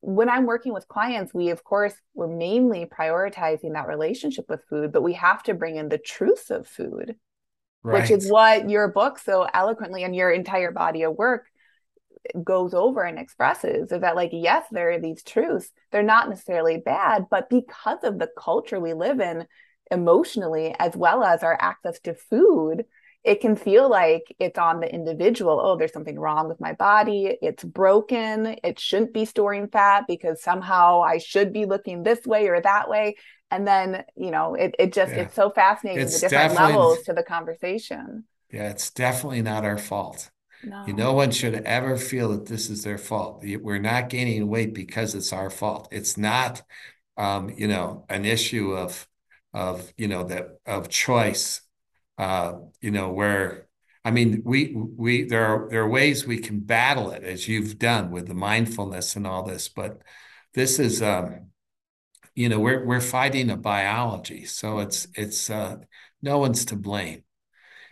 when 0.00 0.28
i'm 0.28 0.46
working 0.46 0.72
with 0.72 0.86
clients 0.88 1.32
we 1.32 1.50
of 1.50 1.64
course 1.64 1.94
we're 2.14 2.28
mainly 2.28 2.86
prioritizing 2.86 3.72
that 3.72 3.88
relationship 3.88 4.44
with 4.48 4.62
food 4.68 4.92
but 4.92 5.02
we 5.02 5.14
have 5.14 5.42
to 5.42 5.54
bring 5.54 5.76
in 5.76 5.88
the 5.88 5.98
truths 5.98 6.50
of 6.50 6.66
food 6.66 7.16
right. 7.82 8.02
which 8.02 8.10
is 8.10 8.30
what 8.30 8.68
your 8.68 8.88
book 8.88 9.18
so 9.18 9.46
eloquently 9.54 10.04
and 10.04 10.14
your 10.14 10.30
entire 10.30 10.70
body 10.70 11.02
of 11.02 11.14
work 11.14 11.46
goes 12.42 12.74
over 12.74 13.02
and 13.02 13.18
expresses 13.18 13.90
is 13.90 14.00
that 14.00 14.16
like 14.16 14.30
yes 14.32 14.64
there 14.70 14.90
are 14.92 15.00
these 15.00 15.22
truths. 15.22 15.70
They're 15.90 16.02
not 16.02 16.28
necessarily 16.28 16.78
bad 16.78 17.26
but 17.30 17.50
because 17.50 17.98
of 18.02 18.18
the 18.18 18.30
culture 18.36 18.80
we 18.80 18.94
live 18.94 19.20
in 19.20 19.46
emotionally 19.90 20.74
as 20.78 20.96
well 20.96 21.22
as 21.22 21.42
our 21.42 21.56
access 21.60 22.00
to 22.00 22.14
food 22.14 22.84
it 23.24 23.40
can 23.40 23.54
feel 23.54 23.88
like 23.88 24.34
it's 24.38 24.58
on 24.58 24.80
the 24.80 24.92
individual 24.92 25.60
oh 25.60 25.76
there's 25.76 25.92
something 25.92 26.18
wrong 26.18 26.48
with 26.48 26.60
my 26.60 26.72
body 26.72 27.36
it's 27.42 27.62
broken 27.62 28.56
it 28.64 28.80
shouldn't 28.80 29.12
be 29.12 29.24
storing 29.24 29.68
fat 29.68 30.04
because 30.08 30.42
somehow 30.42 31.02
i 31.02 31.18
should 31.18 31.52
be 31.52 31.66
looking 31.66 32.02
this 32.02 32.26
way 32.26 32.48
or 32.48 32.60
that 32.60 32.88
way. 32.88 33.16
And 33.50 33.68
then 33.68 34.04
you 34.16 34.30
know 34.30 34.54
it, 34.54 34.74
it 34.78 34.94
just 34.94 35.12
yeah. 35.12 35.22
it's 35.22 35.34
so 35.34 35.50
fascinating 35.50 36.02
it's 36.02 36.20
the 36.20 36.28
different 36.28 36.54
levels 36.54 37.02
to 37.02 37.12
the 37.12 37.22
conversation. 37.22 38.24
Yeah 38.50 38.70
it's 38.70 38.90
definitely 38.90 39.42
not 39.42 39.66
our 39.66 39.76
fault 39.76 40.30
no. 40.64 40.84
no 40.86 41.12
one 41.12 41.30
should 41.30 41.54
ever 41.54 41.96
feel 41.96 42.30
that 42.30 42.46
this 42.46 42.70
is 42.70 42.84
their 42.84 42.98
fault. 42.98 43.44
We're 43.44 43.78
not 43.78 44.08
gaining 44.08 44.48
weight 44.48 44.74
because 44.74 45.14
it's 45.14 45.32
our 45.32 45.50
fault. 45.50 45.88
It's 45.90 46.16
not 46.16 46.62
um, 47.16 47.50
you 47.56 47.68
know, 47.68 48.04
an 48.08 48.24
issue 48.24 48.72
of 48.72 49.06
of 49.52 49.92
you 49.96 50.08
know 50.08 50.24
that 50.24 50.58
of 50.66 50.88
choice. 50.88 51.62
Uh, 52.18 52.54
you 52.80 52.90
know, 52.90 53.10
where 53.10 53.68
I 54.04 54.10
mean, 54.10 54.42
we 54.44 54.74
we 54.74 55.24
there 55.24 55.44
are 55.46 55.68
there 55.70 55.82
are 55.82 55.88
ways 55.88 56.26
we 56.26 56.38
can 56.38 56.60
battle 56.60 57.10
it 57.10 57.24
as 57.24 57.48
you've 57.48 57.78
done 57.78 58.10
with 58.10 58.28
the 58.28 58.34
mindfulness 58.34 59.16
and 59.16 59.26
all 59.26 59.42
this, 59.44 59.68
but 59.68 60.02
this 60.54 60.78
is 60.78 61.02
um, 61.02 61.50
you 62.34 62.48
know, 62.48 62.60
we're 62.60 62.84
we're 62.84 63.00
fighting 63.00 63.50
a 63.50 63.56
biology, 63.56 64.44
so 64.44 64.80
it's 64.80 65.06
it's 65.14 65.50
uh, 65.50 65.76
no 66.22 66.38
one's 66.38 66.64
to 66.66 66.76
blame. 66.76 67.24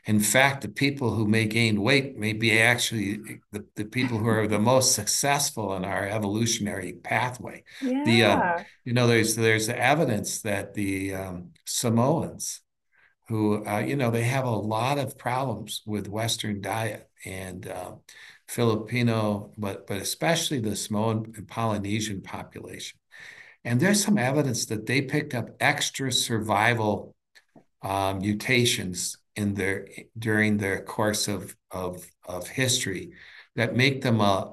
In 0.07 0.21
fact, 0.21 0.63
the 0.63 0.69
people 0.69 1.15
who 1.15 1.27
may 1.27 1.47
gain 1.47 1.83
weight 1.83 2.17
may 2.17 2.33
be 2.33 2.59
actually 2.59 3.41
the, 3.53 3.65
the 3.77 3.85
people 3.85 4.19
who 4.19 4.29
are 4.29 4.47
the 4.47 4.59
most 4.59 4.95
successful 4.95 5.75
in 5.77 5.85
our 5.85 6.07
evolutionary 6.07 6.95
pathway. 6.95 7.65
Yeah. 7.83 8.05
The 8.05 8.25
uh, 8.25 8.63
you 8.85 8.93
know 8.93 9.07
there's 9.07 9.37
there's 9.37 9.69
evidence 9.69 10.43
that 10.43 10.75
the 10.75 11.15
um, 11.15 11.51
Samoans 11.67 12.61
who 13.29 13.65
uh, 13.67 13.79
you 13.79 13.97
know 13.97 14.11
they 14.11 14.25
have 14.25 14.45
a 14.45 14.51
lot 14.51 14.99
of 14.99 15.19
problems 15.19 15.83
with 15.87 16.09
Western 16.09 16.61
diet 16.61 17.09
and 17.25 17.69
uh, 17.69 17.93
Filipino, 18.49 19.53
but 19.57 19.87
but 19.87 19.99
especially 19.99 20.61
the 20.61 20.77
Samoan 20.77 21.33
and 21.37 21.47
Polynesian 21.47 22.23
population. 22.23 22.99
And 23.65 23.79
there's 23.79 24.03
some 24.03 24.17
evidence 24.17 24.67
that 24.67 24.87
they 24.87 25.03
picked 25.03 25.35
up 25.35 25.51
extra 25.61 26.11
survival 26.11 27.15
uh, 27.83 28.15
mutations 28.15 29.19
in 29.41 29.55
their 29.55 29.89
during 30.19 30.59
their 30.59 30.83
course 30.83 31.29
of 31.29 31.57
of 31.71 32.07
of 32.27 32.49
history 32.49 33.13
that 33.57 33.77
make 33.77 34.03
them 34.03 34.21
uh, 34.21 34.45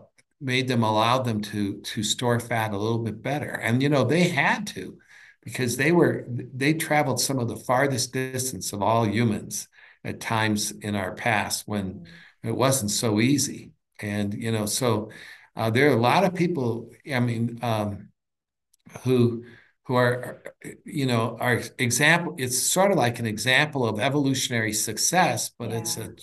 made 0.41 0.67
them 0.67 0.83
allow 0.83 1.19
them 1.19 1.41
to 1.41 1.81
to 1.81 2.03
store 2.03 2.39
fat 2.39 2.73
a 2.73 2.77
little 2.77 2.99
bit 2.99 3.21
better. 3.21 3.51
And 3.51 3.81
you 3.83 3.89
know 3.89 4.03
they 4.03 4.23
had 4.29 4.67
to 4.67 4.97
because 5.43 5.77
they 5.77 5.91
were 5.91 6.25
they 6.29 6.73
traveled 6.73 7.19
some 7.21 7.39
of 7.39 7.47
the 7.47 7.57
farthest 7.57 8.13
distance 8.13 8.73
of 8.73 8.81
all 8.81 9.07
humans 9.07 9.67
at 10.03 10.19
times 10.19 10.71
in 10.71 10.95
our 10.95 11.13
past 11.15 11.67
when 11.67 12.07
it 12.43 12.55
wasn't 12.55 12.91
so 12.91 13.19
easy. 13.19 13.71
And 14.01 14.33
you 14.33 14.51
know 14.51 14.65
so 14.65 15.11
uh, 15.55 15.69
there 15.71 15.89
are 15.89 15.97
a 15.97 16.01
lot 16.01 16.23
of 16.23 16.35
people. 16.35 16.91
I 17.11 17.19
mean. 17.19 17.59
Um, 17.61 18.09
who 19.03 19.43
who 19.87 19.95
are 19.95 20.43
you 20.83 21.05
know 21.05 21.37
are 21.39 21.61
example 21.79 22.35
it's 22.37 22.61
sort 22.61 22.91
of 22.91 22.97
like 22.97 23.19
an 23.19 23.25
example 23.25 23.87
of 23.87 24.01
evolutionary 24.01 24.73
success 24.73 25.49
but 25.57 25.69
yeah. 25.69 25.77
it's 25.77 25.97
a 25.97 26.13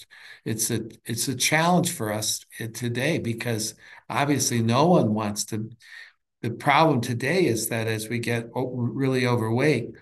it's 0.45 0.71
a 0.71 0.81
it's 1.07 1.29
a 1.29 1.35
challenge 1.35 1.91
for 1.91 2.13
us 2.13 2.45
today 2.75 3.19
because 3.19 3.75
obviously 4.11 4.63
no 4.63 4.87
one 4.87 5.15
wants 5.15 5.45
to 5.45 5.71
the 6.43 6.51
problem 6.51 7.01
today 7.01 7.47
is 7.47 7.71
that 7.71 7.87
as 7.87 8.09
we 8.09 8.19
get 8.19 8.51
really 8.55 9.27
overweight 9.27 9.93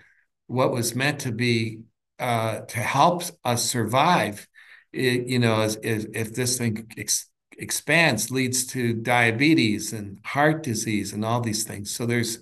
what 0.47 0.73
was 0.73 0.93
meant 0.93 1.19
to 1.21 1.31
be 1.31 1.79
uh, 2.19 2.59
to 2.61 2.79
help 2.79 3.23
us 3.45 3.63
survive 3.63 4.45
it, 4.91 5.27
you 5.27 5.39
know 5.39 5.61
is, 5.61 5.77
is, 5.77 6.05
if 6.13 6.35
this 6.35 6.57
thing 6.57 6.85
ex- 6.97 7.29
expands 7.57 8.29
leads 8.29 8.65
to 8.65 8.93
diabetes 8.93 9.93
and 9.93 10.19
heart 10.25 10.63
disease 10.63 11.13
and 11.13 11.23
all 11.23 11.39
these 11.39 11.63
things 11.63 11.89
so 11.89 12.05
there's 12.05 12.39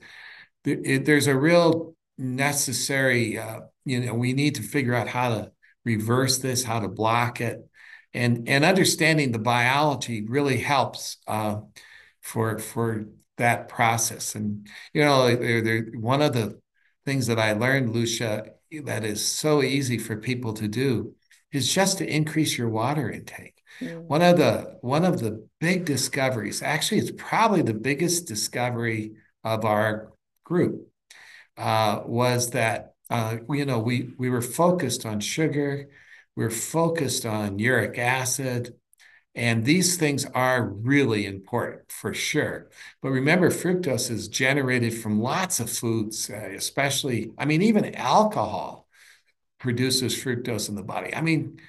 it, 0.65 1.05
there's 1.05 1.27
a 1.27 1.37
real 1.37 1.95
necessary, 2.17 3.37
uh, 3.37 3.61
you 3.85 3.99
know, 3.99 4.13
we 4.13 4.33
need 4.33 4.55
to 4.55 4.61
figure 4.61 4.93
out 4.93 5.07
how 5.07 5.29
to 5.29 5.51
reverse 5.85 6.37
this, 6.37 6.63
how 6.63 6.79
to 6.79 6.87
block 6.87 7.41
it, 7.41 7.67
and 8.13 8.47
and 8.47 8.65
understanding 8.65 9.31
the 9.31 9.39
biology 9.39 10.25
really 10.27 10.57
helps 10.57 11.17
uh, 11.27 11.57
for 12.21 12.59
for 12.59 13.05
that 13.37 13.69
process. 13.69 14.35
And 14.35 14.67
you 14.93 15.03
know, 15.03 15.35
they're, 15.35 15.61
they're, 15.61 15.85
one 15.93 16.21
of 16.21 16.33
the 16.33 16.59
things 17.05 17.27
that 17.27 17.39
I 17.39 17.53
learned, 17.53 17.93
Lucia, 17.93 18.51
that 18.83 19.03
is 19.03 19.25
so 19.25 19.63
easy 19.63 19.97
for 19.97 20.17
people 20.17 20.53
to 20.53 20.67
do 20.67 21.15
is 21.51 21.73
just 21.73 21.97
to 21.97 22.07
increase 22.07 22.57
your 22.57 22.69
water 22.69 23.09
intake. 23.11 23.61
Mm. 23.79 24.03
One 24.03 24.21
of 24.21 24.37
the 24.37 24.77
one 24.81 25.05
of 25.05 25.19
the 25.19 25.47
big 25.59 25.85
discoveries, 25.85 26.61
actually, 26.61 26.99
it's 26.99 27.11
probably 27.17 27.61
the 27.61 27.73
biggest 27.73 28.27
discovery 28.27 29.13
of 29.43 29.65
our 29.65 30.10
group 30.43 30.87
uh, 31.57 32.01
was 32.05 32.51
that 32.51 32.95
uh, 33.09 33.37
you 33.49 33.65
know 33.65 33.79
we 33.79 34.13
we 34.17 34.29
were 34.29 34.41
focused 34.41 35.05
on 35.05 35.19
sugar, 35.19 35.89
we 36.35 36.45
are 36.45 36.49
focused 36.49 37.25
on 37.25 37.59
uric 37.59 37.97
acid, 37.97 38.75
and 39.35 39.65
these 39.65 39.97
things 39.97 40.25
are 40.25 40.63
really 40.63 41.25
important 41.25 41.91
for 41.91 42.13
sure. 42.13 42.69
But 43.01 43.09
remember, 43.11 43.49
fructose 43.49 44.09
is 44.11 44.27
generated 44.27 44.93
from 44.93 45.21
lots 45.21 45.59
of 45.59 45.69
foods, 45.69 46.29
uh, 46.29 46.51
especially 46.55 47.31
I 47.37 47.45
mean 47.45 47.61
even 47.61 47.95
alcohol 47.95 48.87
produces 49.59 50.15
fructose 50.15 50.69
in 50.69 50.75
the 50.75 50.83
body. 50.83 51.13
I 51.13 51.21
mean 51.21 51.59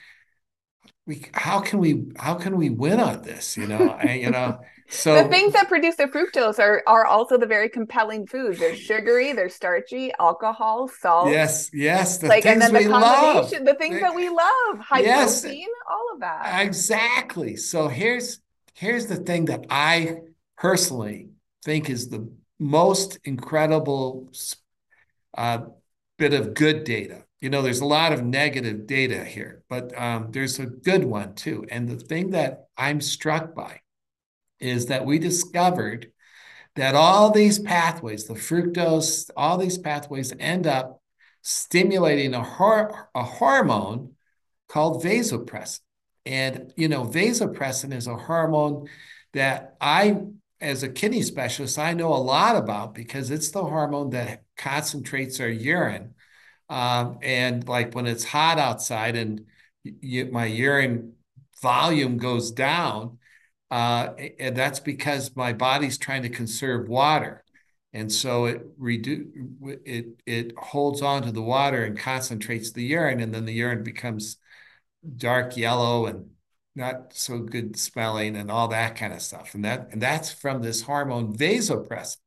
we 1.06 1.24
how 1.34 1.60
can 1.60 1.78
we 1.78 2.06
how 2.16 2.34
can 2.34 2.56
we 2.56 2.70
win 2.70 3.00
on 3.00 3.22
this 3.22 3.56
you 3.56 3.66
know 3.66 3.90
I, 3.98 4.14
you 4.14 4.30
know 4.30 4.60
so 4.92 5.22
the 5.22 5.28
things 5.28 5.52
that 5.54 5.68
produce 5.68 5.96
the 5.96 6.04
fructose 6.04 6.58
are 6.58 6.82
are 6.86 7.06
also 7.06 7.38
the 7.38 7.46
very 7.46 7.68
compelling 7.68 8.26
foods. 8.26 8.58
They're 8.58 8.76
sugary 8.90 9.32
they're 9.32 9.48
starchy 9.48 10.12
alcohol 10.18 10.88
salt. 10.88 11.30
Yes 11.30 11.70
yes 11.72 12.18
the 12.18 12.28
like 12.28 12.46
and 12.46 12.60
then 12.60 12.72
the 12.72 12.88
combination 12.88 13.64
love. 13.64 13.66
the 13.66 13.74
things 13.74 14.00
that 14.00 14.14
we 14.14 14.28
love 14.28 14.78
high 14.78 15.00
yes, 15.00 15.42
protein 15.42 15.68
all 15.90 16.14
of 16.14 16.20
that. 16.20 16.64
Exactly. 16.64 17.56
So 17.56 17.88
here's 17.88 18.40
here's 18.74 19.06
the 19.06 19.16
thing 19.16 19.44
that 19.44 19.66
i 19.68 20.16
personally 20.56 21.28
think 21.64 21.90
is 21.90 22.08
the 22.08 22.26
most 22.58 23.18
incredible 23.24 24.30
uh, 25.36 25.58
bit 26.18 26.32
of 26.32 26.54
good 26.54 26.84
data. 26.84 27.24
You 27.40 27.50
know, 27.50 27.62
there's 27.62 27.80
a 27.80 27.86
lot 27.86 28.12
of 28.12 28.24
negative 28.24 28.86
data 28.86 29.24
here, 29.24 29.64
but 29.68 29.98
um, 30.00 30.28
there's 30.30 30.60
a 30.60 30.66
good 30.66 31.04
one 31.04 31.34
too. 31.34 31.66
And 31.70 31.88
the 31.88 31.96
thing 31.96 32.30
that 32.30 32.68
I'm 32.76 33.00
struck 33.00 33.54
by 33.54 33.80
is 34.62 34.86
that 34.86 35.04
we 35.04 35.18
discovered 35.18 36.12
that 36.76 36.94
all 36.94 37.30
these 37.30 37.58
pathways, 37.58 38.26
the 38.26 38.34
fructose, 38.34 39.30
all 39.36 39.58
these 39.58 39.78
pathways 39.78 40.32
end 40.38 40.66
up 40.66 41.02
stimulating 41.42 42.34
a, 42.34 42.42
hor- 42.42 43.08
a 43.14 43.22
hormone 43.22 44.14
called 44.68 45.02
vasopressin. 45.02 45.80
And, 46.24 46.72
you 46.76 46.88
know, 46.88 47.04
vasopressin 47.04 47.92
is 47.92 48.06
a 48.06 48.16
hormone 48.16 48.88
that 49.34 49.76
I, 49.80 50.18
as 50.60 50.82
a 50.82 50.88
kidney 50.88 51.22
specialist, 51.22 51.78
I 51.78 51.92
know 51.92 52.14
a 52.14 52.16
lot 52.16 52.56
about 52.56 52.94
because 52.94 53.30
it's 53.30 53.50
the 53.50 53.64
hormone 53.64 54.10
that 54.10 54.44
concentrates 54.56 55.40
our 55.40 55.48
urine 55.48 56.14
um, 56.72 57.18
and 57.20 57.68
like 57.68 57.94
when 57.94 58.06
it's 58.06 58.24
hot 58.24 58.58
outside 58.58 59.14
and 59.14 59.44
my 59.84 60.46
urine 60.46 61.12
volume 61.60 62.16
goes 62.16 62.50
down, 62.50 63.18
uh, 63.72 64.14
and 64.38 64.54
that's 64.54 64.80
because 64.80 65.34
my 65.34 65.54
body's 65.54 65.96
trying 65.96 66.22
to 66.24 66.28
conserve 66.28 66.90
water. 66.90 67.42
And 67.94 68.12
so 68.12 68.44
it 68.44 68.78
redu- 68.78 69.30
it 69.86 70.06
it 70.26 70.52
holds 70.58 71.00
on 71.00 71.22
to 71.22 71.32
the 71.32 71.40
water 71.40 71.82
and 71.82 71.98
concentrates 71.98 72.72
the 72.72 72.84
urine, 72.84 73.20
and 73.20 73.34
then 73.34 73.46
the 73.46 73.54
urine 73.54 73.82
becomes 73.82 74.36
dark 75.16 75.56
yellow 75.56 76.06
and 76.06 76.30
not 76.76 77.14
so 77.14 77.38
good 77.38 77.78
smelling 77.78 78.36
and 78.36 78.50
all 78.50 78.68
that 78.68 78.96
kind 78.96 79.14
of 79.14 79.22
stuff. 79.22 79.54
And 79.54 79.64
that 79.64 79.88
and 79.92 80.02
that's 80.02 80.30
from 80.30 80.60
this 80.60 80.82
hormone 80.82 81.34
vasopressin. 81.34 82.18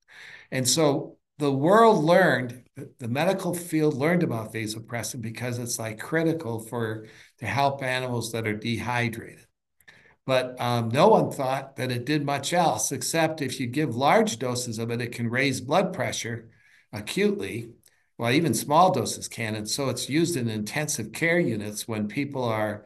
And 0.52 0.68
so 0.68 1.18
the 1.38 1.52
world 1.52 2.04
learned, 2.04 2.64
the 3.00 3.08
medical 3.08 3.54
field 3.54 3.94
learned 3.96 4.24
about 4.24 4.54
vasopressin 4.54 5.22
because 5.22 5.60
it's 5.60 5.78
like 5.78 6.00
critical 6.00 6.60
for 6.60 7.08
to 7.40 7.46
help 7.46 7.84
animals 7.84 8.32
that 8.32 8.48
are 8.48 8.58
dehydrated. 8.58 9.45
But 10.26 10.60
um, 10.60 10.90
no 10.90 11.08
one 11.08 11.32
thought 11.32 11.76
that 11.76 11.92
it 11.92 12.06
did 12.06 12.26
much 12.26 12.52
else, 12.52 12.92
except 12.92 13.42
if 13.42 13.60
you 13.60 13.68
give 13.68 13.96
large 13.96 14.40
doses 14.40 14.80
of 14.80 14.90
it, 14.90 15.02
it 15.02 15.12
can 15.12 15.30
raise 15.30 15.62
blood 15.62 15.94
pressure 15.94 16.50
acutely. 16.92 17.70
Well, 18.18 18.32
even 18.32 18.54
small 18.54 18.92
doses 18.92 19.28
can. 19.28 19.56
And 19.56 19.70
so 19.70 19.90
it's 19.90 20.10
used 20.10 20.36
in 20.36 20.50
intensive 20.50 21.12
care 21.12 21.40
units 21.40 21.88
when 21.88 22.08
people 22.08 22.44
are 22.44 22.86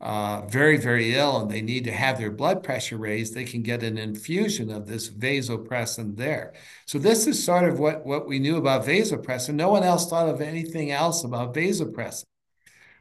uh, 0.00 0.42
very, 0.48 0.76
very 0.76 1.14
ill 1.14 1.40
and 1.40 1.50
they 1.50 1.62
need 1.62 1.84
to 1.84 1.92
have 1.92 2.18
their 2.18 2.30
blood 2.30 2.62
pressure 2.62 2.98
raised, 2.98 3.32
they 3.32 3.44
can 3.44 3.62
get 3.62 3.82
an 3.82 3.96
infusion 3.96 4.70
of 4.70 4.86
this 4.86 5.08
vasopressin 5.08 6.16
there. 6.16 6.52
So 6.84 6.98
this 6.98 7.26
is 7.26 7.42
sort 7.42 7.66
of 7.66 7.78
what, 7.78 8.04
what 8.04 8.26
we 8.26 8.38
knew 8.38 8.56
about 8.56 8.84
vasopressin. 8.84 9.54
No 9.54 9.70
one 9.70 9.84
else 9.84 10.10
thought 10.10 10.28
of 10.28 10.42
anything 10.42 10.90
else 10.90 11.24
about 11.24 11.54
vasopressin. 11.54 12.24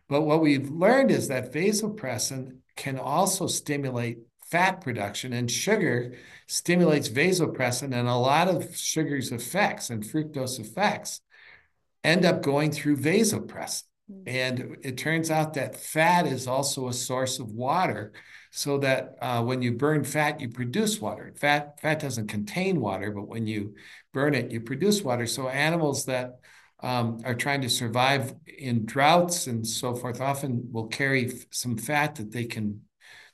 But 0.07 0.21
what 0.21 0.41
we've 0.41 0.69
learned 0.69 1.11
is 1.11 1.27
that 1.27 1.51
vasopressin 1.51 2.59
can 2.75 2.97
also 2.97 3.47
stimulate 3.47 4.19
fat 4.49 4.81
production 4.81 5.33
and 5.33 5.49
sugar 5.49 6.13
stimulates 6.47 7.09
vasopressin 7.09 7.93
and 7.93 8.07
a 8.07 8.15
lot 8.15 8.47
of 8.47 8.75
sugar's 8.75 9.31
effects 9.31 9.89
and 9.89 10.03
fructose 10.03 10.59
effects 10.59 11.21
end 12.03 12.25
up 12.25 12.41
going 12.41 12.71
through 12.71 12.97
vasopressin. 12.97 13.83
Mm. 14.11 14.23
And 14.27 14.77
it 14.83 14.97
turns 14.97 15.31
out 15.31 15.53
that 15.53 15.75
fat 15.75 16.27
is 16.27 16.47
also 16.47 16.87
a 16.87 16.93
source 16.93 17.39
of 17.39 17.49
water, 17.51 18.11
so 18.51 18.77
that 18.79 19.15
uh, 19.21 19.41
when 19.41 19.61
you 19.61 19.71
burn 19.71 20.03
fat, 20.03 20.39
you 20.39 20.49
produce 20.49 20.99
water. 20.99 21.33
Fat 21.35 21.79
fat 21.81 21.99
doesn't 21.99 22.27
contain 22.27 22.79
water, 22.79 23.11
but 23.11 23.27
when 23.27 23.47
you 23.47 23.75
burn 24.13 24.35
it, 24.35 24.51
you 24.51 24.61
produce 24.61 25.01
water. 25.01 25.25
So 25.25 25.47
animals 25.47 26.05
that 26.05 26.39
um, 26.83 27.21
are 27.23 27.33
trying 27.33 27.61
to 27.61 27.69
survive 27.69 28.35
in 28.45 28.85
droughts 28.85 29.47
and 29.47 29.65
so 29.65 29.95
forth 29.95 30.21
often 30.21 30.69
will 30.71 30.87
carry 30.87 31.31
some 31.49 31.77
fat 31.77 32.15
that 32.15 32.31
they 32.31 32.45
can 32.45 32.81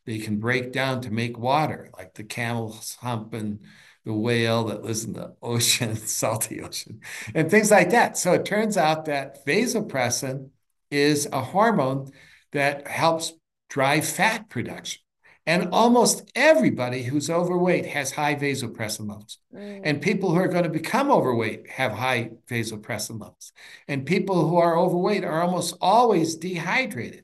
they 0.06 0.18
can 0.18 0.40
break 0.40 0.72
down 0.72 1.02
to 1.02 1.12
make 1.12 1.38
water, 1.38 1.92
like 1.96 2.16
the 2.16 2.24
camel's 2.24 2.96
hump 2.96 3.34
and 3.34 3.60
the 4.06 4.14
whale 4.14 4.64
that 4.64 4.84
lives 4.84 5.04
in 5.04 5.14
the 5.14 5.36
ocean, 5.44 5.96
salty 5.96 6.62
ocean, 6.62 7.02
and 7.36 7.52
things 7.52 7.70
like 7.70 7.92
that. 7.92 8.18
So 8.18 8.34
it 8.34 8.46
turns 8.46 8.78
out 8.78 9.06
that 9.06 9.46
vasopressin 9.46 10.50
is 10.90 11.28
a 11.32 11.42
hormone 11.42 12.12
that 12.54 12.88
helps 12.88 13.34
drive 13.70 14.06
fat 14.06 14.50
production. 14.50 15.02
And 15.46 15.70
almost 15.72 16.30
everybody 16.36 17.04
who's 17.04 17.30
overweight 17.30 17.88
has 17.88 18.12
high 18.12 18.36
vasopressin 18.36 19.10
levels. 19.10 19.40
Mm. 19.54 19.82
And 19.84 20.02
people 20.02 20.30
who 20.30 20.38
are 20.38 20.48
going 20.48 20.64
to 20.64 20.70
become 20.70 21.10
overweight 21.10 21.70
have 21.70 21.92
high 21.92 22.32
vasopressin 22.48 23.20
levels. 23.20 23.52
And 23.88 24.06
people 24.06 24.48
who 24.48 24.58
are 24.58 24.78
overweight 24.78 25.24
are 25.24 25.42
almost 25.42 25.76
always 25.82 26.36
dehydrated. 26.36 27.24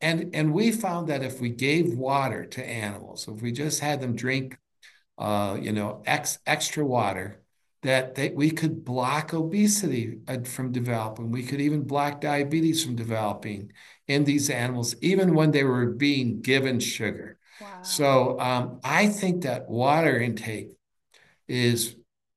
And, 0.00 0.34
and 0.34 0.52
we 0.52 0.70
found 0.70 1.08
that 1.08 1.24
if 1.24 1.40
we 1.40 1.48
gave 1.48 1.94
water 1.94 2.44
to 2.44 2.64
animals, 2.64 3.26
if 3.26 3.42
we 3.42 3.50
just 3.50 3.80
had 3.80 4.00
them 4.00 4.14
drink, 4.14 4.58
uh, 5.18 5.56
you 5.60 5.72
know, 5.72 6.02
ex, 6.06 6.38
extra 6.46 6.84
water, 6.84 7.40
that 7.82 8.14
they, 8.14 8.30
we 8.30 8.50
could 8.50 8.84
block 8.84 9.32
obesity 9.32 10.18
uh, 10.28 10.38
from 10.44 10.72
developing. 10.72 11.30
We 11.30 11.44
could 11.44 11.60
even 11.60 11.82
block 11.82 12.20
diabetes 12.20 12.84
from 12.84 12.96
developing 12.96 13.72
in 14.06 14.24
these 14.24 14.50
animals, 14.50 14.94
even 15.00 15.34
when 15.34 15.50
they 15.52 15.64
were 15.64 15.86
being 15.86 16.40
given 16.40 16.80
sugar. 16.80 17.35
So 17.82 18.38
um, 18.40 18.80
I 18.84 19.08
think 19.08 19.42
that 19.42 19.68
water 19.68 20.18
intake 20.18 20.76
is 21.48 21.96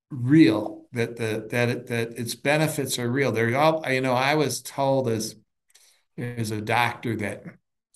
real. 0.09 0.85
That 0.93 1.17
the 1.17 1.47
that 1.51 1.69
it, 1.69 1.87
that 1.87 2.17
its 2.17 2.35
benefits 2.35 2.97
are 2.97 3.09
real. 3.09 3.31
They're 3.31 3.55
all 3.55 3.83
you 3.89 4.01
know. 4.01 4.13
I 4.13 4.35
was 4.35 4.61
told 4.61 5.07
as 5.07 5.35
as 6.17 6.51
a 6.51 6.61
doctor 6.61 7.15
that 7.17 7.43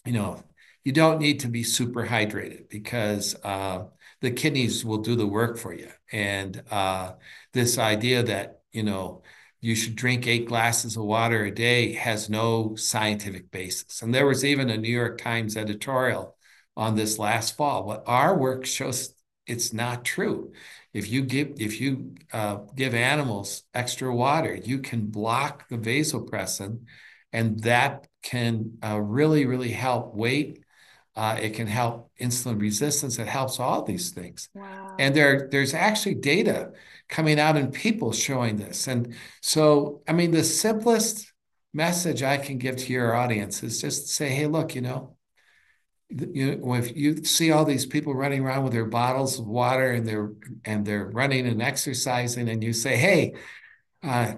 you 0.05 0.13
know 0.13 0.43
you 0.83 0.91
don't 0.91 1.19
need 1.19 1.39
to 1.41 1.47
be 1.47 1.63
super 1.63 2.05
hydrated 2.05 2.69
because 2.69 3.35
uh, 3.43 3.85
the 4.21 4.31
kidneys 4.31 4.85
will 4.85 4.99
do 4.99 5.15
the 5.15 5.27
work 5.27 5.57
for 5.57 5.73
you. 5.73 5.89
And 6.11 6.61
uh, 6.69 7.13
this 7.53 7.77
idea 7.77 8.23
that 8.23 8.61
you 8.71 8.83
know 8.83 9.23
you 9.61 9.75
should 9.75 9.95
drink 9.95 10.27
eight 10.27 10.47
glasses 10.47 10.97
of 10.97 11.03
water 11.03 11.45
a 11.45 11.51
day 11.51 11.93
has 11.93 12.29
no 12.29 12.75
scientific 12.75 13.49
basis. 13.49 14.01
And 14.01 14.13
there 14.13 14.27
was 14.27 14.43
even 14.43 14.69
a 14.69 14.77
New 14.77 14.91
York 14.91 15.19
Times 15.19 15.55
editorial 15.55 16.32
on 16.75 16.95
this 16.95 17.19
last 17.19 17.55
fall. 17.55 17.83
But 17.83 18.03
our 18.07 18.37
work 18.37 18.65
shows 18.65 19.13
it's 19.45 19.73
not 19.73 20.05
true. 20.05 20.53
If 20.93 21.09
you 21.09 21.23
give 21.23 21.53
if 21.59 21.81
you 21.81 22.15
uh, 22.31 22.57
give 22.75 22.93
animals 22.93 23.63
extra 23.73 24.13
water, 24.13 24.55
you 24.55 24.79
can 24.79 25.07
block 25.07 25.67
the 25.69 25.77
vasopressin, 25.77 26.85
and 27.31 27.59
that 27.61 28.07
can 28.21 28.77
uh, 28.83 28.99
really 28.99 29.45
really 29.45 29.71
help 29.71 30.15
weight. 30.15 30.63
Uh, 31.15 31.37
it 31.39 31.53
can 31.53 31.67
help 31.67 32.09
insulin 32.19 32.59
resistance. 32.59 33.19
It 33.19 33.27
helps 33.27 33.59
all 33.59 33.83
these 33.83 34.11
things. 34.11 34.49
Wow. 34.53 34.95
And 34.97 35.15
there 35.15 35.47
there's 35.51 35.73
actually 35.73 36.15
data 36.15 36.71
coming 37.09 37.39
out 37.39 37.57
in 37.57 37.71
people 37.71 38.11
showing 38.11 38.55
this. 38.57 38.87
And 38.87 39.15
so, 39.41 40.01
I 40.07 40.13
mean, 40.13 40.31
the 40.31 40.43
simplest 40.43 41.31
message 41.73 42.23
I 42.23 42.37
can 42.37 42.57
give 42.57 42.77
to 42.77 42.93
your 42.93 43.15
audience 43.15 43.61
is 43.63 43.81
just 43.81 44.07
say, 44.07 44.29
hey, 44.29 44.47
look, 44.47 44.73
you 44.73 44.81
know, 44.81 45.12
you 46.33 46.55
know, 46.57 46.73
if 46.75 46.95
you 46.95 47.23
see 47.23 47.51
all 47.51 47.65
these 47.65 47.85
people 47.85 48.13
running 48.13 48.43
around 48.45 48.63
with 48.63 48.73
their 48.73 48.85
bottles 48.85 49.39
of 49.39 49.47
water 49.47 49.91
and 49.91 50.05
they're 50.07 50.31
and 50.65 50.85
they're 50.85 51.05
running 51.05 51.47
and 51.47 51.61
exercising, 51.61 52.49
and 52.49 52.63
you 52.63 52.73
say, 52.73 52.97
hey, 52.97 53.33
uh, 54.03 54.35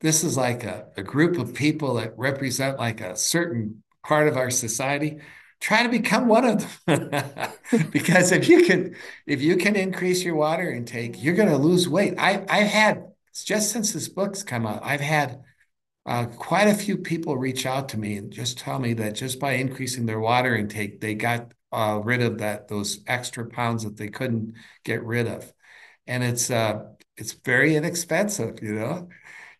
this 0.00 0.24
is 0.24 0.36
like 0.36 0.64
a, 0.64 0.88
a 0.96 1.02
group 1.02 1.38
of 1.38 1.54
people 1.54 1.94
that 1.94 2.16
represent 2.18 2.78
like 2.78 3.00
a 3.00 3.16
certain 3.16 3.82
part 4.04 4.28
of 4.28 4.36
our 4.36 4.50
society 4.50 5.18
try 5.60 5.82
to 5.82 5.88
become 5.88 6.28
one 6.28 6.44
of 6.44 6.80
them. 6.86 7.10
Because 7.90 8.30
if 8.30 8.48
you 8.48 8.64
can 8.64 8.94
if 9.26 9.42
you 9.42 9.56
can 9.56 9.74
increase 9.74 10.22
your 10.22 10.36
water 10.36 10.70
intake 10.70 11.20
you're 11.20 11.34
going 11.34 11.48
to 11.48 11.56
lose 11.56 11.88
weight. 11.88 12.14
I 12.18 12.44
i've 12.48 12.68
had 12.68 13.06
just 13.44 13.70
since 13.72 13.92
this 13.92 14.08
book's 14.08 14.42
come 14.42 14.66
out 14.66 14.80
i've 14.84 15.00
had 15.00 15.42
uh, 16.06 16.26
quite 16.26 16.68
a 16.68 16.74
few 16.74 16.96
people 16.96 17.36
reach 17.36 17.66
out 17.66 17.88
to 17.90 17.98
me 17.98 18.16
and 18.16 18.32
just 18.32 18.58
tell 18.58 18.78
me 18.78 18.94
that 18.94 19.14
just 19.14 19.40
by 19.40 19.52
increasing 19.52 20.06
their 20.06 20.20
water 20.20 20.56
intake 20.56 21.00
they 21.00 21.14
got 21.14 21.52
uh, 21.72 22.00
rid 22.02 22.22
of 22.22 22.38
that 22.38 22.68
those 22.68 23.00
extra 23.06 23.46
pounds 23.46 23.84
that 23.84 23.96
they 23.96 24.08
couldn't 24.08 24.54
get 24.84 25.02
rid 25.04 25.26
of. 25.26 25.52
And 26.06 26.22
it's 26.22 26.50
uh 26.50 26.84
it's 27.16 27.32
very 27.32 27.76
inexpensive 27.76 28.62
you 28.62 28.74
know 28.74 29.08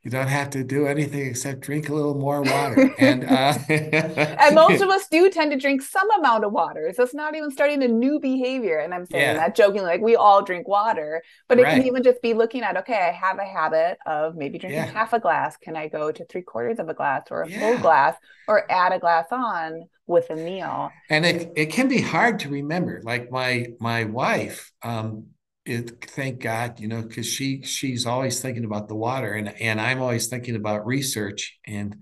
you 0.06 0.10
don't 0.10 0.28
have 0.28 0.50
to 0.50 0.62
do 0.62 0.86
anything 0.86 1.26
except 1.26 1.62
drink 1.62 1.88
a 1.88 1.92
little 1.92 2.14
more 2.14 2.40
water. 2.52 2.94
and 2.96 3.24
uh, 3.24 3.58
and 3.68 4.54
most 4.54 4.80
of 4.80 4.88
us 4.88 5.08
do 5.08 5.28
tend 5.30 5.50
to 5.50 5.58
drink 5.58 5.82
some 5.82 6.08
amount 6.12 6.44
of 6.44 6.52
water. 6.52 6.92
So 6.94 7.02
it's 7.02 7.12
not 7.12 7.34
even 7.34 7.50
starting 7.50 7.82
a 7.82 7.88
new 7.88 8.20
behavior. 8.20 8.78
And 8.78 8.94
I'm 8.94 9.04
saying 9.06 9.34
yeah. 9.34 9.34
that 9.34 9.56
jokingly, 9.56 9.88
like 9.88 10.00
we 10.00 10.14
all 10.14 10.44
drink 10.44 10.68
water, 10.68 11.24
but 11.48 11.58
it 11.58 11.64
right. 11.64 11.74
can 11.74 11.88
even 11.88 12.04
just 12.04 12.22
be 12.22 12.34
looking 12.34 12.62
at, 12.62 12.76
okay, 12.76 12.94
I 12.94 13.10
have 13.10 13.40
a 13.40 13.44
habit 13.44 13.98
of 14.06 14.36
maybe 14.36 14.60
drinking 14.60 14.78
yeah. 14.78 14.92
half 14.92 15.12
a 15.12 15.18
glass. 15.18 15.56
Can 15.56 15.74
I 15.74 15.88
go 15.88 16.12
to 16.12 16.24
three 16.26 16.42
quarters 16.42 16.78
of 16.78 16.88
a 16.88 16.94
glass 16.94 17.24
or 17.32 17.42
a 17.42 17.50
yeah. 17.50 17.58
full 17.58 17.78
glass 17.78 18.16
or 18.46 18.70
add 18.70 18.92
a 18.92 19.00
glass 19.00 19.26
on 19.32 19.88
with 20.06 20.30
a 20.30 20.36
meal? 20.36 20.92
And 21.10 21.26
it, 21.26 21.50
it 21.56 21.66
can 21.66 21.88
be 21.88 22.00
hard 22.00 22.38
to 22.40 22.48
remember. 22.48 23.00
Like 23.02 23.32
my 23.32 23.72
my 23.80 24.04
wife, 24.04 24.70
um, 24.84 25.30
it, 25.66 26.04
thank 26.10 26.40
God, 26.40 26.80
you 26.80 26.88
know, 26.88 27.02
because 27.02 27.26
she 27.26 27.62
she's 27.62 28.06
always 28.06 28.40
thinking 28.40 28.64
about 28.64 28.88
the 28.88 28.94
water, 28.94 29.32
and 29.32 29.48
and 29.60 29.80
I'm 29.80 30.00
always 30.00 30.28
thinking 30.28 30.56
about 30.56 30.86
research, 30.86 31.58
and 31.66 31.96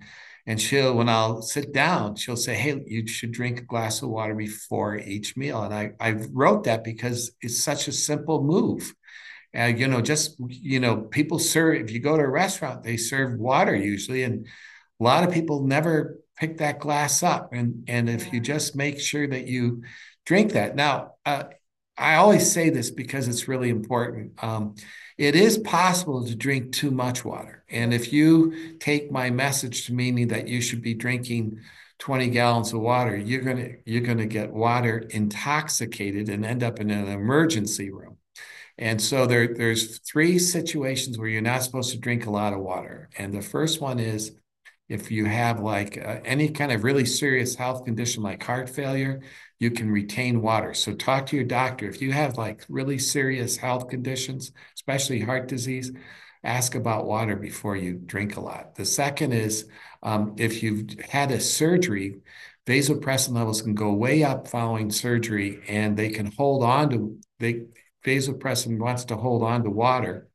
and 0.46 0.60
she'll 0.60 0.94
when 0.94 1.08
I'll 1.08 1.42
sit 1.42 1.72
down, 1.72 2.16
she'll 2.16 2.36
say, 2.36 2.54
"Hey, 2.54 2.82
you 2.86 3.06
should 3.06 3.32
drink 3.32 3.60
a 3.60 3.64
glass 3.64 4.02
of 4.02 4.10
water 4.10 4.34
before 4.34 4.98
each 4.98 5.36
meal," 5.36 5.62
and 5.62 5.74
I 5.74 5.92
I 6.00 6.12
wrote 6.32 6.64
that 6.64 6.84
because 6.84 7.32
it's 7.40 7.62
such 7.62 7.88
a 7.88 7.92
simple 7.92 8.42
move. 8.44 8.94
Uh, 9.56 9.64
you 9.66 9.88
know, 9.88 10.00
just 10.00 10.36
you 10.48 10.80
know, 10.80 10.96
people 11.02 11.38
serve. 11.38 11.76
If 11.82 11.90
you 11.92 12.00
go 12.00 12.16
to 12.16 12.22
a 12.22 12.28
restaurant, 12.28 12.82
they 12.82 12.96
serve 12.96 13.38
water 13.38 13.74
usually, 13.74 14.22
and 14.24 14.46
a 15.00 15.04
lot 15.04 15.24
of 15.24 15.32
people 15.32 15.64
never 15.66 16.18
pick 16.36 16.58
that 16.58 16.80
glass 16.80 17.22
up. 17.22 17.50
And 17.52 17.84
and 17.88 18.10
if 18.10 18.32
you 18.32 18.40
just 18.40 18.76
make 18.76 19.00
sure 19.00 19.26
that 19.26 19.46
you 19.46 19.82
drink 20.26 20.52
that 20.52 20.76
now. 20.76 21.14
Uh, 21.24 21.44
I 21.96 22.16
always 22.16 22.50
say 22.50 22.70
this 22.70 22.90
because 22.90 23.28
it's 23.28 23.46
really 23.46 23.70
important. 23.70 24.32
Um, 24.42 24.74
it 25.16 25.36
is 25.36 25.58
possible 25.58 26.26
to 26.26 26.34
drink 26.34 26.72
too 26.72 26.90
much 26.90 27.24
water. 27.24 27.64
And 27.70 27.94
if 27.94 28.12
you 28.12 28.76
take 28.78 29.12
my 29.12 29.30
message 29.30 29.86
to 29.86 29.94
meaning 29.94 30.28
that 30.28 30.48
you 30.48 30.60
should 30.60 30.82
be 30.82 30.94
drinking 30.94 31.60
20 31.98 32.28
gallons 32.30 32.72
of 32.72 32.80
water, 32.80 33.16
you're 33.16 33.42
gonna 33.42 33.68
you're 33.84 34.02
gonna 34.02 34.26
get 34.26 34.52
water 34.52 34.98
intoxicated 35.10 36.28
and 36.28 36.44
end 36.44 36.64
up 36.64 36.80
in 36.80 36.90
an 36.90 37.06
emergency 37.06 37.90
room. 37.90 38.16
And 38.76 39.00
so 39.00 39.26
there, 39.26 39.54
there's 39.54 40.00
three 40.00 40.38
situations 40.38 41.16
where 41.16 41.28
you're 41.28 41.40
not 41.40 41.62
supposed 41.62 41.92
to 41.92 41.98
drink 41.98 42.26
a 42.26 42.30
lot 42.30 42.52
of 42.52 42.58
water. 42.58 43.08
And 43.16 43.32
the 43.32 43.42
first 43.42 43.80
one 43.80 44.00
is 44.00 44.32
if 44.88 45.10
you 45.10 45.24
have 45.24 45.60
like 45.60 45.98
uh, 45.98 46.20
any 46.24 46.50
kind 46.50 46.70
of 46.72 46.84
really 46.84 47.04
serious 47.04 47.54
health 47.54 47.84
condition 47.84 48.22
like 48.22 48.42
heart 48.42 48.68
failure, 48.68 49.20
you 49.58 49.70
can 49.70 49.90
retain 49.90 50.42
water. 50.42 50.74
So 50.74 50.94
talk 50.94 51.26
to 51.26 51.36
your 51.36 51.44
doctor. 51.44 51.88
If 51.88 52.02
you 52.02 52.12
have 52.12 52.36
like 52.36 52.64
really 52.68 52.98
serious 52.98 53.56
health 53.56 53.88
conditions, 53.88 54.52
especially 54.74 55.20
heart 55.20 55.48
disease, 55.48 55.90
ask 56.42 56.74
about 56.74 57.06
water 57.06 57.36
before 57.36 57.76
you 57.76 57.94
drink 57.94 58.36
a 58.36 58.40
lot. 58.40 58.74
The 58.74 58.84
second 58.84 59.32
is 59.32 59.66
um, 60.02 60.34
if 60.36 60.62
you've 60.62 61.00
had 61.00 61.30
a 61.30 61.40
surgery, 61.40 62.20
vasopressin 62.66 63.34
levels 63.34 63.62
can 63.62 63.74
go 63.74 63.92
way 63.92 64.22
up 64.22 64.48
following 64.48 64.90
surgery 64.90 65.60
and 65.68 65.96
they 65.96 66.10
can 66.10 66.26
hold 66.32 66.62
on 66.62 66.90
to 66.90 67.18
they 67.38 67.66
vasopressin 68.04 68.78
wants 68.78 69.06
to 69.06 69.16
hold 69.16 69.42
on 69.42 69.64
to 69.64 69.70
water 69.70 70.28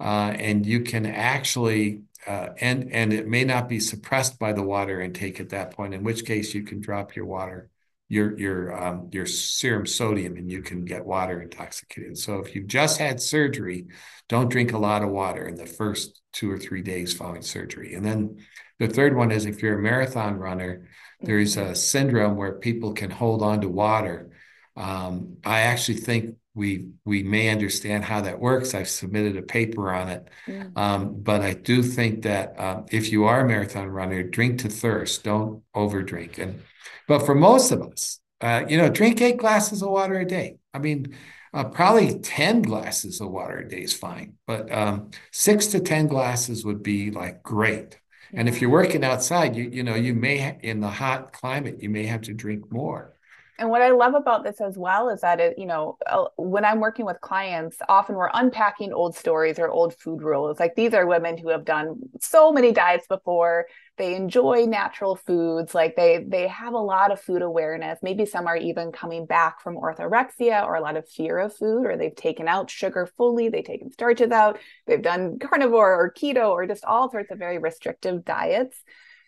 uh, 0.00 0.34
and 0.36 0.66
you 0.66 0.80
can 0.80 1.06
actually 1.06 2.02
uh, 2.26 2.48
and 2.60 2.92
and 2.92 3.12
it 3.12 3.26
may 3.26 3.44
not 3.44 3.68
be 3.68 3.80
suppressed 3.80 4.38
by 4.38 4.52
the 4.52 4.62
water 4.62 5.00
intake 5.00 5.40
at 5.40 5.50
that 5.50 5.72
point 5.72 5.94
in 5.94 6.04
which 6.04 6.24
case 6.24 6.54
you 6.54 6.62
can 6.62 6.80
drop 6.80 7.16
your 7.16 7.26
water 7.26 7.70
your 8.12 8.38
your 8.38 8.78
um, 8.78 9.08
your 9.10 9.24
serum 9.24 9.86
sodium 9.86 10.36
and 10.36 10.50
you 10.50 10.60
can 10.60 10.84
get 10.84 11.06
water 11.06 11.40
intoxicated. 11.40 12.18
So 12.18 12.40
if 12.40 12.54
you've 12.54 12.66
just 12.66 12.98
had 12.98 13.22
surgery, 13.22 13.86
don't 14.28 14.50
drink 14.50 14.74
a 14.74 14.78
lot 14.78 15.02
of 15.02 15.08
water 15.08 15.48
in 15.48 15.54
the 15.54 15.64
first 15.64 16.20
two 16.30 16.52
or 16.52 16.58
three 16.58 16.82
days 16.82 17.14
following 17.14 17.40
surgery. 17.40 17.94
And 17.94 18.04
then 18.04 18.36
the 18.78 18.88
third 18.88 19.16
one 19.16 19.30
is 19.30 19.46
if 19.46 19.62
you're 19.62 19.78
a 19.78 19.82
marathon 19.82 20.36
runner, 20.36 20.88
there's 21.22 21.56
a 21.56 21.74
syndrome 21.74 22.36
where 22.36 22.52
people 22.52 22.92
can 22.92 23.10
hold 23.10 23.42
on 23.42 23.62
to 23.62 23.68
water. 23.70 24.31
Um, 24.76 25.36
I 25.44 25.60
actually 25.62 25.98
think 25.98 26.36
we 26.54 26.88
we 27.04 27.22
may 27.22 27.48
understand 27.50 28.04
how 28.04 28.20
that 28.22 28.40
works. 28.40 28.74
I've 28.74 28.88
submitted 28.88 29.36
a 29.36 29.42
paper 29.42 29.92
on 29.92 30.08
it, 30.08 30.28
yeah. 30.46 30.64
um, 30.76 31.14
but 31.22 31.40
I 31.42 31.54
do 31.54 31.82
think 31.82 32.22
that 32.22 32.58
uh, 32.58 32.82
if 32.90 33.10
you 33.12 33.24
are 33.24 33.40
a 33.40 33.48
marathon 33.48 33.88
runner, 33.88 34.22
drink 34.22 34.60
to 34.60 34.68
thirst. 34.68 35.24
Don't 35.24 35.62
overdrink. 35.74 36.38
And 36.38 36.62
but 37.08 37.20
for 37.26 37.34
most 37.34 37.72
of 37.72 37.82
us, 37.82 38.20
uh, 38.40 38.64
you 38.68 38.76
know, 38.76 38.88
drink 38.88 39.20
eight 39.20 39.38
glasses 39.38 39.82
of 39.82 39.90
water 39.90 40.18
a 40.18 40.26
day. 40.26 40.58
I 40.74 40.78
mean, 40.78 41.14
Uh, 41.54 41.64
probably 41.64 42.18
10 42.18 42.62
glasses 42.62 43.20
of 43.20 43.30
water 43.30 43.58
a 43.58 43.68
day 43.68 43.82
is 43.82 43.92
fine, 43.92 44.34
but 44.46 44.72
um, 44.72 45.10
six 45.32 45.66
to 45.68 45.80
10 45.80 46.06
glasses 46.06 46.64
would 46.64 46.82
be 46.82 47.10
like 47.10 47.42
great. 47.42 47.98
And 48.34 48.48
if 48.48 48.60
you're 48.60 48.70
working 48.70 49.04
outside, 49.04 49.54
you 49.56 49.64
you 49.70 49.82
know, 49.82 49.94
you 49.94 50.14
may 50.14 50.58
in 50.62 50.80
the 50.80 50.88
hot 50.88 51.32
climate, 51.34 51.82
you 51.82 51.90
may 51.90 52.06
have 52.06 52.22
to 52.22 52.32
drink 52.34 52.72
more. 52.72 53.14
And 53.58 53.68
what 53.68 53.82
I 53.82 53.90
love 53.90 54.14
about 54.14 54.44
this 54.44 54.60
as 54.60 54.78
well 54.78 55.10
is 55.10 55.20
that 55.20 55.38
it, 55.38 55.58
you 55.58 55.66
know, 55.66 55.98
uh, 56.06 56.24
when 56.36 56.64
I'm 56.64 56.80
working 56.80 57.04
with 57.04 57.20
clients, 57.20 57.76
often 57.88 58.16
we're 58.16 58.30
unpacking 58.32 58.94
old 58.94 59.14
stories 59.14 59.58
or 59.58 59.68
old 59.68 59.94
food 59.94 60.22
rules. 60.22 60.58
Like 60.58 60.74
these 60.74 60.94
are 60.94 61.06
women 61.06 61.36
who 61.36 61.50
have 61.50 61.64
done 61.66 61.96
so 62.20 62.50
many 62.50 62.72
diets 62.72 63.06
before. 63.06 63.66
They 63.98 64.14
enjoy 64.14 64.64
natural 64.64 65.16
foods. 65.16 65.74
Like 65.74 65.96
they 65.96 66.24
they 66.26 66.48
have 66.48 66.72
a 66.72 66.78
lot 66.78 67.12
of 67.12 67.20
food 67.20 67.42
awareness. 67.42 67.98
Maybe 68.02 68.24
some 68.24 68.46
are 68.46 68.56
even 68.56 68.90
coming 68.90 69.26
back 69.26 69.60
from 69.60 69.76
orthorexia 69.76 70.64
or 70.64 70.74
a 70.74 70.80
lot 70.80 70.96
of 70.96 71.06
fear 71.06 71.38
of 71.38 71.54
food, 71.54 71.84
or 71.84 71.98
they've 71.98 72.16
taken 72.16 72.48
out 72.48 72.70
sugar 72.70 73.06
fully. 73.18 73.50
They've 73.50 73.62
taken 73.62 73.92
starches 73.92 74.30
out. 74.30 74.58
They've 74.86 75.02
done 75.02 75.38
carnivore 75.38 75.94
or 75.94 76.10
keto 76.10 76.50
or 76.50 76.66
just 76.66 76.86
all 76.86 77.10
sorts 77.10 77.30
of 77.30 77.38
very 77.38 77.58
restrictive 77.58 78.24
diets. 78.24 78.82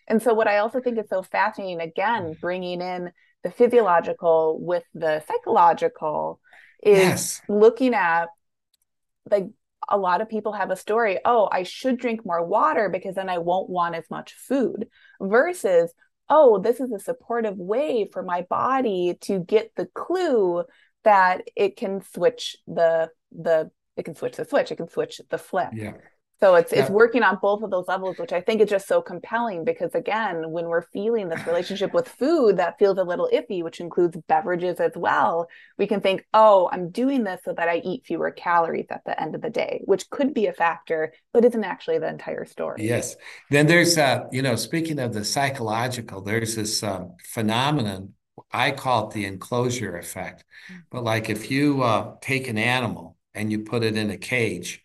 And 0.07 0.21
so, 0.21 0.33
what 0.33 0.47
I 0.47 0.57
also 0.57 0.81
think 0.81 0.97
is 0.97 1.09
so 1.09 1.23
fascinating, 1.23 1.79
again, 1.79 2.35
bringing 2.39 2.81
in 2.81 3.11
the 3.45 3.51
physiological 3.51 4.57
with 4.59 4.83
the 4.95 5.23
psychological 5.27 6.39
is 6.81 6.97
yes. 6.97 7.41
looking 7.47 7.93
at 7.93 8.25
like 9.29 9.45
a 9.87 9.99
lot 9.99 10.19
of 10.19 10.27
people 10.27 10.51
have 10.51 10.71
a 10.71 10.75
story 10.75 11.19
oh 11.25 11.47
i 11.51 11.61
should 11.61 11.99
drink 11.99 12.25
more 12.25 12.43
water 12.43 12.89
because 12.89 13.13
then 13.13 13.29
i 13.29 13.37
won't 13.37 13.69
want 13.69 13.93
as 13.93 14.03
much 14.09 14.33
food 14.33 14.87
versus 15.21 15.93
oh 16.27 16.57
this 16.59 16.79
is 16.79 16.91
a 16.91 16.97
supportive 16.97 17.55
way 17.55 18.09
for 18.11 18.23
my 18.23 18.41
body 18.49 19.15
to 19.21 19.37
get 19.37 19.71
the 19.75 19.85
clue 19.93 20.63
that 21.03 21.43
it 21.55 21.77
can 21.77 22.01
switch 22.01 22.57
the 22.65 23.11
the 23.31 23.69
it 23.95 24.05
can 24.05 24.15
switch 24.15 24.37
the 24.37 24.45
switch 24.45 24.71
it 24.71 24.77
can 24.77 24.89
switch 24.89 25.21
the 25.29 25.37
flip 25.37 25.69
yeah 25.71 25.93
so 26.41 26.55
it's 26.55 26.71
yeah. 26.71 26.81
it's 26.81 26.89
working 26.89 27.23
on 27.23 27.39
both 27.41 27.63
of 27.63 27.71
those 27.71 27.85
levels, 27.87 28.17
which 28.17 28.33
I 28.33 28.41
think 28.41 28.61
is 28.61 28.69
just 28.69 28.87
so 28.87 29.01
compelling 29.01 29.63
because 29.63 29.95
again, 29.95 30.51
when 30.51 30.65
we're 30.65 30.81
feeling 30.81 31.29
this 31.29 31.45
relationship 31.47 31.93
with 31.93 32.07
food 32.07 32.57
that 32.57 32.77
feels 32.77 32.97
a 32.97 33.03
little 33.03 33.29
iffy, 33.33 33.63
which 33.63 33.79
includes 33.79 34.17
beverages 34.27 34.79
as 34.79 34.91
well, 34.95 35.47
we 35.77 35.87
can 35.87 36.01
think, 36.01 36.25
oh, 36.33 36.69
I'm 36.71 36.89
doing 36.89 37.23
this 37.23 37.41
so 37.45 37.53
that 37.53 37.69
I 37.69 37.77
eat 37.77 38.05
fewer 38.05 38.31
calories 38.31 38.87
at 38.89 39.03
the 39.05 39.19
end 39.19 39.35
of 39.35 39.41
the 39.41 39.49
day, 39.49 39.81
which 39.85 40.09
could 40.09 40.33
be 40.33 40.47
a 40.47 40.53
factor, 40.53 41.13
but 41.33 41.45
isn't 41.45 41.63
actually 41.63 41.99
the 41.99 42.09
entire 42.09 42.45
story. 42.45 42.85
Yes. 42.85 43.15
Then 43.49 43.67
there's 43.67 43.97
uh, 43.97 44.25
you 44.31 44.41
know, 44.41 44.55
speaking 44.55 44.99
of 44.99 45.13
the 45.13 45.23
psychological, 45.23 46.21
there's 46.21 46.55
this 46.55 46.83
um, 46.83 47.15
phenomenon. 47.23 48.13
I 48.51 48.71
call 48.71 49.07
it 49.07 49.13
the 49.13 49.25
enclosure 49.25 49.97
effect. 49.97 50.43
Mm. 50.69 50.83
But 50.91 51.03
like 51.05 51.29
if 51.29 51.49
you 51.49 51.81
uh, 51.83 52.15
take 52.21 52.49
an 52.49 52.57
animal 52.57 53.15
and 53.33 53.51
you 53.51 53.59
put 53.59 53.83
it 53.83 53.95
in 53.95 54.11
a 54.11 54.17
cage 54.17 54.84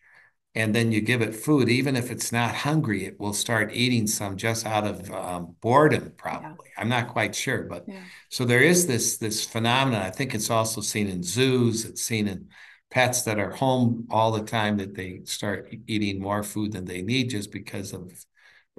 and 0.55 0.75
then 0.75 0.91
you 0.91 1.01
give 1.01 1.23
it 1.23 1.35
food, 1.35 1.69
even 1.69 1.95
if 1.95 2.11
it's 2.11 2.33
not 2.33 2.55
hungry, 2.55 3.05
it 3.05 3.21
will 3.21 3.33
start 3.33 3.73
eating 3.73 4.07
some 4.07 4.37
just 4.37 4.67
out 4.67 4.85
of 4.85 5.11
um, 5.13 5.55
boredom, 5.61 6.13
probably. 6.17 6.69
Yeah. 6.77 6.83
I'm 6.83 6.89
not 6.89 7.09
quite 7.09 7.35
sure, 7.37 7.63
but 7.63 7.85
yeah. 7.87 8.03
so 8.31 8.45
there 8.45 8.63
is 8.63 8.87
this 8.87 9.17
this 9.19 9.45
phenomenon. 9.45 10.03
I 10.03 10.11
think 10.11 10.35
it's 10.35 10.51
also 10.51 10.81
seen 10.81 11.07
in 11.07 11.23
zoos. 11.23 11.85
It's 11.85 12.03
seen 12.03 12.27
in 12.27 12.49
pets 12.91 13.23
that 13.23 13.39
are 13.39 13.51
home 13.53 14.09
all 14.11 14.33
the 14.33 14.43
time 14.43 14.79
that 14.79 14.95
they 14.95 15.21
start 15.25 15.73
eating 15.87 16.21
more 16.21 16.43
food 16.43 16.73
than 16.73 16.85
they 16.85 17.03
need 17.03 17.31
just 17.31 17.53
because 17.53 17.93
of, 17.93 18.13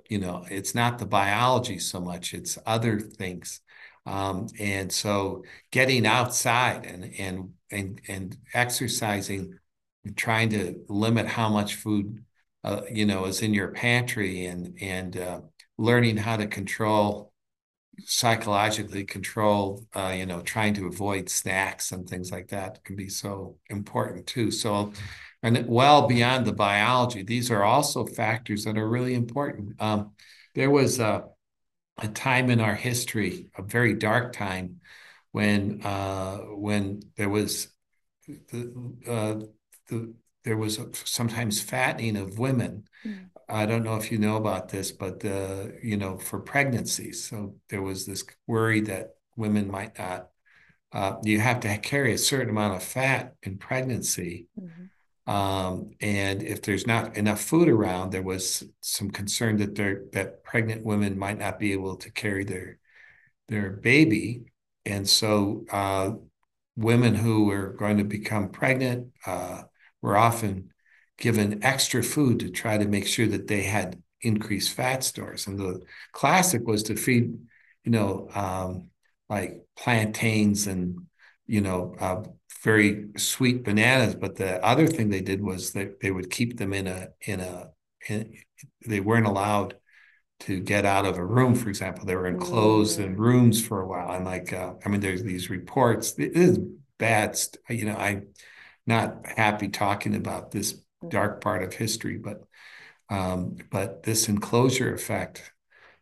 you 0.09 0.19
know, 0.19 0.45
it's 0.49 0.75
not 0.75 0.99
the 0.99 1.05
biology 1.05 1.79
so 1.79 2.01
much; 2.01 2.33
it's 2.33 2.57
other 2.65 2.99
things. 2.99 3.61
Um, 4.05 4.47
and 4.59 4.91
so, 4.91 5.43
getting 5.71 6.05
outside 6.05 6.85
and 6.85 7.13
and 7.17 7.53
and 7.71 8.01
and 8.09 8.37
exercising 8.53 9.57
trying 10.15 10.49
to 10.49 10.83
limit 10.89 11.27
how 11.27 11.49
much 11.49 11.75
food 11.75 12.23
uh, 12.63 12.81
you 12.91 13.05
know 13.05 13.25
is 13.25 13.41
in 13.41 13.53
your 13.53 13.69
pantry 13.69 14.45
and 14.45 14.77
and 14.81 15.17
uh, 15.17 15.41
learning 15.77 16.17
how 16.17 16.37
to 16.37 16.47
control 16.47 17.31
psychologically 17.99 19.03
control 19.03 19.85
uh, 19.95 20.13
you 20.15 20.25
know 20.25 20.41
trying 20.41 20.73
to 20.73 20.87
avoid 20.87 21.29
snacks 21.29 21.91
and 21.91 22.09
things 22.09 22.31
like 22.31 22.47
that 22.49 22.83
can 22.83 22.95
be 22.95 23.09
so 23.09 23.57
important 23.69 24.25
too. 24.27 24.51
So 24.51 24.93
and 25.43 25.67
well 25.67 26.07
beyond 26.07 26.45
the 26.45 26.53
biology 26.53 27.23
these 27.23 27.51
are 27.51 27.63
also 27.63 28.05
factors 28.05 28.63
that 28.65 28.77
are 28.77 28.89
really 28.89 29.13
important. 29.13 29.81
Um, 29.81 30.11
there 30.55 30.69
was 30.69 30.99
a, 30.99 31.25
a 31.99 32.07
time 32.07 32.49
in 32.49 32.59
our 32.59 32.75
history 32.75 33.49
a 33.57 33.61
very 33.61 33.93
dark 33.93 34.33
time 34.33 34.81
when 35.31 35.81
uh, 35.83 36.37
when 36.37 37.01
there 37.17 37.29
was 37.29 37.67
the, 38.27 38.95
uh, 39.07 39.45
the, 39.91 40.13
there 40.43 40.57
was 40.57 40.79
sometimes 41.05 41.61
fattening 41.61 42.17
of 42.17 42.39
women. 42.39 42.85
Mm. 43.05 43.29
I 43.47 43.65
don't 43.65 43.83
know 43.83 43.95
if 43.97 44.11
you 44.11 44.17
know 44.17 44.37
about 44.37 44.69
this, 44.69 44.91
but 44.91 45.23
uh, 45.25 45.67
you 45.83 45.97
know, 45.97 46.17
for 46.17 46.39
pregnancies. 46.39 47.27
So 47.27 47.55
there 47.69 47.81
was 47.81 48.05
this 48.05 48.23
worry 48.47 48.81
that 48.81 49.15
women 49.35 49.69
might 49.69 49.97
not. 49.99 50.29
Uh, 50.93 51.15
you 51.23 51.39
have 51.39 51.59
to 51.61 51.77
carry 51.77 52.13
a 52.13 52.17
certain 52.17 52.49
amount 52.49 52.75
of 52.75 52.83
fat 52.83 53.35
in 53.43 53.57
pregnancy, 53.57 54.47
mm-hmm. 54.59 55.31
um, 55.31 55.91
and 56.01 56.43
if 56.43 56.61
there's 56.61 56.85
not 56.85 57.15
enough 57.15 57.41
food 57.41 57.69
around, 57.69 58.11
there 58.11 58.21
was 58.21 58.63
some 58.81 59.09
concern 59.09 59.57
that 59.57 59.75
there 59.75 60.03
that 60.11 60.43
pregnant 60.43 60.85
women 60.85 61.17
might 61.17 61.37
not 61.37 61.59
be 61.59 61.71
able 61.71 61.95
to 61.97 62.11
carry 62.11 62.43
their 62.43 62.77
their 63.47 63.69
baby, 63.69 64.43
and 64.85 65.07
so 65.07 65.65
uh, 65.71 66.11
women 66.75 67.15
who 67.15 67.45
were 67.45 67.69
going 67.69 67.97
to 67.97 68.03
become 68.03 68.49
pregnant 68.49 69.07
uh, 69.25 69.63
were 70.01 70.17
often 70.17 70.71
given 71.17 71.63
extra 71.63 72.01
food 72.01 72.39
to 72.39 72.49
try 72.49 72.77
to 72.77 72.85
make 72.85 73.07
sure 73.07 73.27
that 73.27 73.47
they 73.47 73.61
had 73.61 74.01
increased 74.21 74.73
fat 74.73 75.03
stores. 75.03 75.47
And 75.47 75.57
the 75.59 75.81
classic 76.11 76.65
was 76.67 76.83
to 76.83 76.95
feed, 76.95 77.37
you 77.83 77.91
know, 77.91 78.27
um, 78.33 78.89
like 79.29 79.61
plantains 79.77 80.67
and, 80.67 81.07
you 81.45 81.61
know, 81.61 81.95
uh, 81.99 82.23
very 82.63 83.07
sweet 83.17 83.63
bananas. 83.63 84.15
But 84.15 84.35
the 84.35 84.63
other 84.63 84.87
thing 84.87 85.09
they 85.09 85.21
did 85.21 85.41
was 85.41 85.73
that 85.73 85.99
they 86.01 86.11
would 86.11 86.29
keep 86.29 86.57
them 86.57 86.73
in 86.73 86.87
a, 86.87 87.09
in 87.21 87.39
a, 87.39 87.69
in, 88.07 88.35
they 88.85 88.99
weren't 88.99 89.27
allowed 89.27 89.75
to 90.41 90.59
get 90.59 90.85
out 90.85 91.05
of 91.05 91.17
a 91.17 91.25
room, 91.25 91.53
for 91.53 91.69
example. 91.69 92.05
They 92.05 92.15
were 92.15 92.27
enclosed 92.27 92.99
in 92.99 93.15
rooms 93.15 93.65
for 93.65 93.81
a 93.81 93.87
while. 93.87 94.11
And 94.11 94.25
like, 94.25 94.51
uh, 94.53 94.73
I 94.83 94.89
mean, 94.89 95.01
there's 95.01 95.23
these 95.23 95.51
reports. 95.51 96.15
It 96.17 96.35
is 96.35 96.59
bad. 96.97 97.37
You 97.69 97.85
know, 97.85 97.95
I, 97.95 98.21
not 98.91 99.25
happy 99.25 99.69
talking 99.69 100.15
about 100.15 100.51
this 100.51 100.79
dark 101.07 101.41
part 101.41 101.63
of 101.63 101.73
history, 101.73 102.17
but 102.17 102.43
um, 103.09 103.57
but 103.69 104.03
this 104.03 104.29
enclosure 104.29 104.93
effect 104.93 105.51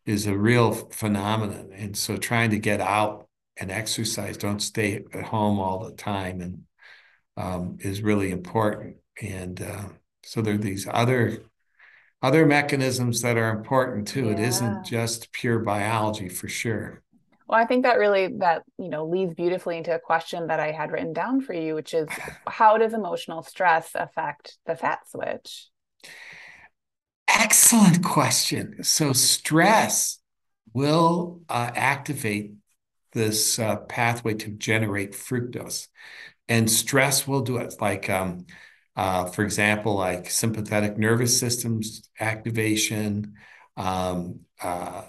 is 0.06 0.28
a 0.28 0.38
real 0.38 0.74
phenomenon. 0.74 1.72
And 1.74 1.98
so 1.98 2.18
trying 2.18 2.52
to 2.52 2.60
get 2.60 2.82
out 2.82 3.28
and 3.58 3.72
exercise, 3.72 4.38
don't 4.38 4.60
stay 4.60 5.04
at 5.14 5.24
home 5.24 5.60
all 5.60 5.86
the 5.86 5.96
time, 5.96 6.42
and 6.42 6.64
um, 7.38 7.78
is 7.80 8.02
really 8.02 8.32
important. 8.32 8.98
And 9.22 9.62
uh, 9.62 9.90
so 10.24 10.42
there 10.42 10.56
are 10.56 10.58
these 10.58 10.88
other 10.92 11.42
other 12.22 12.46
mechanisms 12.46 13.22
that 13.22 13.38
are 13.38 13.50
important 13.50 14.08
too. 14.08 14.26
Yeah. 14.26 14.34
It 14.34 14.40
isn't 14.40 14.86
just 14.86 15.32
pure 15.32 15.60
biology 15.60 16.30
for 16.30 16.50
sure. 16.50 17.02
Well, 17.50 17.60
I 17.60 17.66
think 17.66 17.82
that 17.84 17.98
really 17.98 18.28
that 18.38 18.62
you 18.78 18.90
know 18.90 19.06
leads 19.08 19.34
beautifully 19.34 19.78
into 19.78 19.96
a 19.96 20.00
question 20.00 20.48
that 20.48 20.60
I 20.60 20.72
had 20.72 20.92
written 20.92 21.14
down 21.14 21.42
for 21.42 21.54
you, 21.54 21.74
which 21.74 21.96
is 21.96 22.08
how 22.48 22.78
does 22.78 22.94
emotional 22.94 23.42
stress 23.42 23.90
affect 23.96 24.60
the 24.68 24.76
fat 24.76 25.00
switch? 25.10 25.68
Excellent 27.28 28.04
question. 28.04 28.84
So 28.84 29.14
stress 29.14 30.20
will 30.74 31.42
uh, 31.50 31.72
activate 31.74 32.52
this 33.14 33.58
uh, 33.58 33.78
pathway 33.78 34.36
to 34.36 34.52
generate 34.52 35.14
fructose, 35.14 35.88
and 36.48 36.70
stress 36.70 37.28
will 37.28 37.42
do 37.42 37.58
it. 37.58 37.74
Like, 37.82 38.12
um, 38.12 38.46
uh, 38.96 39.26
for 39.26 39.44
example, 39.44 39.96
like 39.96 40.30
sympathetic 40.30 41.00
nervous 41.00 41.40
systems 41.40 42.08
activation. 42.20 43.34
Um, 43.76 44.42
uh, 44.62 45.02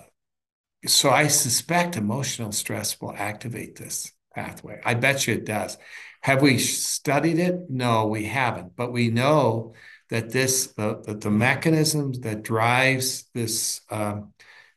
so 0.87 1.11
I 1.11 1.29
suspect 1.29 1.97
emotional 1.97 2.53
stress 2.53 3.01
will 3.01 3.15
activate 3.17 3.77
this 3.77 4.13
pathway. 4.35 4.81
I 4.85 4.95
bet 4.95 5.27
you 5.27 5.35
it 5.35 5.45
does. 5.45 5.77
Have 6.23 6.43
we 6.43 6.59
studied 6.59 7.39
it? 7.39 7.71
No, 7.71 8.07
we 8.07 8.25
haven't. 8.25 8.77
But 8.77 8.93
we 8.93 9.11
know 9.11 9.75
that 10.11 10.31
this 10.31 10.69
the, 10.69 11.03
the, 11.05 11.15
the 11.15 11.31
mechanisms 11.31 12.21
that 12.21 12.43
drives 12.43 13.25
this 13.35 13.81
um, 13.91 14.33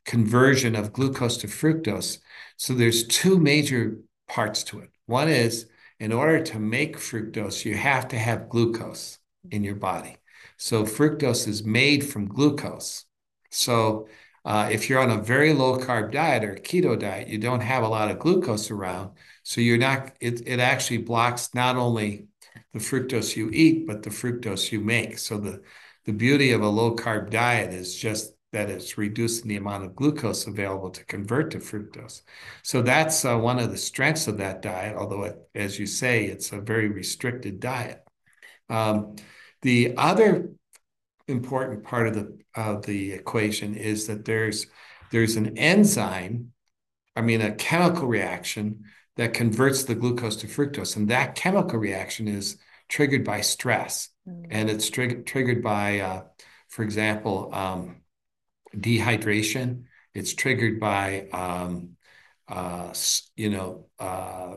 conversion 0.06 0.76
of 0.76 0.94
glucose 0.94 1.38
to 1.38 1.48
fructose. 1.48 2.20
So 2.58 2.74
there's 2.74 3.08
two 3.08 3.40
major 3.40 3.98
parts 4.28 4.64
to 4.66 4.80
it. 4.80 4.90
One 5.06 5.30
is 5.30 5.68
in 6.00 6.12
order 6.12 6.42
to 6.42 6.60
make 6.60 6.98
fructose, 6.98 7.66
you 7.66 7.76
have 7.76 8.08
to 8.10 8.18
have 8.18 8.50
glucose 8.50 9.20
in 9.52 9.64
your 9.64 9.76
body. 9.76 10.18
So 10.58 10.84
fructose 10.84 11.48
is 11.48 11.64
made 11.64 12.06
from 12.06 12.28
glucose. 12.28 13.06
So 13.50 14.08
uh, 14.46 14.70
if 14.72 14.90
you're 14.90 15.00
on 15.00 15.12
a 15.12 15.22
very 15.22 15.54
low 15.54 15.78
carb 15.78 16.12
diet 16.12 16.44
or 16.44 16.56
keto 16.56 16.98
diet, 17.00 17.28
you 17.28 17.38
don't 17.38 17.62
have 17.62 17.84
a 17.84 17.88
lot 17.88 18.12
of 18.12 18.20
glucose 18.20 18.72
around. 18.72 19.12
So 19.44 19.62
you're 19.62 19.78
not, 19.78 20.14
it, 20.20 20.48
it 20.48 20.60
actually 20.60 21.00
blocks 21.00 21.54
not 21.54 21.76
only 21.76 22.28
the 22.74 22.80
fructose 22.80 23.36
you 23.36 23.50
eat, 23.52 23.88
but 23.88 24.04
the 24.04 24.10
fructose 24.10 24.72
you 24.72 24.80
make. 24.80 25.18
So 25.18 25.38
the 25.38 25.62
the 26.06 26.14
beauty 26.14 26.52
of 26.52 26.62
a 26.62 26.68
low 26.68 26.96
carb 26.96 27.30
diet 27.30 27.74
is 27.74 27.96
just 27.96 28.34
that 28.52 28.70
it's 28.70 28.98
reducing 28.98 29.48
the 29.48 29.56
amount 29.56 29.84
of 29.84 29.96
glucose 29.96 30.48
available 30.48 30.92
to 30.92 31.06
convert 31.06 31.52
to 31.52 31.60
fructose. 31.60 32.22
So 32.62 32.82
that's 32.82 33.26
uh, 33.26 33.38
one 33.38 33.58
of 33.58 33.72
the 33.72 33.78
strengths 33.78 34.28
of 34.28 34.38
that 34.38 34.62
diet, 34.62 34.96
although, 34.96 35.24
it, 35.24 35.38
as 35.56 35.80
you 35.80 35.88
say, 35.88 36.26
it's 36.26 36.52
a 36.52 36.60
very 36.62 36.90
restricted 36.90 37.60
diet. 37.60 38.04
Um, 38.70 39.16
the 39.62 39.96
other 39.98 40.50
important 41.28 41.84
part 41.84 42.08
of 42.08 42.16
the 42.16 42.38
of 42.56 42.86
the 42.86 43.14
equation 43.14 43.76
is 43.76 44.08
that 44.08 44.26
there's 44.26 44.68
there's 45.12 45.36
an 45.36 45.58
enzyme, 45.58 46.52
I 47.16 47.22
mean 47.22 47.42
a 47.42 47.56
chemical 47.56 48.08
reaction 48.08 48.86
that 49.16 49.34
converts 49.34 49.84
the 49.84 49.96
glucose 49.96 50.38
to 50.38 50.48
fructose, 50.48 50.96
and 50.98 51.10
that 51.10 51.36
chemical 51.36 51.80
reaction 51.80 52.28
is 52.28 52.58
triggered 52.90 53.24
by 53.24 53.42
stress, 53.42 54.10
mm-hmm. 54.28 54.46
and 54.52 54.70
it's 54.70 54.90
triggered 54.90 55.26
triggered 55.26 55.64
by, 55.64 56.00
uh, 56.00 56.24
for 56.70 56.84
example, 56.84 57.50
um, 57.54 58.02
dehydration. 58.76 59.84
It's 60.14 60.34
triggered 60.36 60.80
by, 60.80 61.28
um, 61.34 61.96
uh, 62.48 62.94
you 63.36 63.50
know, 63.50 63.88
uh, 63.98 64.56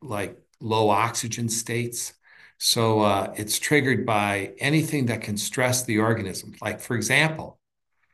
like 0.00 0.38
low 0.60 0.88
oxygen 0.88 1.48
states. 1.48 2.14
So 2.58 3.00
uh, 3.00 3.34
it's 3.36 3.58
triggered 3.58 4.06
by 4.06 4.54
anything 4.58 5.06
that 5.06 5.22
can 5.22 5.36
stress 5.36 5.84
the 5.84 5.98
organism. 5.98 6.54
Like, 6.62 6.80
for 6.80 6.96
example, 6.96 7.58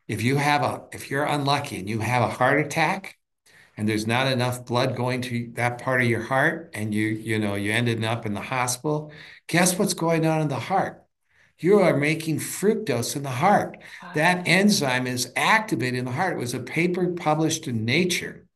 if 0.08 0.22
you 0.22 0.36
have 0.36 0.62
a, 0.62 0.84
if 0.92 1.10
you're 1.10 1.24
unlucky 1.24 1.78
and 1.78 1.88
you 1.88 2.00
have 2.00 2.22
a 2.22 2.32
heart 2.32 2.60
attack, 2.60 3.16
and 3.76 3.88
there's 3.88 4.06
not 4.06 4.26
enough 4.26 4.66
blood 4.66 4.96
going 4.96 5.22
to 5.22 5.50
that 5.54 5.80
part 5.80 6.02
of 6.02 6.08
your 6.08 6.22
heart, 6.22 6.70
and 6.74 6.92
you, 6.92 7.06
you 7.08 7.38
know, 7.38 7.54
you 7.54 7.72
ended 7.72 8.04
up 8.04 8.26
in 8.26 8.34
the 8.34 8.40
hospital. 8.40 9.12
Guess 9.46 9.78
what's 9.78 9.94
going 9.94 10.26
on 10.26 10.42
in 10.42 10.48
the 10.48 10.58
heart? 10.58 11.00
you 11.60 11.80
are 11.80 11.96
making 11.96 12.38
fructose 12.38 13.14
in 13.14 13.22
the 13.22 13.28
heart. 13.28 13.76
That 14.14 14.48
enzyme 14.48 15.06
is 15.06 15.32
activated 15.36 15.98
in 15.98 16.04
the 16.06 16.10
heart. 16.10 16.36
It 16.36 16.40
was 16.40 16.54
a 16.54 16.60
paper 16.60 17.08
published 17.12 17.68
in 17.68 17.84
Nature. 17.84 18.46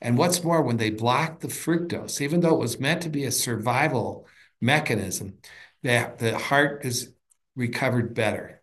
And 0.00 0.16
what's 0.18 0.42
more, 0.42 0.62
when 0.62 0.78
they 0.78 0.90
blocked 0.90 1.42
the 1.42 1.48
fructose, 1.48 2.20
even 2.20 2.40
though 2.40 2.54
it 2.54 2.60
was 2.60 2.80
meant 2.80 3.02
to 3.02 3.08
be 3.08 3.24
a 3.24 3.30
survival 3.30 4.26
mechanism, 4.60 5.38
that 5.82 6.18
the 6.18 6.36
heart 6.38 6.84
is 6.84 7.12
recovered 7.54 8.14
better. 8.14 8.62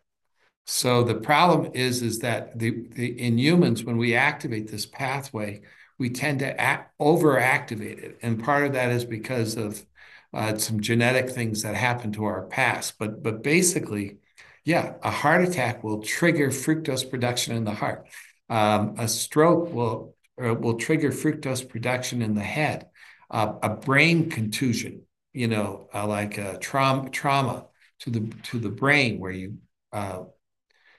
So 0.65 1.03
the 1.03 1.15
problem 1.15 1.71
is, 1.73 2.01
is 2.01 2.19
that 2.19 2.57
the, 2.57 2.87
the 2.91 3.07
in 3.19 3.37
humans, 3.37 3.83
when 3.83 3.97
we 3.97 4.15
activate 4.15 4.69
this 4.69 4.85
pathway, 4.85 5.61
we 5.99 6.09
tend 6.09 6.39
to 6.39 6.59
act, 6.59 6.97
overactivate 6.99 7.99
it. 8.03 8.19
And 8.21 8.43
part 8.43 8.65
of 8.65 8.73
that 8.73 8.91
is 8.91 9.05
because 9.05 9.55
of 9.55 9.85
uh, 10.33 10.57
some 10.57 10.79
genetic 10.79 11.29
things 11.29 11.61
that 11.61 11.75
happen 11.75 12.11
to 12.13 12.25
our 12.25 12.43
past. 12.47 12.95
But 12.97 13.21
but 13.21 13.43
basically, 13.43 14.17
yeah, 14.65 14.93
a 15.03 15.11
heart 15.11 15.43
attack 15.43 15.83
will 15.83 16.01
trigger 16.01 16.49
fructose 16.49 17.07
production 17.09 17.55
in 17.55 17.65
the 17.65 17.73
heart. 17.73 18.07
Um, 18.49 18.95
a 18.97 19.07
stroke 19.07 19.71
will 19.71 20.15
uh, 20.43 20.55
will 20.55 20.75
trigger 20.75 21.11
fructose 21.11 21.67
production 21.67 22.21
in 22.21 22.33
the 22.35 22.41
head. 22.41 22.87
Uh, 23.29 23.53
a 23.61 23.69
brain 23.69 24.29
contusion, 24.29 25.03
you 25.33 25.47
know, 25.47 25.89
uh, 25.93 26.07
like 26.07 26.37
a 26.37 26.57
trauma 26.59 27.09
trauma 27.09 27.65
to 27.99 28.09
the 28.09 28.21
to 28.43 28.59
the 28.59 28.69
brain 28.69 29.19
where 29.19 29.31
you 29.31 29.57
uh, 29.91 30.23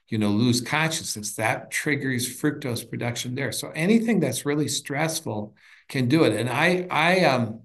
you 0.09 0.18
know 0.18 0.30
lose 0.30 0.61
consciousness 0.61 1.35
that 1.37 1.70
triggers 1.70 2.28
fructose 2.41 2.89
production 2.89 3.35
there 3.35 3.53
so 3.53 3.70
anything 3.74 4.20
that's 4.20 4.45
really 4.47 4.68
stressful 4.68 5.55
can 5.89 6.09
do 6.09 6.24
it 6.24 6.32
and 6.35 6.49
i 6.51 6.87
i 6.91 7.24
um 7.24 7.61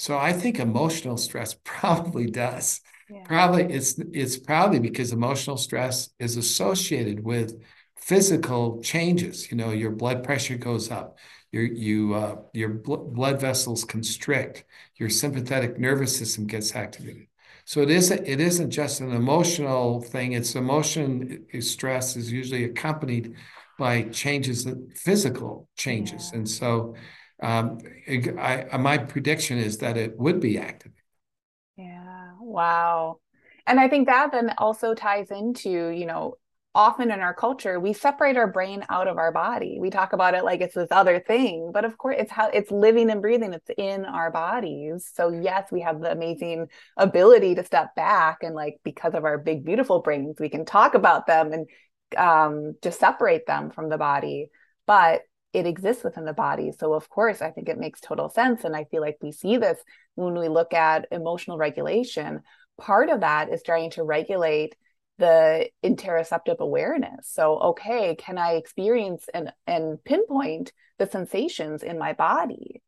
so 0.00 0.16
I 0.16 0.32
think 0.32 0.58
emotional 0.58 1.18
stress 1.18 1.54
probably 1.64 2.24
does. 2.24 2.80
Yeah. 3.10 3.22
Probably 3.24 3.64
it's 3.64 3.98
it's 4.12 4.38
probably 4.38 4.78
because 4.78 5.12
emotional 5.12 5.58
stress 5.58 6.08
is 6.18 6.38
associated 6.38 7.22
with 7.22 7.62
physical 7.96 8.82
changes. 8.82 9.50
You 9.50 9.58
know, 9.58 9.72
your 9.72 9.90
blood 9.90 10.24
pressure 10.24 10.56
goes 10.56 10.90
up, 10.90 11.18
your 11.52 11.64
you 11.64 12.14
uh, 12.14 12.36
your 12.52 12.70
bl- 12.70 12.96
blood 12.96 13.40
vessels 13.40 13.84
constrict, 13.84 14.64
your 14.96 15.10
sympathetic 15.10 15.78
nervous 15.78 16.16
system 16.16 16.46
gets 16.46 16.74
activated. 16.74 17.26
So 17.64 17.80
it 17.82 17.90
isn't 17.90 18.26
it 18.26 18.40
isn't 18.40 18.70
just 18.70 19.00
an 19.00 19.12
emotional 19.12 20.00
thing. 20.00 20.32
It's 20.32 20.54
emotion 20.54 21.46
stress 21.60 22.16
is 22.16 22.30
usually 22.32 22.64
accompanied 22.64 23.34
by 23.78 24.02
changes, 24.04 24.66
physical 24.94 25.68
changes, 25.76 26.32
and 26.32 26.48
so 26.48 26.94
um, 27.42 27.78
I, 28.08 28.66
I, 28.70 28.76
my 28.76 28.98
prediction 28.98 29.58
is 29.58 29.78
that 29.78 29.96
it 29.96 30.18
would 30.18 30.40
be 30.40 30.58
active. 30.58 30.92
Yeah. 31.76 32.32
Wow. 32.40 33.20
And 33.66 33.80
I 33.80 33.88
think 33.88 34.06
that 34.08 34.32
then 34.32 34.52
also 34.58 34.94
ties 34.94 35.30
into, 35.30 35.70
you 35.70 36.06
know, 36.06 36.36
often 36.74 37.10
in 37.10 37.20
our 37.20 37.34
culture 37.34 37.80
we 37.80 37.92
separate 37.92 38.36
our 38.36 38.46
brain 38.46 38.84
out 38.88 39.08
of 39.08 39.18
our 39.18 39.32
body 39.32 39.78
we 39.80 39.90
talk 39.90 40.12
about 40.12 40.34
it 40.34 40.44
like 40.44 40.60
it's 40.60 40.74
this 40.74 40.88
other 40.92 41.18
thing 41.18 41.70
but 41.74 41.84
of 41.84 41.98
course 41.98 42.14
it's 42.18 42.30
how 42.30 42.48
it's 42.50 42.70
living 42.70 43.10
and 43.10 43.20
breathing 43.20 43.52
it's 43.52 43.70
in 43.76 44.04
our 44.04 44.30
bodies 44.30 45.10
so 45.12 45.30
yes 45.30 45.72
we 45.72 45.80
have 45.80 46.00
the 46.00 46.10
amazing 46.12 46.66
ability 46.96 47.56
to 47.56 47.64
step 47.64 47.94
back 47.96 48.38
and 48.42 48.54
like 48.54 48.78
because 48.84 49.14
of 49.14 49.24
our 49.24 49.36
big 49.36 49.64
beautiful 49.64 50.00
brains 50.00 50.36
we 50.38 50.48
can 50.48 50.64
talk 50.64 50.94
about 50.94 51.26
them 51.26 51.52
and 51.52 51.66
um, 52.16 52.74
just 52.82 53.00
separate 53.00 53.46
them 53.46 53.70
from 53.70 53.88
the 53.88 53.98
body 53.98 54.48
but 54.86 55.22
it 55.52 55.66
exists 55.66 56.04
within 56.04 56.24
the 56.24 56.32
body. 56.32 56.72
So, 56.78 56.92
of 56.92 57.08
course, 57.08 57.42
I 57.42 57.50
think 57.50 57.68
it 57.68 57.78
makes 57.78 58.00
total 58.00 58.28
sense. 58.28 58.64
And 58.64 58.76
I 58.76 58.84
feel 58.84 59.00
like 59.00 59.18
we 59.20 59.32
see 59.32 59.56
this 59.56 59.78
when 60.14 60.34
we 60.34 60.48
look 60.48 60.72
at 60.72 61.08
emotional 61.10 61.58
regulation. 61.58 62.42
Part 62.78 63.10
of 63.10 63.20
that 63.20 63.52
is 63.52 63.62
trying 63.62 63.90
to 63.92 64.04
regulate 64.04 64.76
the 65.20 65.70
interoceptive 65.84 66.58
awareness. 66.58 67.28
So, 67.28 67.58
okay, 67.60 68.16
can 68.16 68.38
I 68.38 68.54
experience 68.54 69.26
and, 69.32 69.52
and 69.66 70.02
pinpoint 70.02 70.72
the 70.98 71.06
sensations 71.06 71.82
in 71.84 71.98
my 71.98 72.14
body? 72.14 72.82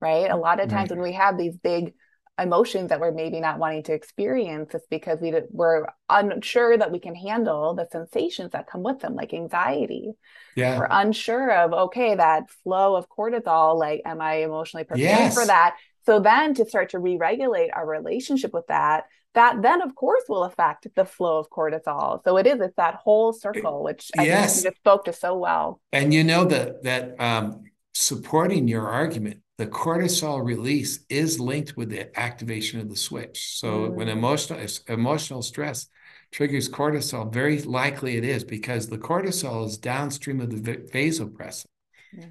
Right. 0.00 0.28
A 0.28 0.36
lot 0.36 0.60
of 0.60 0.68
times 0.68 0.90
right. 0.90 0.98
when 0.98 1.08
we 1.08 1.14
have 1.14 1.38
these 1.38 1.56
big 1.56 1.94
emotions 2.38 2.88
that 2.88 2.98
we're 2.98 3.12
maybe 3.12 3.38
not 3.38 3.60
wanting 3.60 3.84
to 3.84 3.92
experience 3.92 4.74
it's 4.74 4.86
because 4.90 5.20
we 5.20 5.32
we're 5.50 5.86
unsure 6.10 6.76
that 6.76 6.90
we 6.90 6.98
can 6.98 7.14
handle 7.14 7.74
the 7.74 7.86
sensations 7.92 8.50
that 8.50 8.66
come 8.66 8.82
with 8.82 8.98
them 8.98 9.14
like 9.14 9.32
anxiety 9.32 10.10
yeah 10.56 10.76
we're 10.76 10.88
unsure 10.90 11.52
of 11.52 11.72
okay 11.72 12.16
that 12.16 12.50
flow 12.50 12.96
of 12.96 13.08
cortisol 13.08 13.78
like 13.78 14.02
am 14.04 14.20
i 14.20 14.38
emotionally 14.38 14.82
prepared 14.82 15.08
yes. 15.08 15.34
for 15.34 15.46
that 15.46 15.76
so 16.06 16.18
then 16.18 16.54
to 16.54 16.66
start 16.66 16.90
to 16.90 16.98
re-regulate 16.98 17.70
our 17.70 17.86
relationship 17.86 18.52
with 18.52 18.66
that 18.66 19.04
that 19.34 19.62
then 19.62 19.82
of 19.82 19.94
course 19.94 20.24
will 20.28 20.44
affect 20.44 20.86
the 20.94 21.04
flow 21.04 21.38
of 21.38 21.50
cortisol 21.50 22.22
so 22.24 22.36
it 22.36 22.46
is 22.46 22.60
it's 22.60 22.76
that 22.76 22.94
whole 22.94 23.32
circle 23.32 23.82
which 23.82 24.10
I 24.18 24.24
yes. 24.24 24.54
think 24.54 24.64
you 24.64 24.70
just 24.70 24.80
spoke 24.80 25.04
to 25.06 25.12
so 25.12 25.36
well 25.36 25.80
and 25.92 26.12
you 26.12 26.24
know 26.24 26.44
that 26.44 26.82
that 26.84 27.20
um 27.20 27.64
supporting 27.92 28.66
your 28.68 28.88
argument 28.88 29.40
the 29.56 29.66
cortisol 29.66 30.44
release 30.44 31.04
is 31.08 31.38
linked 31.38 31.76
with 31.76 31.88
the 31.88 32.18
activation 32.18 32.80
of 32.80 32.88
the 32.88 32.96
switch. 32.96 33.58
So 33.58 33.88
mm. 33.88 33.94
when 33.94 34.08
emotional 34.08 34.66
emotional 34.88 35.42
stress 35.42 35.86
triggers 36.32 36.68
cortisol, 36.68 37.32
very 37.32 37.62
likely 37.62 38.16
it 38.16 38.24
is 38.24 38.42
because 38.42 38.88
the 38.88 38.98
cortisol 38.98 39.66
is 39.66 39.78
downstream 39.78 40.40
of 40.40 40.50
the 40.50 40.76
vasopressin. 40.76 41.66
Yeah. 42.12 42.26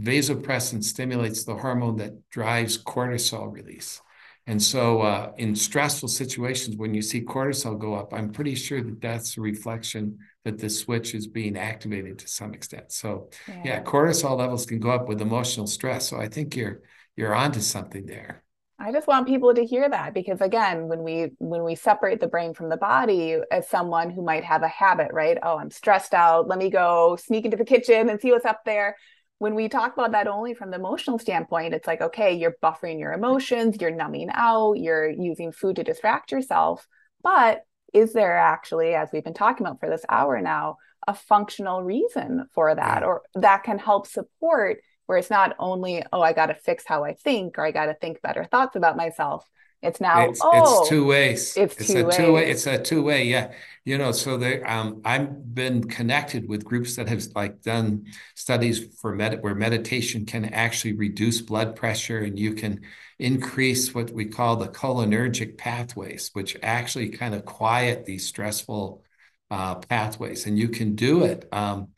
Vasopressin 0.00 0.84
stimulates 0.84 1.42
the 1.42 1.56
hormone 1.56 1.96
that 1.96 2.28
drives 2.30 2.78
cortisol 2.78 3.52
release. 3.52 4.00
And 4.48 4.62
so, 4.62 5.02
uh, 5.02 5.32
in 5.36 5.54
stressful 5.54 6.08
situations, 6.08 6.74
when 6.74 6.94
you 6.94 7.02
see 7.02 7.20
cortisol 7.20 7.78
go 7.78 7.92
up, 7.92 8.14
I'm 8.14 8.32
pretty 8.32 8.54
sure 8.54 8.82
that 8.82 8.98
that's 8.98 9.36
a 9.36 9.42
reflection 9.42 10.20
that 10.44 10.56
the 10.56 10.70
switch 10.70 11.14
is 11.14 11.26
being 11.26 11.58
activated 11.58 12.18
to 12.20 12.28
some 12.28 12.54
extent. 12.54 12.90
So, 12.90 13.28
yeah, 13.46 13.60
yeah 13.62 13.82
cortisol 13.82 14.38
levels 14.38 14.64
can 14.64 14.80
go 14.80 14.90
up 14.90 15.06
with 15.06 15.20
emotional 15.20 15.66
stress. 15.66 16.08
So, 16.08 16.18
I 16.18 16.28
think 16.28 16.56
you're 16.56 16.80
you're 17.14 17.34
onto 17.34 17.60
something 17.60 18.06
there. 18.06 18.42
I 18.78 18.90
just 18.90 19.06
want 19.06 19.26
people 19.26 19.52
to 19.52 19.66
hear 19.66 19.86
that 19.86 20.14
because 20.14 20.40
again, 20.40 20.88
when 20.88 21.02
we 21.02 21.32
when 21.36 21.62
we 21.62 21.74
separate 21.74 22.20
the 22.20 22.28
brain 22.28 22.54
from 22.54 22.70
the 22.70 22.78
body, 22.78 23.36
as 23.50 23.68
someone 23.68 24.08
who 24.08 24.22
might 24.22 24.44
have 24.44 24.62
a 24.62 24.68
habit, 24.68 25.08
right? 25.12 25.36
Oh, 25.42 25.58
I'm 25.58 25.70
stressed 25.70 26.14
out. 26.14 26.48
Let 26.48 26.58
me 26.58 26.70
go 26.70 27.18
sneak 27.20 27.44
into 27.44 27.58
the 27.58 27.66
kitchen 27.66 28.08
and 28.08 28.18
see 28.18 28.32
what's 28.32 28.46
up 28.46 28.64
there 28.64 28.96
when 29.38 29.54
we 29.54 29.68
talk 29.68 29.92
about 29.92 30.12
that 30.12 30.26
only 30.26 30.54
from 30.54 30.70
the 30.70 30.76
emotional 30.76 31.18
standpoint, 31.18 31.74
it's 31.74 31.86
like, 31.86 32.00
okay, 32.00 32.34
you're 32.34 32.56
buffering 32.62 32.98
your 32.98 33.12
emotions, 33.12 33.76
you're 33.80 33.90
numbing 33.90 34.30
out, 34.32 34.74
you're 34.74 35.08
using 35.08 35.52
food 35.52 35.76
to 35.76 35.84
distract 35.84 36.32
yourself. 36.32 36.86
But 37.22 37.62
is 37.94 38.12
there 38.12 38.36
actually, 38.36 38.94
as 38.94 39.10
we've 39.12 39.24
been 39.24 39.34
talking 39.34 39.66
about 39.66 39.80
for 39.80 39.88
this 39.88 40.04
hour 40.08 40.40
now, 40.40 40.76
a 41.06 41.14
functional 41.14 41.82
reason 41.82 42.46
for 42.52 42.74
that? 42.74 43.04
Or 43.04 43.22
that 43.36 43.62
can 43.62 43.78
help 43.78 44.06
support 44.06 44.78
where 45.06 45.18
it's 45.18 45.30
not 45.30 45.54
only, 45.58 46.02
oh, 46.12 46.20
I 46.20 46.32
got 46.32 46.46
to 46.46 46.54
fix 46.54 46.84
how 46.86 47.04
I 47.04 47.14
think 47.14 47.58
or 47.58 47.64
I 47.64 47.70
got 47.70 47.86
to 47.86 47.94
think 47.94 48.20
better 48.20 48.44
thoughts 48.44 48.76
about 48.76 48.96
myself, 48.96 49.48
It's 49.82 50.00
now 50.00 50.20
it's 50.30 50.40
oh, 50.42 50.50
it's 50.50 50.88
two 50.88 51.06
ways. 51.06 51.56
it's 51.56 51.76
It's 51.76 51.94
two 51.94 51.94
a 51.94 52.04
two 52.04 52.32
way. 52.32 52.32
ways. 52.32 52.66
It's 52.66 52.66
a 52.66 52.82
two 52.82 53.02
way. 53.02 53.24
Yeah, 53.24 53.52
you 53.84 53.98
know. 53.98 54.12
So 54.12 54.36
there, 54.36 54.64
It's 54.64 54.66
a 54.66 54.66
two 54.66 54.66
way. 54.66 54.66
ways. 54.66 54.66
It's 54.66 54.66
a 54.66 54.66
two 54.66 54.66
way. 54.66 54.66
Yeah, 54.66 54.66
you 54.66 54.66
know. 54.66 54.66
So 54.66 54.66
there, 54.66 54.68
um, 54.68 55.00
I've 55.04 55.54
been 55.54 55.84
connected 55.84 56.48
with 56.48 56.64
groups 56.64 56.96
that 56.96 57.08
have 57.08 57.22
like 57.34 57.62
done 57.62 58.06
studies 58.34 58.94
for 59.00 59.14
med 59.14 59.42
where 59.42 59.54
meditation 59.54 60.26
can 60.26 60.46
actually 60.46 60.94
reduce 60.94 61.40
blood 61.40 61.76
pressure, 61.76 62.18
and 62.18 62.38
you 62.38 62.54
can 62.54 62.80
increase 63.20 63.94
what 63.94 64.10
we 64.10 64.24
call 64.26 64.56
the 64.56 64.68
cholinergic 64.68 65.56
pathways, 65.58 66.30
which 66.32 66.56
actually 66.62 67.10
kind 67.10 67.34
of 67.34 67.44
quiet 67.44 68.04
these 68.04 68.26
stressful 68.26 69.04
uh, 69.50 69.76
pathways, 69.76 70.46
and 70.46 70.58
you 70.58 70.68
can 70.68 70.94
do 70.96 71.24
it. 71.24 71.48
Um, 71.52 71.88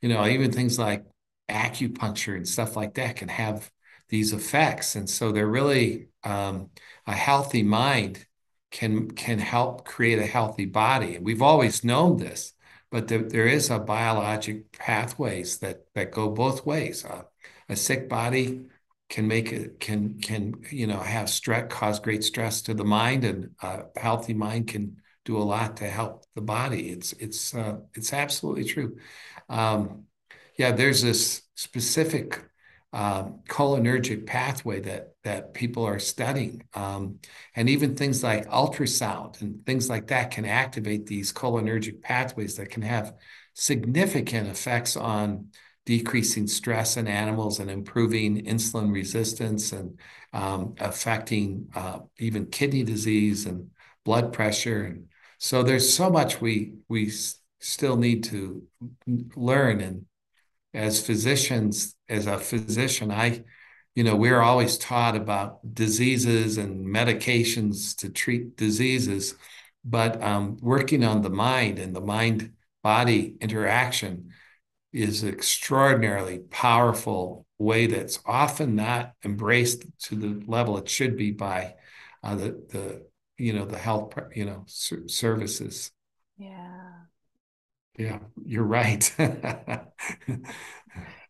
you 0.00 0.08
know, 0.08 0.26
even 0.26 0.52
things 0.52 0.78
like 0.78 1.04
acupuncture 1.50 2.36
and 2.36 2.48
stuff 2.48 2.76
like 2.76 2.94
that 2.94 3.16
can 3.16 3.28
have 3.28 3.70
these 4.08 4.32
effects. 4.32 4.96
And 4.96 5.08
so 5.08 5.32
they're 5.32 5.46
really 5.46 6.08
um, 6.24 6.70
a 7.06 7.14
healthy 7.14 7.62
mind 7.62 8.26
can 8.70 9.10
can 9.12 9.38
help 9.38 9.84
create 9.84 10.18
a 10.18 10.26
healthy 10.26 10.66
body. 10.66 11.16
And 11.16 11.24
we've 11.24 11.42
always 11.42 11.84
known 11.84 12.16
this, 12.18 12.52
but 12.90 13.08
there, 13.08 13.22
there 13.22 13.46
is 13.46 13.70
a 13.70 13.78
biologic 13.78 14.72
pathways 14.72 15.58
that 15.58 15.86
that 15.94 16.10
go 16.12 16.28
both 16.30 16.66
ways. 16.66 17.04
Uh, 17.04 17.22
a 17.68 17.76
sick 17.76 18.08
body 18.08 18.66
can 19.08 19.28
make 19.28 19.52
it 19.52 19.80
can 19.80 20.18
can 20.20 20.54
you 20.70 20.86
know 20.86 20.98
have 20.98 21.30
stress 21.30 21.66
cause 21.70 22.00
great 22.00 22.24
stress 22.24 22.62
to 22.62 22.74
the 22.74 22.84
mind, 22.84 23.24
and 23.24 23.50
a 23.62 23.84
healthy 23.96 24.34
mind 24.34 24.68
can 24.68 24.96
do 25.24 25.36
a 25.38 25.42
lot 25.42 25.76
to 25.78 25.84
help 25.88 26.24
the 26.34 26.40
body. 26.40 26.90
It's 26.90 27.12
it's 27.14 27.54
uh, 27.54 27.78
it's 27.94 28.12
absolutely 28.12 28.64
true. 28.64 28.98
Um, 29.48 30.04
yeah, 30.58 30.72
there's 30.72 31.02
this 31.02 31.42
specific 31.54 32.42
um, 32.94 33.40
cholinergic 33.48 34.24
pathway 34.24 34.80
that 34.80 35.14
that 35.24 35.52
people 35.52 35.84
are 35.84 35.98
studying, 35.98 36.62
um, 36.74 37.18
and 37.56 37.68
even 37.68 37.96
things 37.96 38.22
like 38.22 38.48
ultrasound 38.48 39.40
and 39.40 39.66
things 39.66 39.90
like 39.90 40.06
that 40.06 40.30
can 40.30 40.44
activate 40.44 41.06
these 41.06 41.32
cholinergic 41.32 42.00
pathways 42.02 42.56
that 42.56 42.70
can 42.70 42.82
have 42.82 43.14
significant 43.52 44.48
effects 44.48 44.96
on 44.96 45.48
decreasing 45.86 46.46
stress 46.46 46.96
in 46.96 47.08
animals 47.08 47.58
and 47.58 47.68
improving 47.68 48.44
insulin 48.46 48.92
resistance 48.92 49.72
and 49.72 49.98
um, 50.32 50.74
affecting 50.78 51.68
uh, 51.74 51.98
even 52.18 52.46
kidney 52.46 52.84
disease 52.84 53.44
and 53.44 53.70
blood 54.04 54.32
pressure. 54.32 54.84
And 54.84 55.08
so 55.38 55.64
there's 55.64 55.92
so 55.92 56.10
much 56.10 56.40
we 56.40 56.74
we 56.88 57.10
still 57.58 57.96
need 57.96 58.22
to 58.24 58.62
learn 59.34 59.80
and 59.80 60.06
as 60.74 61.04
physicians, 61.04 61.94
as 62.08 62.26
a 62.26 62.38
physician, 62.38 63.10
I, 63.10 63.44
you 63.94 64.04
know, 64.04 64.16
we're 64.16 64.40
always 64.40 64.76
taught 64.76 65.16
about 65.16 65.74
diseases 65.74 66.58
and 66.58 66.86
medications 66.86 67.96
to 67.98 68.10
treat 68.10 68.56
diseases, 68.56 69.34
but 69.84 70.22
um, 70.22 70.58
working 70.60 71.04
on 71.04 71.22
the 71.22 71.30
mind 71.30 71.78
and 71.78 71.94
the 71.94 72.00
mind 72.00 72.52
body 72.82 73.36
interaction 73.40 74.30
is 74.92 75.24
extraordinarily 75.24 76.38
powerful 76.38 77.46
way 77.58 77.86
that's 77.86 78.18
often 78.26 78.76
not 78.76 79.12
embraced 79.24 79.84
to 79.98 80.14
the 80.14 80.42
level 80.46 80.78
it 80.78 80.88
should 80.88 81.16
be 81.16 81.30
by 81.30 81.74
uh, 82.22 82.34
the 82.34 82.50
the 82.70 83.06
you 83.36 83.52
know 83.52 83.64
the 83.64 83.78
health 83.78 84.14
you 84.34 84.44
know 84.44 84.64
services. 84.66 85.90
Yeah. 86.36 87.03
Yeah, 87.96 88.18
you're 88.44 88.64
right. 88.64 89.12
and 89.18 89.80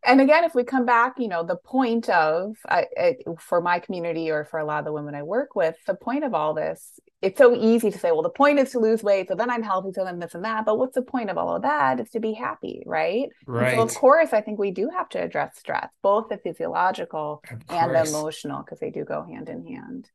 again, 0.07 0.45
if 0.45 0.55
we 0.55 0.65
come 0.65 0.87
back, 0.87 1.15
you 1.19 1.29
know, 1.29 1.43
the 1.43 1.57
point 1.57 2.09
of 2.09 2.57
I, 2.69 3.17
for 3.39 3.61
my 3.61 3.79
community 3.81 4.31
or 4.31 4.45
for 4.45 4.59
a 4.59 4.65
lot 4.65 4.79
of 4.79 4.85
the 4.87 4.93
women 4.93 5.15
I 5.15 5.23
work 5.23 5.55
with, 5.55 5.77
the 5.87 5.95
point 5.95 6.25
of 6.25 6.33
all 6.33 6.55
this, 6.55 6.99
it's 7.21 7.39
so 7.39 7.55
easy 7.55 7.91
to 7.91 7.99
say, 7.99 8.13
well, 8.13 8.23
the 8.23 8.31
point 8.31 8.59
is 8.59 8.71
to 8.73 8.79
lose 8.79 9.03
weight, 9.03 9.29
so 9.29 9.35
then 9.35 9.51
I'm 9.51 9.63
healthy, 9.63 9.93
so 9.93 10.05
then 10.05 10.19
this 10.19 10.35
and 10.35 10.45
that. 10.45 10.67
But 10.67 10.79
what's 10.79 10.95
the 10.95 11.03
point 11.03 11.31
of 11.31 11.39
all 11.39 11.57
of 11.57 11.63
that? 11.63 12.01
Is 12.01 12.11
to 12.11 12.21
be 12.21 12.33
happy, 12.33 12.83
right? 12.87 13.29
Right. 13.47 13.77
so 13.77 13.83
of 13.83 13.95
course, 13.95 14.33
I 14.33 14.41
think 14.41 14.59
we 14.59 14.71
do 14.71 14.91
have 14.95 15.09
to 15.11 15.23
address 15.23 15.59
stress, 15.59 15.89
both 16.03 16.29
the 16.29 16.39
physiological 16.39 17.43
and 17.69 17.95
the 17.95 18.05
emotional, 18.05 18.63
because 18.63 18.79
they 18.79 18.91
do 18.91 19.05
go 19.05 19.23
hand 19.23 19.49
in 19.49 19.67
hand. 19.67 20.09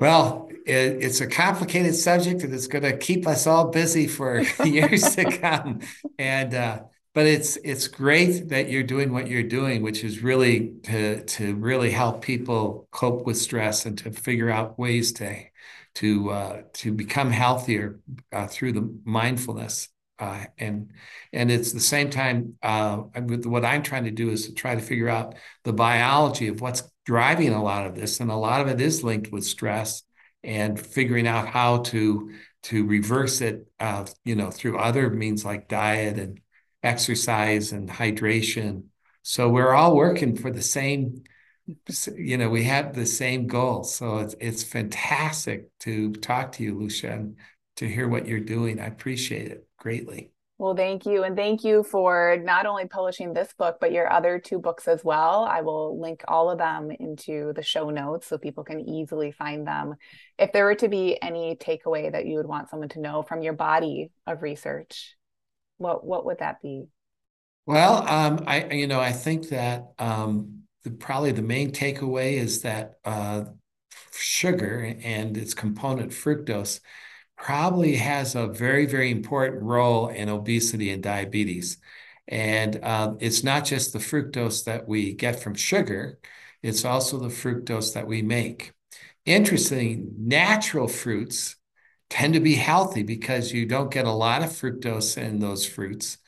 Well, 0.00 0.48
it, 0.66 1.02
it's 1.02 1.20
a 1.20 1.26
complicated 1.26 1.94
subject 1.94 2.42
and 2.42 2.54
it's 2.54 2.66
going 2.66 2.84
to 2.84 2.96
keep 2.96 3.26
us 3.26 3.46
all 3.46 3.68
busy 3.68 4.06
for 4.06 4.40
years 4.64 5.14
to 5.16 5.24
come. 5.38 5.80
And 6.18 6.54
uh, 6.54 6.80
but 7.14 7.26
it's 7.26 7.56
it's 7.58 7.88
great 7.88 8.48
that 8.48 8.70
you're 8.70 8.82
doing 8.82 9.12
what 9.12 9.28
you're 9.28 9.42
doing, 9.42 9.82
which 9.82 10.02
is 10.04 10.22
really 10.22 10.74
to 10.84 11.24
to 11.24 11.54
really 11.56 11.90
help 11.90 12.22
people 12.22 12.88
cope 12.92 13.26
with 13.26 13.36
stress 13.36 13.84
and 13.86 13.98
to 13.98 14.12
figure 14.12 14.50
out 14.50 14.78
ways 14.78 15.12
to 15.14 15.36
to 15.96 16.30
uh, 16.30 16.62
to 16.74 16.92
become 16.92 17.30
healthier 17.30 18.00
uh, 18.32 18.46
through 18.46 18.72
the 18.72 19.00
mindfulness. 19.04 19.88
Uh, 20.20 20.44
and 20.58 20.92
and 21.32 21.50
it's 21.50 21.72
the 21.72 21.80
same 21.80 22.10
time 22.10 22.56
uh, 22.62 22.98
what 22.98 23.64
I'm 23.64 23.82
trying 23.82 24.04
to 24.04 24.10
do 24.10 24.30
is 24.30 24.46
to 24.46 24.54
try 24.54 24.74
to 24.74 24.80
figure 24.80 25.08
out 25.08 25.34
the 25.64 25.72
biology 25.72 26.48
of 26.48 26.60
what's 26.60 26.82
driving 27.06 27.52
a 27.52 27.62
lot 27.62 27.86
of 27.86 27.94
this, 27.94 28.20
and 28.20 28.30
a 28.30 28.36
lot 28.36 28.60
of 28.60 28.68
it 28.68 28.80
is 28.80 29.02
linked 29.02 29.32
with 29.32 29.44
stress 29.44 30.02
and 30.42 30.78
figuring 30.78 31.26
out 31.26 31.48
how 31.48 31.78
to 31.78 32.32
to 32.64 32.86
reverse 32.86 33.40
it, 33.40 33.66
uh, 33.80 34.04
you 34.24 34.34
know, 34.34 34.50
through 34.50 34.78
other 34.78 35.08
means 35.10 35.44
like 35.44 35.68
diet 35.68 36.18
and 36.18 36.40
exercise 36.82 37.72
and 37.72 37.88
hydration. 37.88 38.84
So 39.22 39.48
we're 39.48 39.72
all 39.72 39.96
working 39.96 40.36
for 40.36 40.50
the 40.50 40.62
same, 40.62 41.22
you 42.16 42.36
know, 42.36 42.48
we 42.50 42.64
have 42.64 42.94
the 42.94 43.06
same 43.06 43.46
goal. 43.46 43.84
So 43.84 44.18
it's 44.18 44.34
it's 44.40 44.62
fantastic 44.62 45.68
to 45.80 46.12
talk 46.14 46.52
to 46.52 46.62
you, 46.62 46.78
Lucia, 46.78 47.12
and 47.12 47.36
to 47.76 47.88
hear 47.88 48.08
what 48.08 48.26
you're 48.26 48.40
doing. 48.40 48.80
I 48.80 48.86
appreciate 48.86 49.50
it 49.50 49.66
greatly. 49.80 50.32
Well, 50.60 50.76
thank 50.76 51.06
you. 51.06 51.24
And 51.24 51.34
thank 51.34 51.64
you 51.64 51.82
for 51.82 52.36
not 52.42 52.66
only 52.66 52.86
publishing 52.86 53.32
this 53.32 53.50
book, 53.54 53.78
but 53.80 53.92
your 53.92 54.12
other 54.12 54.38
two 54.38 54.58
books 54.58 54.86
as 54.86 55.02
well. 55.02 55.44
I 55.44 55.62
will 55.62 55.98
link 55.98 56.22
all 56.28 56.50
of 56.50 56.58
them 56.58 56.90
into 56.90 57.54
the 57.54 57.62
show 57.62 57.88
notes 57.88 58.26
so 58.26 58.36
people 58.36 58.62
can 58.62 58.78
easily 58.78 59.32
find 59.32 59.66
them. 59.66 59.94
If 60.38 60.52
there 60.52 60.66
were 60.66 60.74
to 60.74 60.88
be 60.88 61.20
any 61.22 61.56
takeaway 61.56 62.12
that 62.12 62.26
you 62.26 62.36
would 62.36 62.46
want 62.46 62.68
someone 62.68 62.90
to 62.90 63.00
know 63.00 63.22
from 63.22 63.40
your 63.40 63.54
body 63.54 64.10
of 64.26 64.42
research, 64.42 65.16
what 65.78 66.04
what 66.04 66.26
would 66.26 66.40
that 66.40 66.60
be? 66.60 66.88
Well, 67.64 68.06
um, 68.06 68.44
I 68.46 68.70
you 68.70 68.86
know 68.86 69.00
I 69.00 69.12
think 69.12 69.48
that 69.48 69.92
um, 69.98 70.64
the, 70.84 70.90
probably 70.90 71.32
the 71.32 71.40
main 71.40 71.70
takeaway 71.70 72.34
is 72.34 72.60
that 72.62 72.98
uh, 73.06 73.44
sugar 74.12 74.94
and 75.02 75.38
its 75.38 75.54
component 75.54 76.12
fructose 76.12 76.80
probably 77.40 77.96
has 77.96 78.34
a 78.34 78.46
very, 78.46 78.86
very 78.86 79.10
important 79.10 79.62
role 79.62 80.08
in 80.08 80.28
obesity 80.28 80.90
and 80.90 81.02
diabetes. 81.02 81.78
And 82.28 82.78
uh, 82.82 83.14
it's 83.18 83.42
not 83.42 83.64
just 83.64 83.92
the 83.92 83.98
fructose 83.98 84.64
that 84.64 84.86
we 84.86 85.14
get 85.14 85.40
from 85.42 85.54
sugar, 85.54 86.18
it's 86.62 86.84
also 86.84 87.18
the 87.18 87.28
fructose 87.28 87.94
that 87.94 88.06
we 88.06 88.22
make. 88.22 88.72
Interesting, 89.24 90.12
natural 90.18 90.86
fruits 90.86 91.56
tend 92.10 92.34
to 92.34 92.40
be 92.40 92.54
healthy 92.54 93.02
because 93.02 93.52
you 93.52 93.66
don't 93.66 93.90
get 93.90 94.04
a 94.04 94.10
lot 94.12 94.42
of 94.42 94.50
fructose 94.50 95.16
in 95.16 95.38
those 95.40 95.66
fruits 95.66 96.18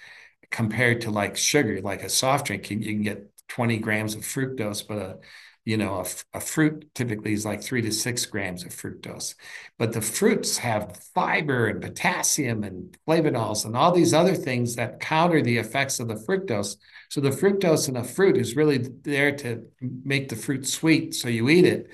compared 0.51 1.03
to 1.03 1.11
like 1.11 1.37
sugar, 1.37 1.81
like 1.81 2.03
a 2.03 2.09
soft 2.09 2.47
drink. 2.47 2.71
You, 2.71 2.79
you 2.79 2.93
can 2.93 3.03
get 3.03 3.31
20 3.49 3.79
grams 3.79 4.15
of 4.15 4.23
fructose, 4.23 4.87
but 4.87 4.99
a 4.99 5.19
you 5.65 5.77
know, 5.77 6.01
a, 6.01 6.39
a, 6.39 6.41
fruit 6.41 6.93
typically 6.95 7.33
is 7.33 7.45
like 7.45 7.63
three 7.63 7.83
to 7.83 7.93
six 7.93 8.27
grams 8.27 8.65
of 8.65 8.71
fructose. 8.71 9.35
But 9.79 9.93
the 9.93 10.01
fruits 10.01 10.59
have 10.59 10.97
fiber 11.15 11.69
and 11.69 11.81
potassium 11.81 12.65
and 12.65 12.97
flavonols 13.07 13.65
and 13.65 13.77
all 13.77 13.93
these 13.93 14.13
other 14.13 14.35
things 14.35 14.75
that 14.75 14.99
counter 14.99 15.41
the 15.41 15.59
effects 15.59 16.01
of 16.01 16.09
the 16.09 16.15
fructose. 16.15 16.77
So 17.11 17.21
the 17.21 17.31
fructose 17.31 17.89
in 17.89 17.97
a 17.97 18.03
fruit 18.03 18.37
is 18.37 18.57
really 18.57 18.79
there 18.79 19.37
to 19.37 19.65
make 19.81 20.29
the 20.29 20.37
fruit 20.37 20.67
sweet 20.67 21.15
so 21.15 21.29
you 21.29 21.49
eat 21.49 21.65
it. 21.65 21.91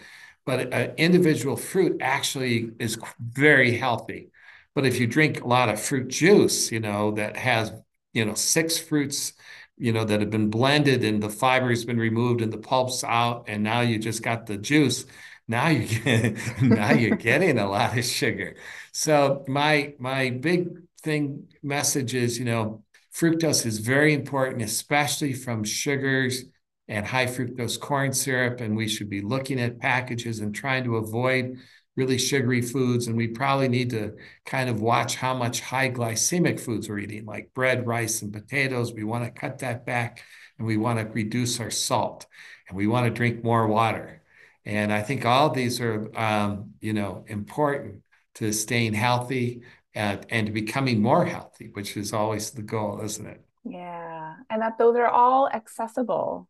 But 0.47 0.73
an 0.73 0.95
individual 0.97 1.57
fruit 1.57 2.01
actually 2.01 2.71
is 2.79 2.99
very 3.21 3.77
healthy. 3.77 4.31
But 4.75 4.87
if 4.87 4.99
you 4.99 5.07
drink 5.07 5.43
a 5.43 5.47
lot 5.47 5.69
of 5.69 5.79
fruit 5.79 6.09
juice, 6.09 6.73
you 6.73 6.81
know, 6.81 7.11
that 7.13 7.37
has, 7.37 7.71
you 8.15 8.25
know, 8.25 8.35
six 8.35 8.79
fruits 8.79 9.35
you 9.79 9.93
know, 9.93 10.05
that 10.05 10.21
have 10.21 10.31
been 10.31 10.51
blended 10.51 11.05
and 11.05 11.23
the 11.23 11.31
fiber 11.31 11.71
has 11.71 11.85
been 11.85 11.99
removed 11.99 12.41
and 12.43 12.53
the 12.53 12.59
pulp's 12.59 13.05
out, 13.05 13.45
and 13.49 13.63
now 13.63 13.81
you 13.81 13.99
just 13.99 14.23
got 14.23 14.47
the 14.47 14.57
juice. 14.57 15.07
Now 15.47 15.69
you 15.69 15.87
get, 15.87 16.37
now 16.63 16.93
you're 16.93 17.17
getting 17.31 17.59
a 17.59 17.69
lot 17.69 17.97
of 17.97 18.05
sugar. 18.05 18.57
So 18.93 19.45
my 19.49 19.95
my 19.99 20.31
big 20.31 20.69
thing 21.03 21.49
message 21.63 22.15
is, 22.15 22.39
you 22.39 22.45
know, 22.45 22.85
fructose 23.15 23.65
is 23.67 23.79
very 23.79 24.15
important, 24.15 24.63
especially 24.63 25.33
from 25.33 25.65
sugars 25.65 26.45
and 26.89 27.07
high 27.07 27.27
fructose 27.27 27.79
corn 27.79 28.13
syrup, 28.13 28.61
and 28.61 28.77
we 28.77 28.89
should 28.89 29.11
be 29.11 29.21
looking 29.21 29.61
at 29.61 29.79
packages 29.79 30.41
and 30.41 30.55
trying 30.55 30.85
to 30.85 30.97
avoid 30.97 31.59
really 31.99 32.17
sugary 32.17 32.63
foods. 32.63 33.09
And 33.09 33.17
we 33.17 33.27
probably 33.27 33.69
need 33.69 33.91
to 33.91 34.15
kind 34.47 34.71
of 34.71 34.81
watch 34.81 35.17
how 35.17 35.35
much 35.35 35.61
high 35.61 35.91
glycemic 35.91 36.61
foods 36.61 36.89
we're 36.89 37.01
eating, 37.01 37.27
like 37.27 37.53
bread, 37.53 37.87
rice, 37.87 38.23
and 38.23 38.33
potatoes. 38.33 38.95
We 38.95 39.05
want 39.05 39.25
to 39.25 39.31
cut 39.31 39.59
that 39.59 39.85
back 39.85 40.23
and 40.57 40.67
we 40.67 40.77
want 40.77 41.01
to 41.01 41.13
reduce 41.13 41.61
our 41.61 41.71
salt 41.71 42.27
and 42.69 42.77
we 42.77 42.87
want 42.87 43.07
to 43.07 43.11
drink 43.11 43.43
more 43.43 43.67
water. 43.67 44.23
And 44.65 44.93
I 44.93 45.03
think 45.03 45.25
all 45.25 45.51
these 45.51 45.81
are, 45.81 46.09
um, 46.17 46.75
you 46.81 46.93
know, 46.93 47.25
important 47.27 48.03
to 48.37 48.53
staying 48.53 48.95
healthy 48.95 49.63
and, 49.95 50.25
and 50.31 50.47
to 50.47 50.53
becoming 50.53 51.03
more 51.03 51.25
healthy, 51.25 51.71
which 51.73 51.97
is 51.97 52.13
always 52.13 52.53
the 52.53 52.63
goal, 52.63 53.01
isn't 53.03 53.27
it? 53.27 53.43
Yeah. 53.65 54.35
And 54.51 54.63
that 54.63 54.79
those 54.79 54.97
are 54.97 55.09
all 55.09 55.49
accessible, 55.49 56.49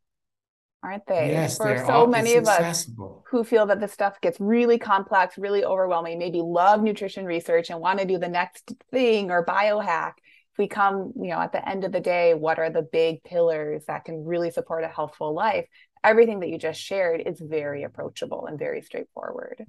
aren't 0.82 1.06
they? 1.06 1.30
Yes, 1.30 1.56
For 1.56 1.76
so 1.86 1.92
all, 1.92 2.06
many 2.06 2.34
of 2.34 2.46
us 2.46 2.88
who 3.30 3.44
feel 3.44 3.66
that 3.66 3.80
this 3.80 3.92
stuff 3.92 4.20
gets 4.20 4.38
really 4.40 4.78
complex, 4.78 5.36
really 5.36 5.64
overwhelming, 5.64 6.18
maybe 6.18 6.40
love 6.40 6.82
nutrition 6.82 7.24
research 7.24 7.70
and 7.70 7.80
want 7.80 7.98
to 7.98 8.06
do 8.06 8.18
the 8.18 8.28
next 8.28 8.72
thing 8.90 9.30
or 9.30 9.44
biohack. 9.44 10.12
If 10.52 10.58
we 10.58 10.68
come, 10.68 11.12
you 11.16 11.30
know, 11.30 11.40
at 11.40 11.52
the 11.52 11.68
end 11.68 11.84
of 11.84 11.92
the 11.92 12.00
day, 12.00 12.34
what 12.34 12.58
are 12.58 12.70
the 12.70 12.82
big 12.82 13.22
pillars 13.22 13.84
that 13.86 14.04
can 14.04 14.24
really 14.24 14.50
support 14.50 14.84
a 14.84 14.88
healthful 14.88 15.34
life? 15.34 15.66
Everything 16.04 16.40
that 16.40 16.48
you 16.48 16.58
just 16.58 16.80
shared 16.80 17.22
is 17.26 17.40
very 17.40 17.82
approachable 17.82 18.46
and 18.46 18.58
very 18.58 18.82
straightforward. 18.82 19.64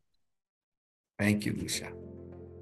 Thank 1.18 1.45
you, 1.45 1.53
Lucia. 1.53 1.91